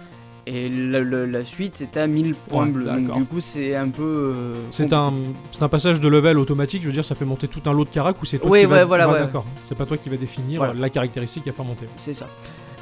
Et 0.46 0.68
la, 0.68 1.00
la- 1.00 1.26
la 1.26 1.44
suite, 1.44 1.74
c'était 1.76 2.00
à 2.00 2.06
1000 2.06 2.34
points 2.34 2.64
Ouais, 2.66 2.70
bleus. 2.72 2.84
Donc, 2.86 3.16
du 3.16 3.24
coup, 3.24 3.40
c'est 3.40 3.74
un 3.74 3.88
peu. 3.88 4.02
euh, 4.36 4.54
C'est 4.70 4.92
un, 4.92 5.12
passage 5.70 6.00
de 6.00 6.08
level 6.08 6.38
automatique, 6.38 6.82
je 6.82 6.88
veux 6.88 6.92
dire, 6.92 7.04
ça 7.04 7.14
fait 7.14 7.24
monter 7.24 7.48
tout 7.48 7.62
un 7.66 7.72
lot 7.72 7.84
de 7.84 7.88
carac 7.90 8.20
ou 8.20 8.24
c'est 8.24 8.38
toi 8.38 8.50
Ouais, 8.50 8.60
qui 8.60 8.66
ouais, 8.66 8.78
va... 8.80 8.84
voilà, 8.84 9.06
d'accord. 9.06 9.44
C'est 9.62 9.76
pas 9.76 9.86
toi 9.86 9.96
qui 9.96 10.08
va 10.08 10.16
définir 10.16 10.58
Voilà. 10.60 10.74
la 10.78 10.90
caractéristique 10.90 11.48
à 11.48 11.52
faire 11.52 11.64
monter. 11.64 11.86
C'est 11.96 12.14
ça. 12.14 12.26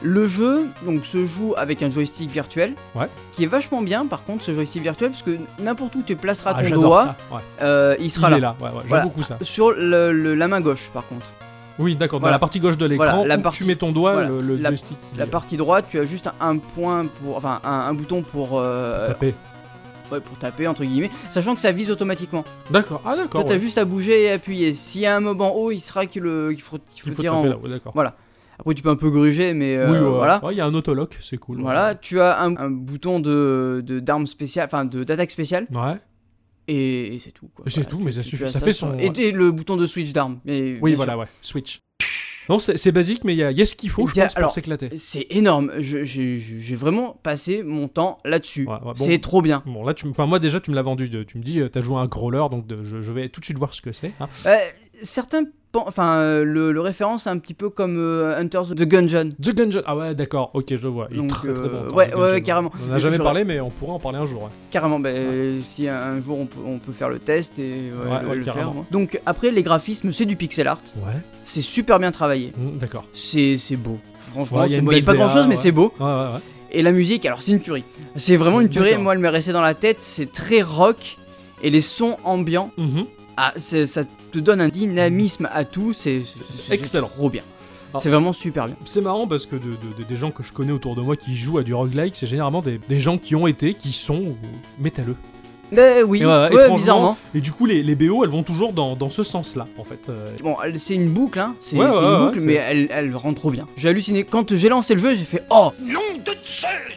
Le 0.05 0.27
jeu 0.27 0.67
donc 0.85 1.07
se 1.07 1.25
joue 1.27 1.55
avec 1.57 1.81
un 1.81 1.89
joystick 1.89 2.29
virtuel, 2.29 2.75
Ouais. 2.97 3.07
qui 3.31 3.45
est 3.45 3.47
vachement 3.47 3.83
bien. 3.83 4.05
Par 4.07 4.25
contre, 4.25 4.43
ce 4.43 4.53
joystick 4.53 4.83
virtuel, 4.83 5.11
parce 5.11 5.23
que 5.23 5.39
n'importe 5.61 5.95
où 5.95 6.03
tu 6.05 6.17
placeras 6.17 6.55
Ah, 6.57 6.65
ton 6.65 6.81
doigt, 6.81 7.15
ça, 7.31 7.37
ouais. 7.37 7.43
euh, 7.63 7.95
il 8.01 8.11
sera 8.11 8.27
Il 8.27 8.31
là. 8.33 8.37
est 8.37 8.41
là, 8.41 8.57
ouais, 8.61 8.69
j'aime 8.73 8.83
Voilà. 8.89 9.05
beaucoup 9.05 9.23
ça. 9.23 9.39
Sur 9.43 9.71
le- 9.71 10.11
le- 10.13 10.35
la 10.35 10.49
main 10.49 10.61
gauche, 10.61 10.91
par 10.93 11.07
contre. 11.07 11.27
Oui, 11.79 11.95
d'accord, 11.97 12.21
dans 12.21 12.29
la 12.29 12.39
partie 12.39 12.61
gauche 12.61 12.77
de 12.77 12.87
l'écran, 12.87 13.05
Voilà, 13.07 13.25
la 13.27 13.39
où 13.39 13.43
partie- 13.43 13.59
tu 13.59 13.65
mets 13.65 13.77
ton 13.77 13.93
doigt, 13.93 14.13
voilà, 14.13 14.29
le, 14.29 14.41
le 14.43 14.57
la- 14.57 14.69
joystick. 14.71 14.97
La 15.17 15.27
partie 15.27 15.57
droite, 15.57 15.87
tu 15.89 15.99
as 15.99 16.05
juste 16.05 16.29
un 16.41 16.59
point 16.59 17.07
pour, 17.07 17.37
enfin 17.37 17.61
un, 17.65 17.71
un 17.71 17.95
bouton 17.95 18.23
pour, 18.23 18.59
euh, 18.61 19.09
Taper. 19.09 19.35
ouais, 20.13 20.21
pour 20.21 20.39
taper 20.39 20.69
entre 20.69 20.85
guillemets, 20.85 21.11
sachant 21.31 21.55
que 21.55 21.61
ça 21.63 21.73
vise 21.73 21.91
automatiquement. 21.91 22.45
D'accord, 22.71 23.01
ah 23.05 23.15
Toi, 23.15 23.23
d'accord. 23.25 23.45
t'as 23.47 23.55
ouais. 23.55 23.61
juste 23.61 23.79
à 23.79 23.85
bouger 23.85 24.23
et 24.25 24.31
appuyer. 24.33 24.75
S'il 24.75 25.01
y 25.01 25.07
a 25.07 25.17
un 25.17 25.21
mob 25.21 25.41
en 25.41 25.51
haut, 25.51 25.71
il 25.71 25.81
sera 25.81 26.05
qu'il 26.07 26.23
le- 26.23 26.55
faut, 26.59 26.77
faut 26.77 26.83
Il 27.07 27.15
faut 27.15 27.23
tirer 27.23 27.29
en 27.35 27.45
haut. 27.47 27.59
ouais, 27.63 27.71
d'accord. 27.71 27.93
Voilà. 27.95 28.15
Après, 28.61 28.75
tu 28.75 28.83
peux 28.83 28.91
un 28.91 28.97
peu 28.97 29.11
gruger, 29.11 29.55
mais 29.55 29.77
euh, 29.77 29.91
oui, 29.91 29.99
ouais, 29.99 30.09
voilà. 30.11 30.45
ouais, 30.45 30.55
il 30.55 30.59
y 30.59 30.61
a 30.61 30.67
un 30.67 30.75
autolock, 30.75 31.19
c'est 31.21 31.39
cool. 31.39 31.57
ouais. 31.57 31.63
Voilà, 31.63 31.95
tu 31.95 32.21
as 32.21 32.39
un, 32.43 32.55
un 32.59 32.71
bouton 32.71 33.19
de 33.19 33.83
de- 33.85 33.99
d'arme 33.99 34.27
spéciale, 34.27 34.67
enfin 34.67 34.85
de 34.85 35.03
d'attaque 35.05 35.31
spéciale. 35.31 35.67
Ouais. 35.73 35.97
Et, 36.69 37.15
et 37.15 37.19
c'est 37.19 37.33
tout. 37.33 37.49
Quoi. 37.55 37.65
Et 37.67 37.71
c'est 37.71 37.77
Voilà, 37.81 37.91
tout, 37.91 37.99
tu- 37.99 38.05
mais 38.05 38.13
ça 38.13 38.23
suffit, 38.23 38.49
ça 38.49 38.61
fait 38.61 38.73
son- 38.73 38.97
Et, 38.99 39.07
et 39.17 39.33
le 39.33 39.51
bouton 39.51 39.77
de 39.77 39.87
switch 39.87 40.13
d'arme. 40.13 40.41
Oui, 40.47 40.95
voilà, 40.95 41.13
sûr. 41.13 41.21
ouais. 41.21 41.27
Switch. 41.41 41.81
Non, 42.49 42.59
c'est 42.59 42.91
basique, 42.91 43.23
mais 43.23 43.35
il 43.35 43.37
y 43.37 43.41
y 43.59 43.63
a 43.63 43.67
ce 43.67 43.75
qu'il 43.77 43.89
faut, 43.89 44.09
je 44.09 44.21
a- 44.21 44.25
pense, 44.25 44.37
alors, 44.37 44.49
pour 44.49 44.55
s'éclater. 44.55 44.91
C'est 44.97 45.27
énorme. 45.31 45.71
J'ai 45.79 46.05
j'ai 46.05 46.75
vraiment 46.77 47.13
passé 47.23 47.63
mon 47.63 47.87
temps 47.87 48.19
là-dessus. 48.25 48.67
Ouais, 48.67 48.73
ouais, 48.75 48.81
bon. 48.83 48.95
C'est 48.97 49.19
trop 49.21 49.43
bien. 49.43 49.63
Bon, 49.65 49.85
là, 49.85 49.95
tu, 49.95 50.07
moi 50.19 50.39
déjà, 50.41 50.59
tu 50.59 50.71
me 50.73 50.75
l'as 50.77 50.83
vendu. 50.83 51.09
de- 51.09 51.23
Tu 51.23 51.39
me 51.39 51.43
dis, 51.45 51.61
euh, 51.61 51.69
t'as 51.69 51.81
joué 51.81 51.97
à 51.97 52.01
un 52.01 52.09
crawler, 52.09 52.45
donc 52.51 52.67
de- 52.67 52.83
je, 52.85 53.01
je 53.01 53.13
vais 53.13 53.29
tout 53.29 53.39
de 53.41 53.45
suite 53.45 53.59
voir 53.59 53.73
ce 53.75 53.81
que 53.81 53.93
c'est. 53.93 54.13
hein. 54.19 54.29
Euh, 54.47 54.57
certains, 55.05 55.45
enfin, 55.75 56.17
euh, 56.17 56.45
le, 56.45 56.71
le 56.73 56.81
référence 56.81 57.27
est 57.27 57.31
un 57.31 57.39
petit 57.39 57.55
peu 57.55 57.71
comme 57.71 57.97
euh, 57.99 58.39
Hunter 58.39 58.61
the 58.77 58.83
Gungeon. 58.83 59.31
The 59.43 59.55
Gungeon. 59.55 59.83
Ah 59.87 59.97
ouais, 59.97 60.15
d'accord, 60.15 60.51
ok, 60.55 60.75
je 60.77 60.87
vois. 60.87 61.09
Il 61.11 61.17
est 61.17 61.21
Donc, 61.21 61.31
très 61.31 61.53
très 61.53 61.63
euh, 61.63 61.89
bon. 61.89 61.95
ouais, 61.95 62.11
The 62.11 62.15
ouais, 62.17 62.29
Gungeon. 62.33 62.43
carrément. 62.45 62.73
On 62.87 62.91
en 62.91 62.95
a 62.95 62.99
jamais 62.99 63.17
J'aurais- 63.17 63.25
parlé, 63.25 63.45
mais 63.45 63.61
on 63.61 63.71
pourrait 63.71 63.93
en 63.93 63.99
parler 63.99 64.19
un 64.19 64.27
jour. 64.27 64.43
ouais. 64.43 64.49
Carrément, 64.71 65.01
bah, 65.01 65.11
si 65.63 65.89
un 65.89 66.21
jour 66.21 66.39
on 66.39 66.47
peut, 66.47 66.61
on 66.67 66.79
peut 66.79 66.93
faire 66.93 67.09
le 67.09 67.19
test 67.19 67.59
et 67.59 67.91
ouais, 67.91 68.11
Ouais, 68.13 68.23
le, 68.23 68.29
ouais, 68.29 68.37
le 68.37 68.45
carrément. 68.45 68.67
faire. 68.67 68.75
moi. 68.75 68.87
Donc 68.91 69.21
après, 69.27 69.51
les 69.51 69.63
graphismes, 69.63 70.13
c'est 70.13 70.27
du 70.27 70.37
pixel 70.37 70.69
art. 70.69 70.81
Ouais, 70.97 71.13
C'est 71.45 71.63
super 71.63 71.99
bien 71.99 72.11
travaillé. 72.13 72.53
mm, 72.57 72.79
d'accord. 72.79 73.05
C'est 73.15 73.57
c'est 73.57 73.77
beau. 73.77 73.99
Franchement, 74.33 74.59
Ouais, 74.61 74.67
il 74.67 74.71
y 74.71 74.75
a 74.75 74.77
c'est 74.77 74.79
une 74.81 74.85
beau. 74.87 74.93
il 74.93 74.95
y 74.95 74.99
a 74.99 75.01
belle 75.01 75.07
pas 75.07 75.13
DA, 75.13 75.19
grand 75.25 75.29
chose, 75.33 75.45
mais 75.49 75.55
ouais. 75.57 75.61
c'est 75.61 75.73
beau. 75.73 75.93
Ouais, 75.99 76.07
ouais, 76.07 76.13
ouais. 76.13 76.41
Et 76.75 76.81
la 76.83 76.93
musique, 76.93 77.27
alors 77.27 77.43
c'est 77.43 77.53
une 77.53 77.61
tuerie. 77.61 77.85
C'est 78.17 78.37
vraiment 78.37 78.61
une 78.61 78.69
tuerie. 78.71 78.91
D'accord. 78.91 79.03
Moi, 79.05 79.13
elle 79.15 79.19
m'est 79.19 79.29
restée 79.29 79.53
dans 79.53 79.61
la 79.61 79.75
tête. 79.75 80.01
C'est 80.01 80.33
très 80.33 80.63
rock. 80.63 81.19
Et 81.63 81.71
les 81.71 81.81
sons 81.83 82.17
ambiants, 82.25 82.71
Mhm. 82.79 83.05
Ah, 83.37 83.53
c'est- 83.57 83.87
ça 83.87 84.03
te 84.33 84.39
donne 84.39 84.61
un 84.61 84.69
dynamisme 84.69 85.49
à 85.53 85.65
tout. 85.65 85.93
C'est 85.93 86.23
excellent. 86.71 87.09
trop 87.09 87.31
bien. 87.31 87.43
C'est 87.99 88.09
vraiment 88.09 88.33
super 88.33 88.67
bien. 88.67 88.77
C'est 88.87 89.03
marrant 89.03 89.27
parce 89.27 89.45
que 89.45 89.57
de, 89.57 89.63
de- 89.63 89.99
de- 89.99 90.05
des 90.09 90.17
gens 90.17 90.31
que 90.31 90.43
je 90.43 90.51
connais 90.53 90.73
autour 90.73 90.97
de 90.97 91.03
moi 91.03 91.15
qui 91.15 91.37
jouent 91.37 91.59
à 91.59 91.63
du 91.63 91.75
roguelike, 91.75 92.17
c'est 92.17 92.27
généralement 92.27 92.63
des, 92.63 92.79
des 92.89 93.01
gens 93.01 93.19
qui 93.19 93.35
ont 93.35 93.47
été, 93.47 93.75
qui 93.75 93.93
sont 93.93 94.35
métalleux. 94.79 95.17
Euh, 95.77 96.03
oui, 96.03 96.25
ouais, 96.25 96.55
ouais, 96.55 96.71
bizarrement. 96.75 97.17
Et 97.35 97.41
du 97.41 97.51
coup, 97.53 97.67
les, 97.67 97.83
les 97.83 97.95
BO, 97.95 98.25
elles 98.25 98.31
vont 98.31 98.43
toujours 98.43 98.73
dans, 98.73 98.95
dans 98.95 99.11
ce 99.11 99.23
sens-là, 99.23 99.67
en 99.79 99.85
fait. 99.85 100.09
Euh, 100.09 100.27
Bon, 100.43 100.57
c'est 100.77 100.95
une 100.95 101.09
boucle, 101.09 101.39
hein. 101.39 101.55
C'est 101.61 101.77
Ouais, 101.77 101.87
c'est 101.91 101.99
ouais, 101.99 102.05
une 102.05 102.11
ouais, 102.21 102.27
boucle, 102.27 102.41
mais 102.43 102.55
elle, 102.55 102.89
elle 102.91 103.17
rend 103.17 103.33
trop 103.35 103.51
bien. 103.51 103.67
J'ai 103.77 103.89
halluciné. 103.89 104.25
Quand 104.25 104.55
j'ai 104.55 104.69
lancé 104.69 104.95
le 104.95 105.01
jeu, 105.01 105.15
j'ai 105.15 105.25
fait 105.25 105.43
Oh 105.51 105.73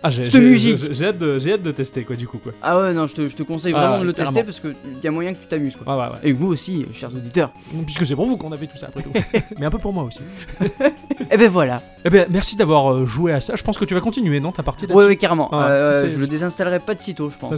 Ah, 0.03 0.09
j'ai, 0.09 0.23
Cette 0.23 0.33
j'ai- 0.33 0.39
musique. 0.39 0.79
j'ai- 0.91 1.05
hâte, 1.05 1.17
de, 1.17 1.39
j'ai 1.39 1.53
hâte 1.53 1.61
de 1.61 1.71
tester, 1.71 2.03
quoi, 2.03 2.15
du 2.15 2.27
coup, 2.27 2.37
quoi. 2.37 2.51
Ah 2.61 2.77
ouais, 2.79 2.93
non, 2.93 3.07
je 3.07 3.15
te, 3.15 3.27
je 3.27 3.35
te 3.35 3.43
conseille 3.43 3.73
Ah, 3.75 3.79
vraiment 3.79 3.99
de 4.01 4.05
le 4.05 4.13
clairement. 4.13 4.31
tester 4.31 4.43
parce 4.43 4.59
qu'il 4.59 4.75
y 5.03 5.07
a 5.07 5.11
moyen 5.11 5.33
que 5.33 5.39
tu 5.39 5.47
t'amuses, 5.47 5.75
quoi. 5.75 5.93
Ouais, 5.95 6.01
ouais, 6.03 6.09
ouais. 6.09 6.19
Et 6.23 6.31
vous 6.31 6.47
aussi, 6.47 6.85
chers 6.93 7.13
auditeurs. 7.13 7.51
Puisque 7.85 8.05
c'est 8.05 8.15
pour 8.15 8.25
vous 8.25 8.37
qu'on 8.37 8.51
a 8.51 8.57
fait 8.57 8.67
tout 8.67 8.77
ça, 8.77 8.87
après 8.87 9.01
tout. 9.03 9.11
Mais 9.59 9.65
un 9.65 9.69
peu 9.71 9.77
pour 9.79 9.93
moi 9.93 10.03
aussi. 10.03 10.19
Et 11.31 11.37
ben 11.37 11.49
voilà. 11.49 11.81
Eh 12.03 12.09
ben, 12.09 12.27
merci 12.29 12.55
d'avoir 12.55 12.93
euh, 12.93 13.05
joué 13.05 13.31
à 13.33 13.39
ça. 13.39 13.55
Je 13.55 13.63
pense 13.63 13.77
que 13.77 13.85
tu 13.85 13.93
vas 13.95 13.99
continuer, 14.01 14.39
non 14.39 14.51
Ta 14.51 14.61
partie 14.63 14.85
Ouais, 14.85 15.05
ouais, 15.05 15.15
carrément. 15.15 15.49
Ah, 15.51 15.67
Euh, 15.69 15.93
ça, 15.93 16.07
je 16.07 16.17
le 16.17 16.27
désinstallerai 16.27 16.79
pas 16.79 16.93
de 16.93 17.01
sitôt, 17.01 17.29
je 17.29 17.37
pense. 17.37 17.49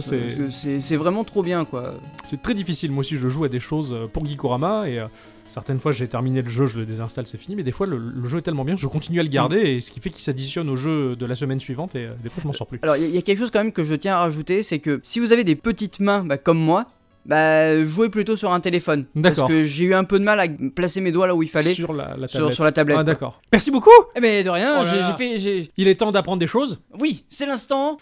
c'est- 0.50 0.78
c'est 0.78 0.96
vraiment 1.08 1.24
trop 1.24 1.42
bien, 1.42 1.64
quoi. 1.64 1.94
C'est 2.24 2.40
très 2.42 2.54
difficile. 2.54 2.90
Moi 2.92 3.00
aussi, 3.00 3.16
je 3.16 3.28
joue 3.28 3.44
à 3.44 3.48
des 3.48 3.60
choses 3.60 3.92
euh, 3.92 4.06
pour 4.06 4.26
Geekorama 4.26 4.88
et 4.88 4.98
euh, 4.98 5.06
certaines 5.46 5.78
fois, 5.80 5.92
j'ai 5.92 6.06
terminé 6.08 6.42
le 6.42 6.48
jeu, 6.48 6.66
je 6.66 6.78
le 6.80 6.86
désinstalle, 6.86 7.26
c'est 7.26 7.38
fini. 7.38 7.56
Mais 7.56 7.62
des 7.62 7.72
fois, 7.72 7.86
le, 7.86 7.96
le 7.98 8.28
jeu 8.28 8.38
est 8.38 8.42
tellement 8.42 8.64
bien, 8.64 8.76
je 8.76 8.86
continue 8.86 9.20
à 9.20 9.22
le 9.22 9.28
garder 9.28 9.58
et 9.60 9.80
ce 9.80 9.90
qui 9.90 10.00
fait 10.00 10.10
qu'il 10.10 10.22
s'additionne 10.22 10.68
au 10.68 10.76
jeu 10.76 11.16
de 11.16 11.26
la 11.26 11.34
semaine 11.34 11.60
suivante 11.60 11.94
et 11.94 12.04
euh, 12.06 12.12
des 12.22 12.28
fois, 12.28 12.40
je 12.42 12.46
m'en 12.46 12.52
sors 12.52 12.66
plus. 12.66 12.78
Alors, 12.82 12.96
il 12.96 13.02
y, 13.02 13.04
a- 13.06 13.08
il 13.08 13.14
y 13.14 13.18
a 13.18 13.22
quelque 13.22 13.38
chose 13.38 13.50
quand 13.50 13.58
même 13.60 13.72
que 13.72 13.84
je 13.84 13.94
tiens 13.94 14.14
à 14.14 14.18
rajouter 14.20 14.62
c'est 14.62 14.78
que 14.78 15.00
si 15.02 15.20
vous 15.20 15.32
avez 15.32 15.44
des 15.44 15.56
petites 15.56 16.00
mains 16.00 16.24
bah, 16.24 16.36
comme 16.38 16.58
moi, 16.58 16.86
bah, 17.26 17.84
jouez 17.84 18.08
plutôt 18.08 18.36
sur 18.36 18.52
un 18.52 18.60
téléphone. 18.60 19.04
Parce 19.22 19.42
que 19.42 19.64
j'ai 19.64 19.84
eu 19.84 19.94
un 19.94 20.04
peu 20.04 20.18
de 20.18 20.24
mal 20.24 20.40
à 20.40 20.46
placer 20.74 21.00
mes 21.02 21.12
doigts 21.12 21.26
là 21.26 21.34
où 21.34 21.42
il 21.42 21.48
fallait. 21.48 21.74
sur 21.74 21.92
la, 21.92 22.06
tablette. 22.28 22.52
sur 22.52 22.64
la 22.64 22.72
tablette, 22.72 22.98
Ah, 23.00 23.04
d'accord. 23.04 23.40
Merci 23.52 23.70
beaucoup. 23.70 23.90
Eh 24.16 24.20
ben 24.20 24.42
de 24.44 24.48
rien, 24.50 24.78
Oh 24.80 24.84
là 24.84 24.96
là. 24.96 25.14
fait. 25.14 25.68
Il 25.76 25.88
est 25.88 25.94
temps 25.96 26.10
d'apprendre 26.12 26.38
des 26.38 26.46
choses. 26.46 26.80
Oui, 27.00 27.24
c'est 27.28 27.44
l'instant. 27.46 27.98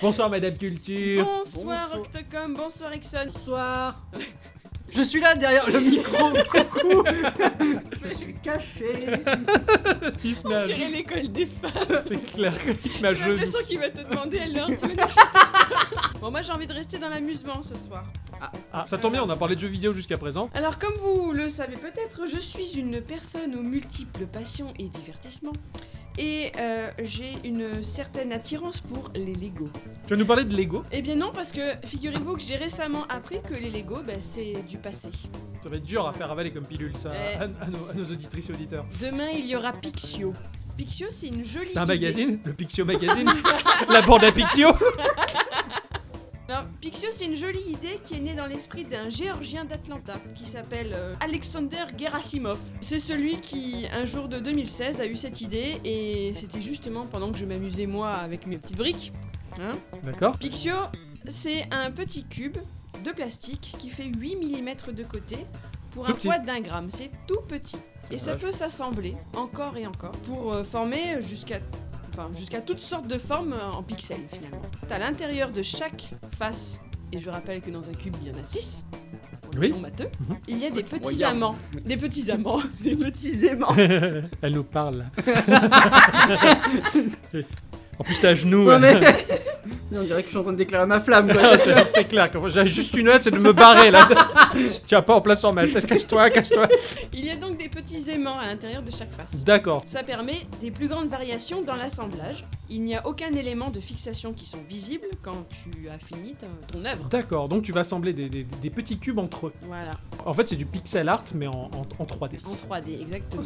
Bonsoir 0.00 0.30
Madame 0.30 0.56
Culture. 0.56 1.24
Bonsoir 1.24 1.88
Bonsoir. 1.88 2.00
Octocom, 2.00 2.54
bonsoir 2.54 2.94
Ixon. 2.94 3.30
Bonsoir. 3.32 4.00
Je 4.90 5.02
suis 5.02 5.20
là 5.20 5.34
derrière 5.34 5.68
le 5.68 5.80
micro. 5.80 6.30
Coucou. 6.50 7.04
Je 8.04 8.14
suis 8.14 8.34
caché. 8.36 8.92
Il 10.24 10.36
se 10.36 10.46
met 10.46 10.54
à 10.54 10.62
On 10.62 10.66
dirait 10.66 10.88
l'école 10.88 11.28
des 11.28 11.46
femmes. 11.46 12.02
C'est 12.06 12.32
clair, 12.32 12.54
il 12.84 12.90
se 12.90 13.00
met 13.00 13.08
à 13.08 13.14
J'ai 13.14 13.28
l'impression 13.28 13.58
qu'il 13.66 13.78
va 13.80 13.90
te 13.90 14.08
demander 14.08 14.38
alors 14.38 14.68
tu 14.68 14.88
chuter 14.88 15.02
Bon 16.20 16.30
moi 16.30 16.42
j'ai 16.42 16.52
envie 16.52 16.66
de 16.66 16.72
rester 16.74 16.98
dans 16.98 17.08
l'amusement 17.08 17.60
ce 17.62 17.86
soir. 17.86 18.04
Ah, 18.72 18.84
ça 18.86 18.98
tombe 18.98 19.12
bien, 19.14 19.24
on 19.24 19.30
a 19.30 19.36
parlé 19.36 19.56
de 19.56 19.60
jeux 19.60 19.68
vidéo 19.68 19.92
jusqu'à 19.92 20.16
présent. 20.16 20.48
Alors 20.54 20.78
comme 20.78 20.94
vous 21.02 21.32
le 21.32 21.48
savez 21.48 21.76
peut-être, 21.76 22.22
je 22.32 22.38
suis 22.38 22.78
une 22.78 23.00
personne 23.00 23.54
aux 23.56 23.62
multiples 23.62 24.26
passions 24.26 24.72
et 24.78 24.88
divertissements. 24.88 25.52
Et 26.20 26.50
euh, 26.58 26.88
j'ai 27.04 27.32
une 27.44 27.82
certaine 27.84 28.32
attirance 28.32 28.80
pour 28.80 29.10
les 29.14 29.34
Lego. 29.34 29.68
Tu 30.04 30.10
vas 30.10 30.16
nous 30.16 30.26
parler 30.26 30.44
de 30.44 30.54
Lego? 30.56 30.82
Eh 30.90 31.00
bien 31.00 31.14
non, 31.14 31.30
parce 31.32 31.52
que 31.52 31.60
figurez-vous 31.84 32.34
que 32.36 32.42
j'ai 32.42 32.56
récemment 32.56 33.04
appris 33.08 33.40
que 33.40 33.54
les 33.54 33.70
Lego, 33.70 33.98
ben, 34.04 34.16
c'est 34.20 34.66
du 34.68 34.78
passé. 34.78 35.10
Ça 35.62 35.68
va 35.68 35.76
être 35.76 35.84
dur 35.84 36.06
à 36.08 36.12
faire 36.12 36.30
avaler 36.32 36.50
comme 36.50 36.66
pilule, 36.66 36.96
ça, 36.96 37.12
Eh. 37.14 37.36
à, 37.36 37.42
à 37.42 37.46
nos, 37.68 37.88
à 37.90 37.94
nos 37.94 38.04
auditrices 38.04 38.50
et 38.50 38.52
auditeurs. 38.52 38.84
Demain, 39.00 39.28
il 39.32 39.46
y 39.46 39.54
aura 39.54 39.72
Pixio. 39.72 40.32
Pixio, 40.76 41.06
c'est 41.10 41.28
une 41.28 41.44
jolie. 41.44 41.68
C'est 41.72 41.78
un 41.78 41.86
magazine, 41.86 42.38
le 42.44 42.52
Pixio 42.52 42.84
Magazine. 42.84 43.28
La 43.88 44.02
bande 44.02 44.24
à 44.24 44.32
Pixio. 44.32 44.68
Alors, 46.50 46.64
Pixio, 46.80 47.10
c'est 47.12 47.26
une 47.26 47.36
jolie 47.36 47.60
idée 47.68 48.00
qui 48.04 48.14
est 48.14 48.20
née 48.20 48.34
dans 48.34 48.46
l'esprit 48.46 48.84
d'un 48.84 49.10
géorgien 49.10 49.66
d'Atlanta 49.66 50.14
qui 50.34 50.46
s'appelle 50.46 50.94
euh, 50.96 51.14
Alexander 51.20 51.84
Gerasimov. 51.98 52.58
C'est 52.80 53.00
celui 53.00 53.36
qui, 53.36 53.84
un 53.92 54.06
jour 54.06 54.28
de 54.28 54.38
2016, 54.38 54.98
a 55.02 55.06
eu 55.06 55.16
cette 55.16 55.42
idée 55.42 55.78
et 55.84 56.32
c'était 56.40 56.62
justement 56.62 57.04
pendant 57.04 57.30
que 57.32 57.36
je 57.38 57.44
m'amusais 57.44 57.84
moi 57.84 58.12
avec 58.12 58.46
mes 58.46 58.56
petites 58.56 58.78
briques. 58.78 59.12
Hein 59.60 59.72
D'accord. 60.02 60.38
Pixio, 60.38 60.74
c'est 61.28 61.66
un 61.70 61.90
petit 61.90 62.24
cube 62.24 62.56
de 63.04 63.10
plastique 63.10 63.74
qui 63.78 63.90
fait 63.90 64.06
8 64.18 64.36
mm 64.36 64.94
de 64.94 65.02
côté 65.04 65.36
pour 65.90 66.06
Tout 66.06 66.12
un 66.12 66.14
petit. 66.14 66.28
poids 66.28 66.38
d'un 66.38 66.60
gramme. 66.60 66.88
C'est 66.90 67.10
tout 67.26 67.42
petit. 67.46 67.76
Et 68.10 68.16
ça 68.16 68.34
peut 68.34 68.52
s'assembler 68.52 69.14
encore 69.36 69.76
et 69.76 69.86
encore 69.86 70.12
pour 70.26 70.54
euh, 70.54 70.64
former 70.64 71.20
jusqu'à 71.20 71.58
enfin, 72.18 72.30
jusqu'à 72.36 72.60
toutes 72.60 72.80
sortes 72.80 73.06
de 73.08 73.18
formes 73.18 73.52
euh, 73.52 73.70
en 73.72 73.82
pixels 73.82 74.16
finalement. 74.32 74.60
À 74.90 74.98
l'intérieur 74.98 75.50
de 75.50 75.62
chaque 75.62 76.10
face, 76.38 76.80
et 77.12 77.20
je 77.20 77.30
rappelle 77.30 77.60
que 77.60 77.70
dans 77.70 77.88
un 77.88 77.92
cube 77.92 78.14
il 78.22 78.28
y 78.28 78.30
en 78.30 78.38
a 78.38 78.42
6, 78.46 78.82
Oui. 79.58 79.70
non 79.70 79.78
matheux, 79.80 80.08
Mhm. 80.28 80.36
il 80.48 80.58
y 80.58 80.66
a 80.66 80.70
des 80.70 80.82
petits 80.82 81.24
amants. 81.24 81.56
Des 81.84 81.96
petits 81.96 82.30
amants. 82.30 82.60
des 82.80 82.96
petits 82.96 83.46
aimants. 83.46 83.74
Elle 84.42 84.52
nous 84.52 84.64
parle. 84.64 85.06
en 87.98 88.04
plus, 88.04 88.20
t'es 88.20 88.28
à 88.28 88.34
genoux. 88.34 88.66
Ouais, 88.66 88.78
mais... 88.78 89.00
on 89.92 90.02
dirait 90.02 90.22
que 90.22 90.26
je 90.28 90.30
suis 90.30 90.38
en 90.38 90.42
train 90.42 90.52
de 90.52 90.58
déclarer 90.58 90.86
ma 90.86 91.00
flamme. 91.00 91.32
Quoi. 91.32 91.56
C'est 91.58 91.84
c'est 91.86 92.04
clair, 92.04 92.30
j'ai 92.48 92.66
juste 92.66 92.94
une 92.96 93.08
hâte, 93.08 93.22
c'est 93.22 93.30
de 93.30 93.38
me 93.38 93.52
barrer 93.52 93.90
là. 93.90 94.06
Je 94.54 94.80
tiens 94.86 95.02
pas 95.02 95.14
en 95.14 95.20
place 95.20 95.44
en 95.44 95.52
mal. 95.52 95.70
Casse-toi, 95.70 96.30
casse-toi. 96.30 96.68
Il 97.12 97.24
y 97.26 97.30
a 97.30 97.36
donc 97.36 97.58
des 97.58 97.68
petits 97.68 98.10
aimants 98.10 98.38
à 98.38 98.46
l'intérieur 98.46 98.82
de 98.82 98.90
chaque 98.90 99.12
face. 99.14 99.34
D'accord. 99.44 99.84
Ça 99.86 100.02
permet 100.02 100.46
des 100.62 100.70
plus 100.70 100.88
grandes 100.88 101.08
variations 101.08 101.62
dans 101.62 101.74
l'assemblage. 101.76 102.44
Il 102.70 102.82
n'y 102.82 102.94
a 102.96 103.06
aucun 103.06 103.30
élément 103.32 103.68
de 103.70 103.78
fixation 103.78 104.32
qui 104.32 104.46
sont 104.46 104.58
visibles 104.68 105.06
quand 105.22 105.46
tu 105.50 105.88
as 105.88 105.98
fini 105.98 106.34
ta- 106.34 106.46
ton 106.72 106.84
œuvre. 106.84 107.04
D'accord, 107.10 107.48
donc 107.48 107.62
tu 107.62 107.72
vas 107.72 107.80
assembler 107.80 108.12
des, 108.12 108.28
des- 108.28 108.44
des 108.44 108.70
petits 108.70 108.98
cubes 108.98 109.18
entre 109.18 109.48
eux. 109.48 109.52
Voilà, 109.62 109.90
En 110.24 110.32
fait, 110.32 110.48
c'est 110.48 110.56
du 110.56 110.66
pixel 110.66 111.08
art, 111.08 111.24
mais 111.34 111.46
en, 111.46 111.70
en- 111.74 111.86
en 111.98 112.04
3D. 112.04 112.38
en 112.44 112.52
3D, 112.74 113.00
exactement. 113.00 113.42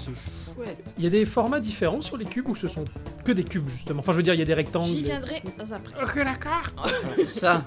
Chouette. 0.55 0.85
Il 0.99 1.05
y 1.05 1.07
a 1.07 1.11
des 1.11 1.25
formats 1.25 1.61
différents 1.61 2.01
sur 2.01 2.17
les 2.17 2.25
cubes 2.25 2.49
ou 2.49 2.57
ce 2.57 2.69
sont 2.69 2.85
que 3.25 3.33
des 3.33 3.45
cubes 3.45 3.69
justement? 3.69 4.01
Enfin, 4.01 4.13
je 4.13 4.17
veux 4.19 4.23
dire, 4.23 4.35
il 4.35 4.39
y 4.41 4.43
a 4.43 4.47
des 4.47 4.55
rectangles. 4.55 4.87
J'y 4.89 5.03
des- 5.03 5.11
viendrai 5.11 5.43
dans 5.59 5.73
un 5.75 5.81
prix. 5.81 5.95
D'accord. 6.33 6.73
Ça. 7.27 7.63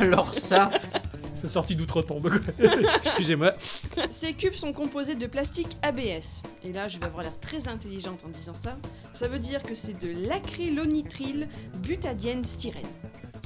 Alors 0.00 0.34
ça. 0.34 0.70
C'est 1.32 1.46
sorti 1.46 1.74
d'outre-tombe. 1.76 2.28
quoi. 2.28 2.66
Excusez-moi. 2.96 3.52
Ces 4.10 4.34
cubes 4.34 4.54
sont 4.54 4.72
composés 4.72 5.14
de 5.14 5.26
plastique 5.26 5.76
ABS. 5.82 6.42
Et 6.64 6.72
là, 6.72 6.88
je 6.88 6.98
vais 6.98 7.06
avoir 7.06 7.22
l'air 7.22 7.38
très 7.40 7.68
intelligente 7.68 8.20
en 8.26 8.28
disant 8.28 8.52
ça. 8.62 8.76
Ça 9.14 9.28
veut 9.28 9.38
dire 9.38 9.62
que 9.62 9.74
c'est 9.74 9.98
de 9.98 10.28
l'acrylonitrile 10.28 11.48
butadiène 11.82 12.44
styrène. 12.44 12.82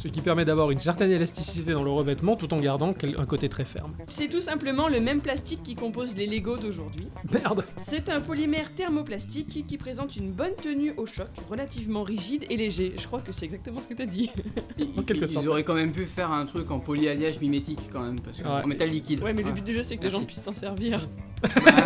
Ce 0.04 0.08
qui 0.10 0.20
permet 0.20 0.44
d'avoir 0.44 0.70
une 0.70 0.78
certaine 0.78 1.10
élasticité 1.10 1.72
dans 1.72 1.82
le 1.82 1.88
revêtement 1.88 2.36
tout 2.36 2.52
en 2.52 2.58
gardant 2.58 2.90
un 2.90 3.24
côté 3.24 3.48
très 3.48 3.64
ferme. 3.64 3.94
C'est 4.08 4.28
tout 4.28 4.42
simplement 4.42 4.86
le 4.86 5.00
même 5.00 5.22
plastique 5.22 5.62
qui 5.62 5.74
compose 5.74 6.14
les 6.14 6.26
Lego 6.26 6.58
d'aujourd'hui. 6.58 7.08
Merde 7.32 7.64
C'est 7.78 8.10
un 8.10 8.20
polymère 8.20 8.70
thermoplastique 8.74 9.64
qui, 9.66 9.78
présente 9.78 10.16
une 10.16 10.30
bonne 10.30 10.54
tenue 10.62 10.92
au 10.98 11.06
choc, 11.06 11.28
relativement 11.48 12.02
rigide 12.02 12.44
et 12.50 12.58
léger. 12.58 12.92
Je 13.00 13.06
crois 13.06 13.22
que 13.22 13.32
c'est 13.32 13.46
exactement 13.46 13.78
ce 13.78 13.88
que 13.88 13.94
t'as 13.94 14.04
dit. 14.04 14.30
Ils, 14.78 14.92
quelque 15.06 15.24
ils 15.24 15.28
sorte. 15.28 15.46
auraient 15.46 15.64
quand 15.64 15.74
même 15.74 15.92
pu 15.92 16.04
faire 16.04 16.30
un 16.32 16.44
truc 16.44 16.70
en 16.70 16.80
polyalliage 16.80 17.40
mimétique 17.40 17.80
quand 17.90 18.02
même. 18.02 18.20
Parce 18.20 18.36
que 18.36 18.42
Ouais. 18.42 18.62
En 18.62 18.66
métal 18.66 18.90
liquide. 18.90 19.22
Ouais, 19.22 19.32
mais 19.32 19.42
le 19.42 19.52
but 19.52 19.64
du 19.64 19.72
jeu, 19.72 19.82
c'est 19.82 19.96
que 19.96 20.02
les 20.02 20.10
gens 20.10 20.22
puissent 20.22 20.42
s'en 20.42 20.52
servir. 20.52 21.00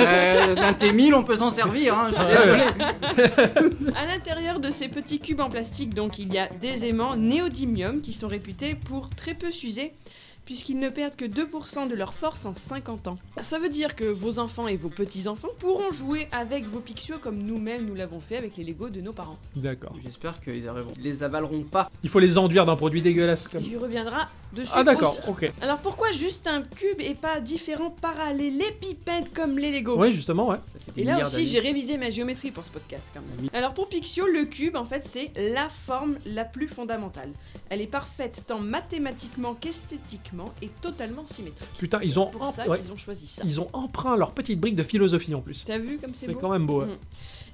Euh, 0.00 0.54
D'un 0.54 0.72
T1000, 0.72 1.14
on 1.14 1.22
peut 1.24 1.36
s'en 1.36 1.50
servir. 1.50 1.98
Hein, 1.98 2.08
je 2.10 2.14
suis 2.14 2.50
Ouais. 2.50 2.66
désolé. 3.56 3.92
À 3.96 4.06
l'intérieur 4.06 4.60
de 4.60 4.70
ces 4.70 4.88
petits 4.88 5.18
cubes 5.18 5.40
en 5.40 5.48
plastique, 5.48 5.94
donc, 5.94 6.18
il 6.18 6.32
y 6.32 6.38
a 6.38 6.48
des 6.60 6.84
aimants 6.86 7.16
néodymium 7.16 8.00
qui 8.00 8.12
sont 8.12 8.28
réputés 8.28 8.74
pour 8.74 9.08
très 9.10 9.34
peu 9.34 9.50
s'user, 9.50 9.92
puisqu'ils 10.48 10.78
ne 10.78 10.88
perdent 10.88 11.14
que 11.14 11.26
2% 11.26 11.88
de 11.88 11.94
leur 11.94 12.14
force 12.14 12.46
en 12.46 12.54
50 12.54 13.08
ans. 13.08 13.18
Ça 13.42 13.58
veut 13.58 13.68
dire 13.68 13.94
que 13.94 14.04
vos 14.04 14.38
enfants 14.38 14.66
et 14.66 14.78
vos 14.78 14.88
petits-enfants 14.88 15.50
pourront 15.58 15.92
jouer 15.92 16.26
avec 16.32 16.64
vos 16.64 16.80
Pixios 16.80 17.18
comme 17.18 17.36
nous-mêmes 17.36 17.84
nous 17.84 17.94
l'avons 17.94 18.18
fait 18.18 18.38
avec 18.38 18.56
les 18.56 18.64
Lego 18.64 18.88
de 18.88 19.02
nos 19.02 19.12
parents. 19.12 19.38
D'accord. 19.56 19.94
J'espère 20.02 20.40
qu'ils 20.40 20.66
arriveront. 20.66 20.94
Ils 20.96 21.02
les 21.02 21.22
avaleront 21.22 21.64
pas. 21.64 21.90
Il 22.02 22.08
faut 22.08 22.18
les 22.18 22.38
enduire 22.38 22.64
d'un 22.64 22.76
produit 22.76 23.02
dégueulasse 23.02 23.46
comme. 23.46 23.62
Il 23.62 23.76
reviendra 23.76 24.26
dessus. 24.54 24.72
Ah 24.74 24.84
d'accord, 24.84 25.18
aussi. 25.18 25.28
ok. 25.28 25.52
Alors 25.60 25.80
pourquoi 25.80 26.12
juste 26.12 26.46
un 26.46 26.62
cube 26.62 26.98
et 26.98 27.14
pas 27.14 27.40
différents 27.40 27.90
parallélépipèdes 27.90 29.30
comme 29.34 29.58
les 29.58 29.70
Lego? 29.70 30.00
Oui, 30.00 30.12
justement, 30.12 30.48
ouais. 30.48 30.56
Et 30.96 31.04
là 31.04 31.24
aussi, 31.24 31.32
d'années. 31.32 31.44
j'ai 31.44 31.60
révisé 31.60 31.98
ma 31.98 32.08
géométrie 32.08 32.52
pour 32.52 32.64
ce 32.64 32.70
podcast 32.70 33.04
quand 33.12 33.20
même. 33.20 33.50
Alors 33.52 33.74
pour 33.74 33.90
Pixio, 33.90 34.26
le 34.26 34.46
cube, 34.46 34.76
en 34.76 34.86
fait, 34.86 35.06
c'est 35.06 35.30
la 35.52 35.68
forme 35.68 36.16
la 36.24 36.46
plus 36.46 36.68
fondamentale. 36.68 37.32
Elle 37.68 37.82
est 37.82 37.86
parfaite 37.86 38.44
tant 38.46 38.60
mathématiquement 38.60 39.52
qu'esthétiquement 39.52 40.37
et 40.62 40.68
totalement 40.68 41.26
symétrique. 41.26 41.68
Putain, 41.78 42.00
ils 42.02 42.18
ont, 42.18 42.26
Pour 42.26 42.50
ça 42.50 42.66
ouais, 42.68 42.78
qu'ils 42.80 42.92
ont 42.92 42.96
choisi 42.96 43.26
ça. 43.26 43.42
ils 43.44 43.60
ont 43.60 43.66
emprunt 43.72 44.16
leur 44.16 44.32
petite 44.32 44.60
brique 44.60 44.76
de 44.76 44.82
philosophie 44.82 45.34
en 45.34 45.40
plus. 45.40 45.64
T'as 45.66 45.78
vu 45.78 45.98
comme 45.98 46.14
c'est 46.14 46.26
C'est 46.26 46.32
beau 46.32 46.38
quand 46.40 46.50
même 46.50 46.66
beau. 46.66 46.80
ouais. 46.80 46.86
Mm. 46.86 46.98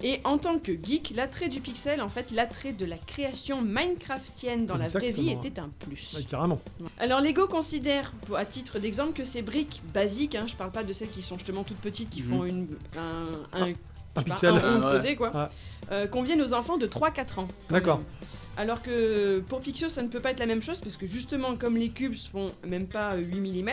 Et 0.03 0.21
en 0.25 0.39
tant 0.39 0.59
que 0.59 0.73
geek, 0.73 1.13
l'attrait 1.15 1.49
du 1.49 1.61
pixel, 1.61 2.03
en 2.03 2.09
fait, 2.09 2.31
l'attrait 2.33 2.73
de 2.73 2.85
la 2.85 2.97
création 2.99 3.63
Minecraftienne 3.63 4.67
dans 4.67 4.77
la 4.77 4.89
vraie 4.89 5.13
vie 5.13 5.31
était 5.31 5.61
un 5.61 5.71
plus. 5.81 6.15
Ouais, 6.17 6.25
carrément. 6.25 6.61
Alors 6.99 7.21
Lego 7.21 7.47
considère, 7.47 8.13
à 8.37 8.45
titre 8.45 8.79
d'exemple, 8.81 9.13
que 9.13 9.25
ces 9.25 9.41
briques 9.41 9.81
basiques, 9.95 10.35
hein, 10.35 10.47
je 10.49 10.55
parle 10.57 10.73
pas 10.73 10.83
de 10.85 10.93
celles 10.93 11.11
qui 11.11 11.23
sont 11.23 11.37
justement 11.37 11.63
toutes 11.63 11.79
petites, 11.79 12.11
qui 12.11 12.23
Mhm. 12.23 12.29
font 12.37 12.45
une, 12.45 12.67
un, 12.99 13.59
un- 13.61 13.67
Un 13.69 13.73
Enfin, 14.17 14.23
pixel. 14.23 14.51
un 14.51 14.59
rond 14.59 14.79
de 14.81 14.85
Ah, 14.85 14.97
côté, 14.99 15.17
quoi. 15.17 15.51
Euh, 15.93 16.07
conviennent 16.07 16.43
aux 16.43 16.53
enfants 16.55 16.77
de 16.77 16.87
3-4 16.87 17.39
ans. 17.41 17.49
D'accord. 17.71 17.99
même. 17.99 18.07
Alors 18.57 18.81
que 18.83 19.41
pour 19.49 19.61
Pixio, 19.61 19.89
ça 19.89 20.03
ne 20.03 20.09
peut 20.09 20.21
pas 20.21 20.31
être 20.31 20.39
la 20.39 20.47
même 20.47 20.63
chose 20.63 20.81
parce 20.81 20.97
que 20.97 21.07
justement, 21.07 21.57
comme 21.57 21.77
les 21.77 21.89
cubes 21.89 22.15
font 22.17 22.49
même 22.67 22.87
pas 22.87 23.17
8 23.17 23.41
mm, 23.41 23.71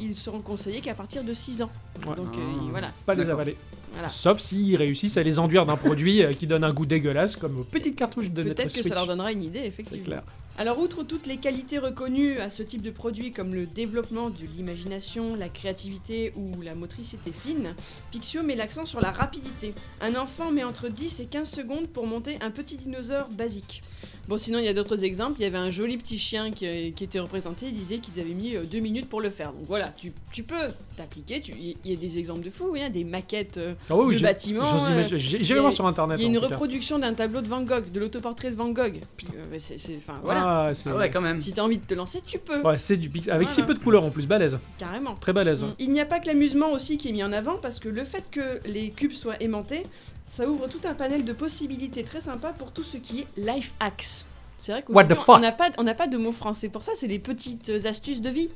ils 0.00 0.16
seront 0.16 0.40
conseillés 0.40 0.80
qu'à 0.80 0.94
partir 0.94 1.22
de 1.22 1.32
6 1.32 1.62
ans. 1.62 1.70
Ouais. 2.06 2.14
Donc 2.16 2.28
euh, 2.34 2.40
Ah. 2.40 2.62
voilà. 2.70 2.88
Pas 3.06 3.14
les 3.14 3.30
avaler. 3.30 3.56
voilà. 3.92 4.08
Sauf 4.08 4.40
s'ils 4.40 4.74
réussissent 4.76 5.16
à 5.16 5.22
les 5.22 5.38
enduire 5.38 5.64
d'un 5.64 5.76
produit 5.76 6.22
euh, 6.24 6.32
qui 6.32 6.46
donne 6.48 6.64
un 6.64 6.72
goût 6.72 6.86
dégueulasse, 6.86 7.36
comme 7.36 7.58
aux 7.60 7.64
petites 7.64 7.96
cartouches 7.96 8.30
de 8.30 8.42
notre 8.42 8.56
Peut-être 8.56 8.68
que 8.68 8.80
Switch. 8.80 8.88
ça 8.88 8.94
leur 8.96 9.06
donnera 9.06 9.30
une 9.32 9.44
idée, 9.44 9.60
C'est 9.60 9.66
effectivement. 9.68 10.04
clair. 10.04 10.22
Alors, 10.58 10.78
outre 10.78 11.02
toutes 11.04 11.26
les 11.26 11.36
qualités 11.36 11.78
reconnues 11.78 12.38
à 12.38 12.48
ce 12.48 12.62
type 12.62 12.80
de 12.80 12.90
produit, 12.90 13.30
comme 13.30 13.54
le 13.54 13.66
développement 13.66 14.30
de 14.30 14.46
l'imagination, 14.56 15.34
la 15.36 15.50
créativité 15.50 16.32
ou 16.34 16.62
la 16.62 16.74
motricité 16.74 17.30
fine, 17.30 17.74
Pixio 18.10 18.42
met 18.42 18.56
l'accent 18.56 18.86
sur 18.86 19.02
la 19.02 19.10
rapidité. 19.12 19.74
Un 20.00 20.14
enfant 20.16 20.50
met 20.50 20.64
entre 20.64 20.88
10 20.88 21.20
et 21.20 21.26
15 21.26 21.48
secondes 21.50 21.86
pour 21.88 22.06
monter 22.06 22.36
un 22.40 22.50
petit 22.50 22.76
dinosaure 22.76 23.28
basique. 23.28 23.82
Bon, 24.28 24.38
sinon, 24.38 24.58
il 24.58 24.64
y 24.64 24.68
a 24.68 24.72
d'autres 24.72 25.04
exemples. 25.04 25.36
Il 25.40 25.44
y 25.44 25.46
avait 25.46 25.56
un 25.58 25.70
joli 25.70 25.96
petit 25.98 26.18
chien 26.18 26.50
qui, 26.50 26.92
qui 26.92 27.04
était 27.04 27.20
représenté. 27.20 27.66
Il 27.66 27.74
disait 27.74 27.98
qu'ils 27.98 28.20
avaient 28.20 28.34
mis 28.34 28.54
2 28.54 28.78
minutes 28.80 29.08
pour 29.08 29.20
le 29.20 29.30
faire. 29.30 29.52
Donc 29.52 29.64
voilà, 29.66 29.88
tu, 29.96 30.12
tu 30.32 30.42
peux 30.42 30.54
t'appliquer. 30.96 31.40
tu- 31.40 31.52
Il 31.56 31.76
y 31.84 31.92
a 31.92 31.96
des 31.96 32.18
exemples 32.18 32.42
de 32.42 32.50
fous, 32.50 32.74
hein, 32.76 32.90
des 32.90 33.04
maquettes 33.04 33.58
euh, 33.58 33.74
Ah 33.88 33.96
oui, 33.96 34.14
de 34.14 34.18
j'ai- 34.18 34.24
bâtiments. 34.24 34.66
j'ose 34.66 35.50
euh, 35.52 35.60
voir 35.60 35.72
sur 35.72 35.86
internet. 35.86 36.18
il 36.18 36.22
y 36.22 36.26
a 36.26 36.28
une 36.28 36.38
reproduction 36.38 36.98
d'un 36.98 37.14
tableau 37.14 37.40
de 37.40 37.46
Van 37.48 37.62
Gogh, 37.62 37.84
de 37.92 38.00
l'autoportrait 38.00 38.50
de 38.50 38.56
Van 38.56 38.68
Gogh. 38.70 39.00
Euh, 39.36 39.56
c'est- 39.58 39.76
voilà. 40.24 40.66
Ah, 40.66 40.74
c'est 40.74 40.90
Ah 40.90 40.96
ouais, 40.96 41.10
quand 41.10 41.20
même. 41.20 41.40
Si 41.40 41.52
t'as 41.52 41.62
envie 41.62 41.78
de 41.78 41.86
te 41.86 41.94
lancer, 41.94 42.20
tu 42.26 42.38
peux, 42.38 42.60
Ouais, 42.62 42.78
c'est 42.78 42.96
du 42.96 43.08
pixel. 43.08 43.32
Avec 43.32 43.50
si 43.50 43.62
peu 43.62 43.74
de 43.74 43.78
couleurs 43.78 44.04
en 44.04 44.10
plus, 44.10 44.26
balèze. 44.26 44.58
carrément. 44.78 45.14
Très 45.14 45.32
balèze. 45.32 45.64
Il 45.78 45.92
n'y 45.92 46.00
a 46.00 46.04
pas 46.06 46.18
que 46.18 46.26
l'amusement 46.26 46.72
aussi 46.72 46.98
qui 46.98 47.08
est 47.08 47.12
mis 47.12 47.22
en 47.22 47.32
avant 47.32 47.56
parce 47.58 47.78
que 47.78 47.88
le 47.88 48.04
fait 48.04 48.24
que 48.30 48.60
les 48.66 48.90
cubes 48.90 49.12
soient 49.12 49.40
aimantés, 49.40 49.82
ça 50.28 50.48
ouvre 50.48 50.68
tout 50.68 50.80
un 50.84 50.94
panel 50.94 51.24
de 51.24 51.32
possibilités 51.32 52.02
très 52.04 52.20
sympas 52.20 52.52
pour 52.52 52.72
tout 52.72 52.82
ce 52.82 52.96
qui 52.96 53.20
est 53.20 53.26
life 53.36 53.72
hacks. 53.80 54.24
C'est 54.58 54.72
vrai 54.72 54.84
What 54.88 55.04
the 55.04 55.08
qu'aujourd'hui, 55.08 55.24
fuck 55.24 55.36
on 55.36 55.40
n'a 55.40 55.52
pas, 55.52 55.68
on 55.78 55.82
n'a 55.84 55.94
pas 55.94 56.06
de 56.06 56.16
mot 56.16 56.32
français 56.32 56.68
pour 56.68 56.82
ça, 56.82 56.92
c'est 56.94 57.06
les 57.06 57.18
petites 57.18 57.70
astuces 57.84 58.20
de 58.22 58.30
vie. 58.30 58.48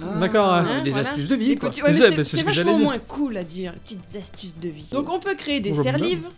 Ah, 0.00 0.18
D'accord. 0.18 0.52
Hein, 0.52 0.82
des 0.84 0.90
voilà. 0.90 1.08
astuces 1.08 1.26
de 1.28 1.34
vie, 1.34 1.48
Des 1.48 1.56
petits- 1.56 1.82
ouais, 1.82 1.92
C'est- 1.94 2.14
bah, 2.14 2.22
ce 2.22 2.44
vachement 2.44 2.76
dire. 2.76 2.84
moins 2.86 2.98
cool 2.98 3.36
à 3.38 3.42
dire, 3.42 3.72
petites 3.74 4.14
astuces 4.16 4.56
de 4.58 4.68
vie. 4.68 4.84
Donc 4.92 5.08
on 5.08 5.18
peut 5.18 5.34
créer 5.34 5.60
des 5.60 5.72
Je 5.72 5.78
me 5.78 5.82
serre-livres, 5.82 6.30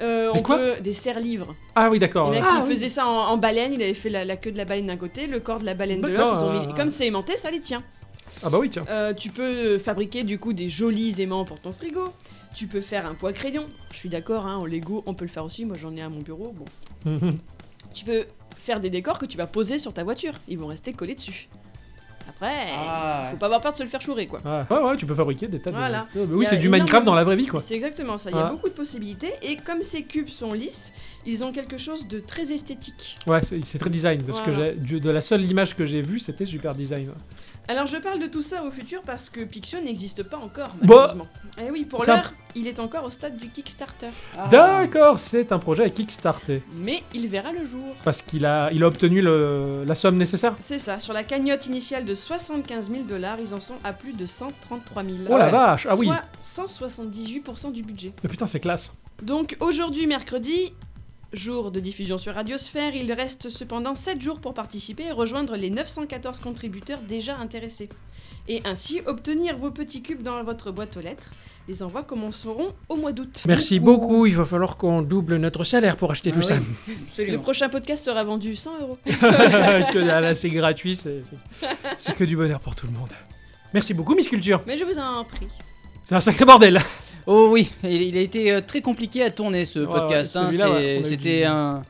Euh, 0.00 0.32
Des 0.32 0.38
on 0.38 0.42
quoi 0.42 0.56
peut 0.58 0.74
des 0.82 0.92
serre-livres. 0.94 1.54
Ah 1.76 1.88
oui, 1.88 1.98
Il 1.98 2.00
d'accord. 2.00 2.34
y 2.34 2.38
en 2.38 2.42
a 2.42 2.44
qui 2.44 2.52
Ah, 2.56 2.62
oui. 2.66 2.70
faisaient 2.74 2.88
ça 2.88 3.06
en, 3.06 3.28
en 3.28 3.36
baleine, 3.36 3.72
il 3.72 3.82
avait 3.82 3.94
fait 3.94 4.10
la, 4.10 4.24
la 4.24 4.36
queue 4.36 4.50
de 4.50 4.56
la 4.58 4.64
baleine 4.64 4.86
d'un 4.88 4.96
côté, 4.96 5.26
le 5.28 5.38
corps 5.38 5.60
de 5.60 5.64
la 5.64 5.74
baleine 5.74 6.00
de 6.00 6.08
l'autre. 6.08 6.52
mis- 6.52 6.66
ah. 6.70 6.74
Comme 6.76 6.90
c'est 6.90 7.06
aimanté, 7.06 7.36
ça 7.36 7.50
les 7.50 7.60
tient. 7.60 7.82
Ah 8.42 8.50
bah 8.50 8.58
oui, 8.58 8.68
tiens. 8.68 8.84
Euh, 8.90 9.14
tu 9.14 9.30
peux 9.30 9.78
fabriquer 9.78 10.24
du 10.24 10.38
coup 10.38 10.52
des 10.52 10.68
jolis 10.68 11.14
aimants 11.20 11.44
pour 11.44 11.60
ton 11.60 11.72
frigo. 11.72 12.04
Tu 12.54 12.66
peux 12.66 12.80
faire 12.80 13.06
un 13.06 13.14
poids 13.14 13.32
crayon. 13.32 13.66
Je 13.92 13.96
suis 13.96 14.08
d'accord, 14.08 14.46
hein, 14.46 14.56
en 14.56 14.66
Lego, 14.66 15.02
on 15.06 15.14
peut 15.14 15.24
le 15.24 15.30
faire 15.30 15.44
aussi. 15.44 15.64
Moi, 15.64 15.76
j'en 15.80 15.94
ai 15.96 16.02
à 16.02 16.08
mon 16.08 16.20
bureau. 16.20 16.54
Bon. 17.04 17.20
Tu 17.94 18.04
peux 18.06 18.24
faire 18.58 18.80
des 18.80 18.88
décors 18.88 19.18
que 19.18 19.26
tu 19.26 19.36
vas 19.36 19.46
poser 19.46 19.78
sur 19.78 19.92
ta 19.92 20.02
voiture. 20.02 20.32
Ils 20.48 20.58
vont 20.58 20.68
rester 20.68 20.92
collés 20.94 21.14
dessus. 21.14 21.48
Après, 22.28 22.68
Ah, 22.70 23.28
faut 23.32 23.36
pas 23.36 23.46
avoir 23.46 23.60
peur 23.60 23.72
de 23.72 23.76
se 23.76 23.82
le 23.82 23.88
faire 23.88 24.00
chourer, 24.00 24.26
quoi. 24.28 24.40
Ouais. 24.44 24.62
ouais, 24.76 24.82
ouais, 24.84 24.96
tu 24.96 25.04
peux 25.04 25.14
fabriquer 25.14 25.46
des 25.48 25.60
tas 25.60 25.70
de. 25.72 25.76
Voilà. 25.76 26.06
Oui, 26.14 26.46
c'est 26.48 26.56
du 26.56 26.68
Minecraft 26.70 27.04
dans 27.04 27.14
la 27.16 27.24
vraie 27.24 27.36
vie, 27.36 27.46
quoi. 27.48 27.60
C'est 27.60 27.74
exactement 27.74 28.16
ça. 28.16 28.30
Il 28.30 28.36
y 28.36 28.38
a 28.40 28.46
Ah. 28.46 28.50
beaucoup 28.50 28.68
de 28.68 28.74
possibilités. 28.74 29.32
Et 29.42 29.56
comme 29.56 29.82
ces 29.82 30.04
cubes 30.04 30.28
sont 30.28 30.52
lisses, 30.52 30.92
ils 31.26 31.42
ont 31.44 31.52
quelque 31.52 31.76
chose 31.76 32.06
de 32.08 32.20
très 32.20 32.50
esthétique. 32.52 33.18
Ouais, 33.26 33.40
c'est 33.42 33.78
très 33.78 33.90
design. 33.90 34.22
Parce 34.22 34.40
que 34.40 34.50
Voilà. 34.50 34.72
j'ai- 34.72 34.78
du- 34.78 35.00
de 35.00 35.10
la 35.10 35.20
seule 35.20 35.44
image 35.50 35.76
que 35.76 35.84
j'ai 35.84 36.00
vue, 36.00 36.18
c'était 36.20 36.46
super 36.46 36.74
design. 36.74 37.10
Alors 37.68 37.86
je 37.86 37.96
parle 37.96 38.18
de 38.18 38.26
tout 38.26 38.42
ça 38.42 38.64
au 38.64 38.70
futur 38.70 39.02
parce 39.02 39.28
que 39.30 39.40
Pixio 39.44 39.80
n'existe 39.80 40.22
pas 40.24 40.36
encore, 40.36 40.68
Bah. 40.68 40.74
malheureusement. 40.82 41.28
Eh 41.64 41.70
oui, 41.70 41.84
pour 41.84 42.04
l'heure, 42.04 42.32
il 42.54 42.66
est 42.66 42.80
encore 42.80 43.04
au 43.04 43.10
stade 43.10 43.38
du 43.38 43.48
Kickstarter. 43.48 44.08
Ah. 44.36 44.48
D'accord, 44.50 45.20
c'est 45.20 45.52
un 45.52 45.58
projet 45.58 45.84
à 45.84 45.90
Kickstarter. 45.90 46.62
Mais 46.74 47.02
il 47.14 47.28
verra 47.28 47.52
le 47.52 47.64
jour. 47.64 47.94
Parce 48.02 48.20
qu'il 48.20 48.44
a, 48.46 48.70
il 48.72 48.82
a 48.82 48.86
obtenu 48.88 49.22
le- 49.22 49.84
la 49.86 49.94
somme 49.94 50.16
nécessaire. 50.16 50.56
C'est 50.60 50.78
ça, 50.78 50.98
sur 50.98 51.12
la 51.12 51.22
cagnotte 51.24 51.66
initiale 51.66 52.04
de 52.04 52.14
75 52.14 52.90
000 52.90 53.04
dollars, 53.04 53.38
ils 53.40 53.54
en 53.54 53.60
sont 53.60 53.76
à 53.84 53.92
plus 53.92 54.12
de 54.12 54.26
133 54.26 55.04
000. 55.04 55.16
Oh 55.28 55.38
la 55.38 55.44
ouais. 55.44 55.50
vache, 55.50 55.86
ah 55.88 55.94
oui. 55.96 56.10
Soit 56.42 56.66
178% 56.66 57.70
du 57.72 57.82
budget. 57.82 58.12
Mais 58.22 58.28
putain, 58.28 58.46
c'est 58.46 58.60
classe. 58.60 58.92
Donc 59.22 59.56
aujourd'hui, 59.60 60.06
mercredi, 60.06 60.72
jour 61.32 61.70
de 61.70 61.80
diffusion 61.80 62.18
sur 62.18 62.34
Radiosphère, 62.34 62.94
il 62.94 63.12
reste 63.12 63.48
cependant 63.48 63.94
7 63.94 64.20
jours 64.20 64.40
pour 64.40 64.54
participer 64.54 65.04
et 65.04 65.12
rejoindre 65.12 65.56
les 65.56 65.70
914 65.70 66.40
contributeurs 66.40 67.00
déjà 67.00 67.36
intéressés. 67.38 67.88
Et 68.48 68.60
ainsi 68.64 69.00
obtenir 69.06 69.56
vos 69.56 69.70
petits 69.70 70.02
cubes 70.02 70.22
dans 70.22 70.42
votre 70.44 70.72
boîte 70.72 70.96
aux 70.96 71.00
lettres. 71.00 71.30
Les 71.68 71.82
envois 71.84 72.02
commenceront 72.02 72.72
au 72.88 72.96
mois 72.96 73.12
d'août. 73.12 73.44
Merci 73.46 73.78
beaucoup, 73.78 74.26
il 74.26 74.34
va 74.36 74.44
falloir 74.44 74.76
qu'on 74.76 75.00
double 75.00 75.36
notre 75.36 75.62
salaire 75.62 75.96
pour 75.96 76.10
acheter 76.10 76.30
Ah 76.34 76.36
tout 76.36 76.42
ça. 76.42 76.56
Le 77.18 77.36
prochain 77.38 77.68
podcast 77.68 78.04
sera 78.04 78.22
vendu 78.24 78.56
100 78.56 78.80
euros. 78.80 78.98
que 79.06 79.98
là, 79.98 80.34
c'est 80.34 80.50
gratuit, 80.50 80.96
c'est 80.96 81.22
c'est- 81.24 81.66
c'est 81.96 82.14
que 82.16 82.24
du 82.24 82.36
bonheur 82.36 82.58
pour 82.60 82.74
tout 82.74 82.86
le 82.86 82.92
monde. 82.92 83.10
Merci 83.72 83.94
beaucoup, 83.94 84.14
Miss 84.16 84.28
Culture. 84.28 84.60
Mais 84.66 84.76
je 84.76 84.84
vous 84.84 84.98
en 84.98 85.24
prie. 85.24 85.46
C'est 86.02 86.16
un 86.16 86.20
sacré 86.20 86.44
bordel. 86.44 86.80
Oh 87.26 87.48
oui, 87.50 87.70
il, 87.84 88.02
il 88.02 88.16
a 88.16 88.20
été 88.20 88.52
euh, 88.52 88.60
très 88.60 88.80
compliqué 88.80 89.22
à 89.22 89.30
tourner 89.30 89.64
ce 89.64 89.80
podcast. 89.80 90.36
hein, 90.36 90.46
celui-là, 90.50 90.66
c'est- 90.66 90.72
ouais, 90.72 90.94
on 90.96 90.96
a 90.96 91.00
eu 91.00 91.04
C'était 91.04 91.38
du- 91.40 91.44
un. 91.44 91.82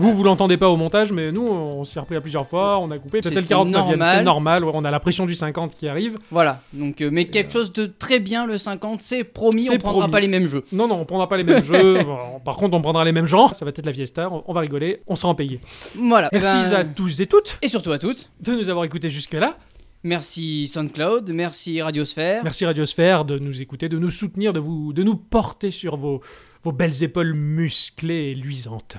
Vous, 0.00 0.14
vous 0.14 0.22
l'entendez 0.22 0.56
pas 0.56 0.68
au 0.68 0.76
montage, 0.76 1.10
mais 1.10 1.32
nous, 1.32 1.44
on 1.44 1.82
s'y 1.82 1.98
est 1.98 2.00
repris 2.00 2.14
à 2.14 2.20
plusieurs 2.20 2.46
fois, 2.46 2.78
on 2.78 2.88
a 2.92 2.98
coupé. 2.98 3.18
C'était 3.20 3.34
le 3.34 3.40
C'était 3.42 3.48
49 3.54 3.82
e 3.82 3.88
normal. 3.96 4.14
c'est 4.18 4.22
normal, 4.22 4.64
ouais, 4.64 4.70
on 4.72 4.84
a 4.84 4.92
la 4.92 5.00
pression 5.00 5.26
du 5.26 5.34
50 5.34 5.74
qui 5.74 5.88
arrive. 5.88 6.14
Voilà, 6.30 6.60
donc, 6.72 7.00
euh, 7.00 7.08
mais 7.10 7.24
quelque 7.24 7.52
chose 7.52 7.72
de 7.72 7.86
très 7.86 8.20
bien, 8.20 8.46
le 8.46 8.58
50, 8.58 9.02
c'est 9.02 9.24
promis, 9.24 9.62
C'est 9.62 9.74
on 9.74 9.78
prendra 9.78 10.02
promis. 10.02 10.12
pas 10.12 10.20
les 10.20 10.28
mêmes 10.28 10.46
jeux. 10.46 10.62
Non, 10.70 10.86
non, 10.86 11.00
on 11.00 11.04
prendra 11.04 11.28
pas 11.28 11.36
les 11.36 11.42
mêmes 11.42 11.64
jeux. 11.64 11.98
Bon, 12.04 12.38
Par 12.44 12.54
contre, 12.54 12.76
on 12.76 12.80
prendra 12.80 13.04
les 13.04 13.10
mêmes 13.10 13.26
genres. 13.26 13.56
Ça 13.56 13.64
va 13.64 13.70
être 13.70 13.84
la 13.84 13.92
fiesta, 13.92 14.28
on 14.30 14.44
on 14.46 14.52
va 14.52 14.60
rigoler, 14.60 15.00
on 15.08 15.16
sera 15.16 15.30
en 15.30 15.34
payé. 15.34 15.58
Voilà. 15.96 16.28
Merci 16.32 16.56
Eh 16.68 16.70
ben, 16.70 16.76
à 16.76 16.84
tous 16.84 17.20
et 17.20 17.26
toutes 17.26 17.58
Et 17.60 17.66
surtout 17.66 17.90
à 17.90 17.98
toutes. 17.98 18.30
de 18.40 18.52
nous 18.52 18.68
avoir 18.68 18.84
écoutés 18.84 19.08
jusque-là. 19.08 19.56
Merci 20.04 20.68
SoundCloud, 20.68 21.30
merci 21.30 21.82
Radiosphère. 21.82 22.44
Merci 22.44 22.64
Radiosphère 22.64 23.24
de 23.24 23.38
nous 23.38 23.60
écouter, 23.60 23.88
de 23.88 23.98
nous 23.98 24.10
soutenir, 24.10 24.52
de, 24.52 24.60
vous, 24.60 24.92
de 24.92 25.02
nous 25.02 25.16
porter 25.16 25.70
sur 25.70 25.96
vos, 25.96 26.20
vos 26.62 26.72
belles 26.72 27.02
épaules 27.02 27.34
musclées 27.34 28.30
et 28.30 28.34
luisantes. 28.34 28.96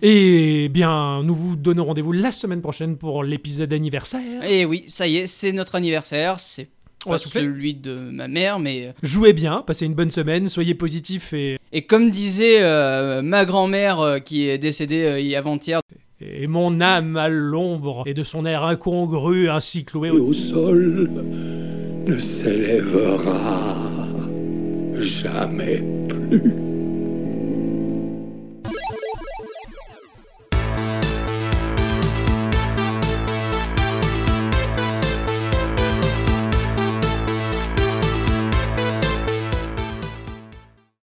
Et 0.00 0.68
bien, 0.70 1.22
nous 1.22 1.34
vous 1.34 1.56
donnons 1.56 1.84
rendez-vous 1.84 2.12
la 2.12 2.32
semaine 2.32 2.62
prochaine 2.62 2.96
pour 2.96 3.24
l'épisode 3.24 3.72
anniversaire. 3.72 4.42
Et 4.44 4.64
oui, 4.64 4.84
ça 4.86 5.06
y 5.06 5.16
est, 5.18 5.26
c'est 5.26 5.52
notre 5.52 5.74
anniversaire. 5.74 6.38
C'est 6.40 6.68
On 7.04 7.10
pas 7.10 7.18
celui 7.18 7.74
de 7.74 7.94
ma 7.94 8.28
mère, 8.28 8.58
mais. 8.58 8.94
Jouez 9.02 9.32
bien, 9.32 9.62
passez 9.66 9.86
une 9.86 9.94
bonne 9.94 10.10
semaine, 10.12 10.48
soyez 10.48 10.74
positifs 10.74 11.32
et, 11.32 11.58
Et 11.72 11.82
comme 11.84 12.10
disait 12.10 12.62
euh, 12.62 13.22
ma 13.22 13.44
grand-mère 13.44 14.00
euh, 14.00 14.18
qui 14.20 14.48
est 14.48 14.56
décédée 14.58 15.04
euh, 15.04 15.20
hier- 15.20 15.40
avant-hier, 15.40 15.80
et 16.20 16.46
mon 16.46 16.80
âme 16.80 17.16
à 17.16 17.28
l'ombre 17.28 18.02
et 18.06 18.14
de 18.14 18.24
son 18.24 18.44
air 18.44 18.64
incongru 18.64 19.48
ainsi 19.48 19.84
cloué 19.84 20.10
au 20.10 20.32
sol 20.32 21.10
ne 22.06 22.18
s'élèvera 22.18 23.76
jamais 24.98 25.82
plus. 26.08 26.77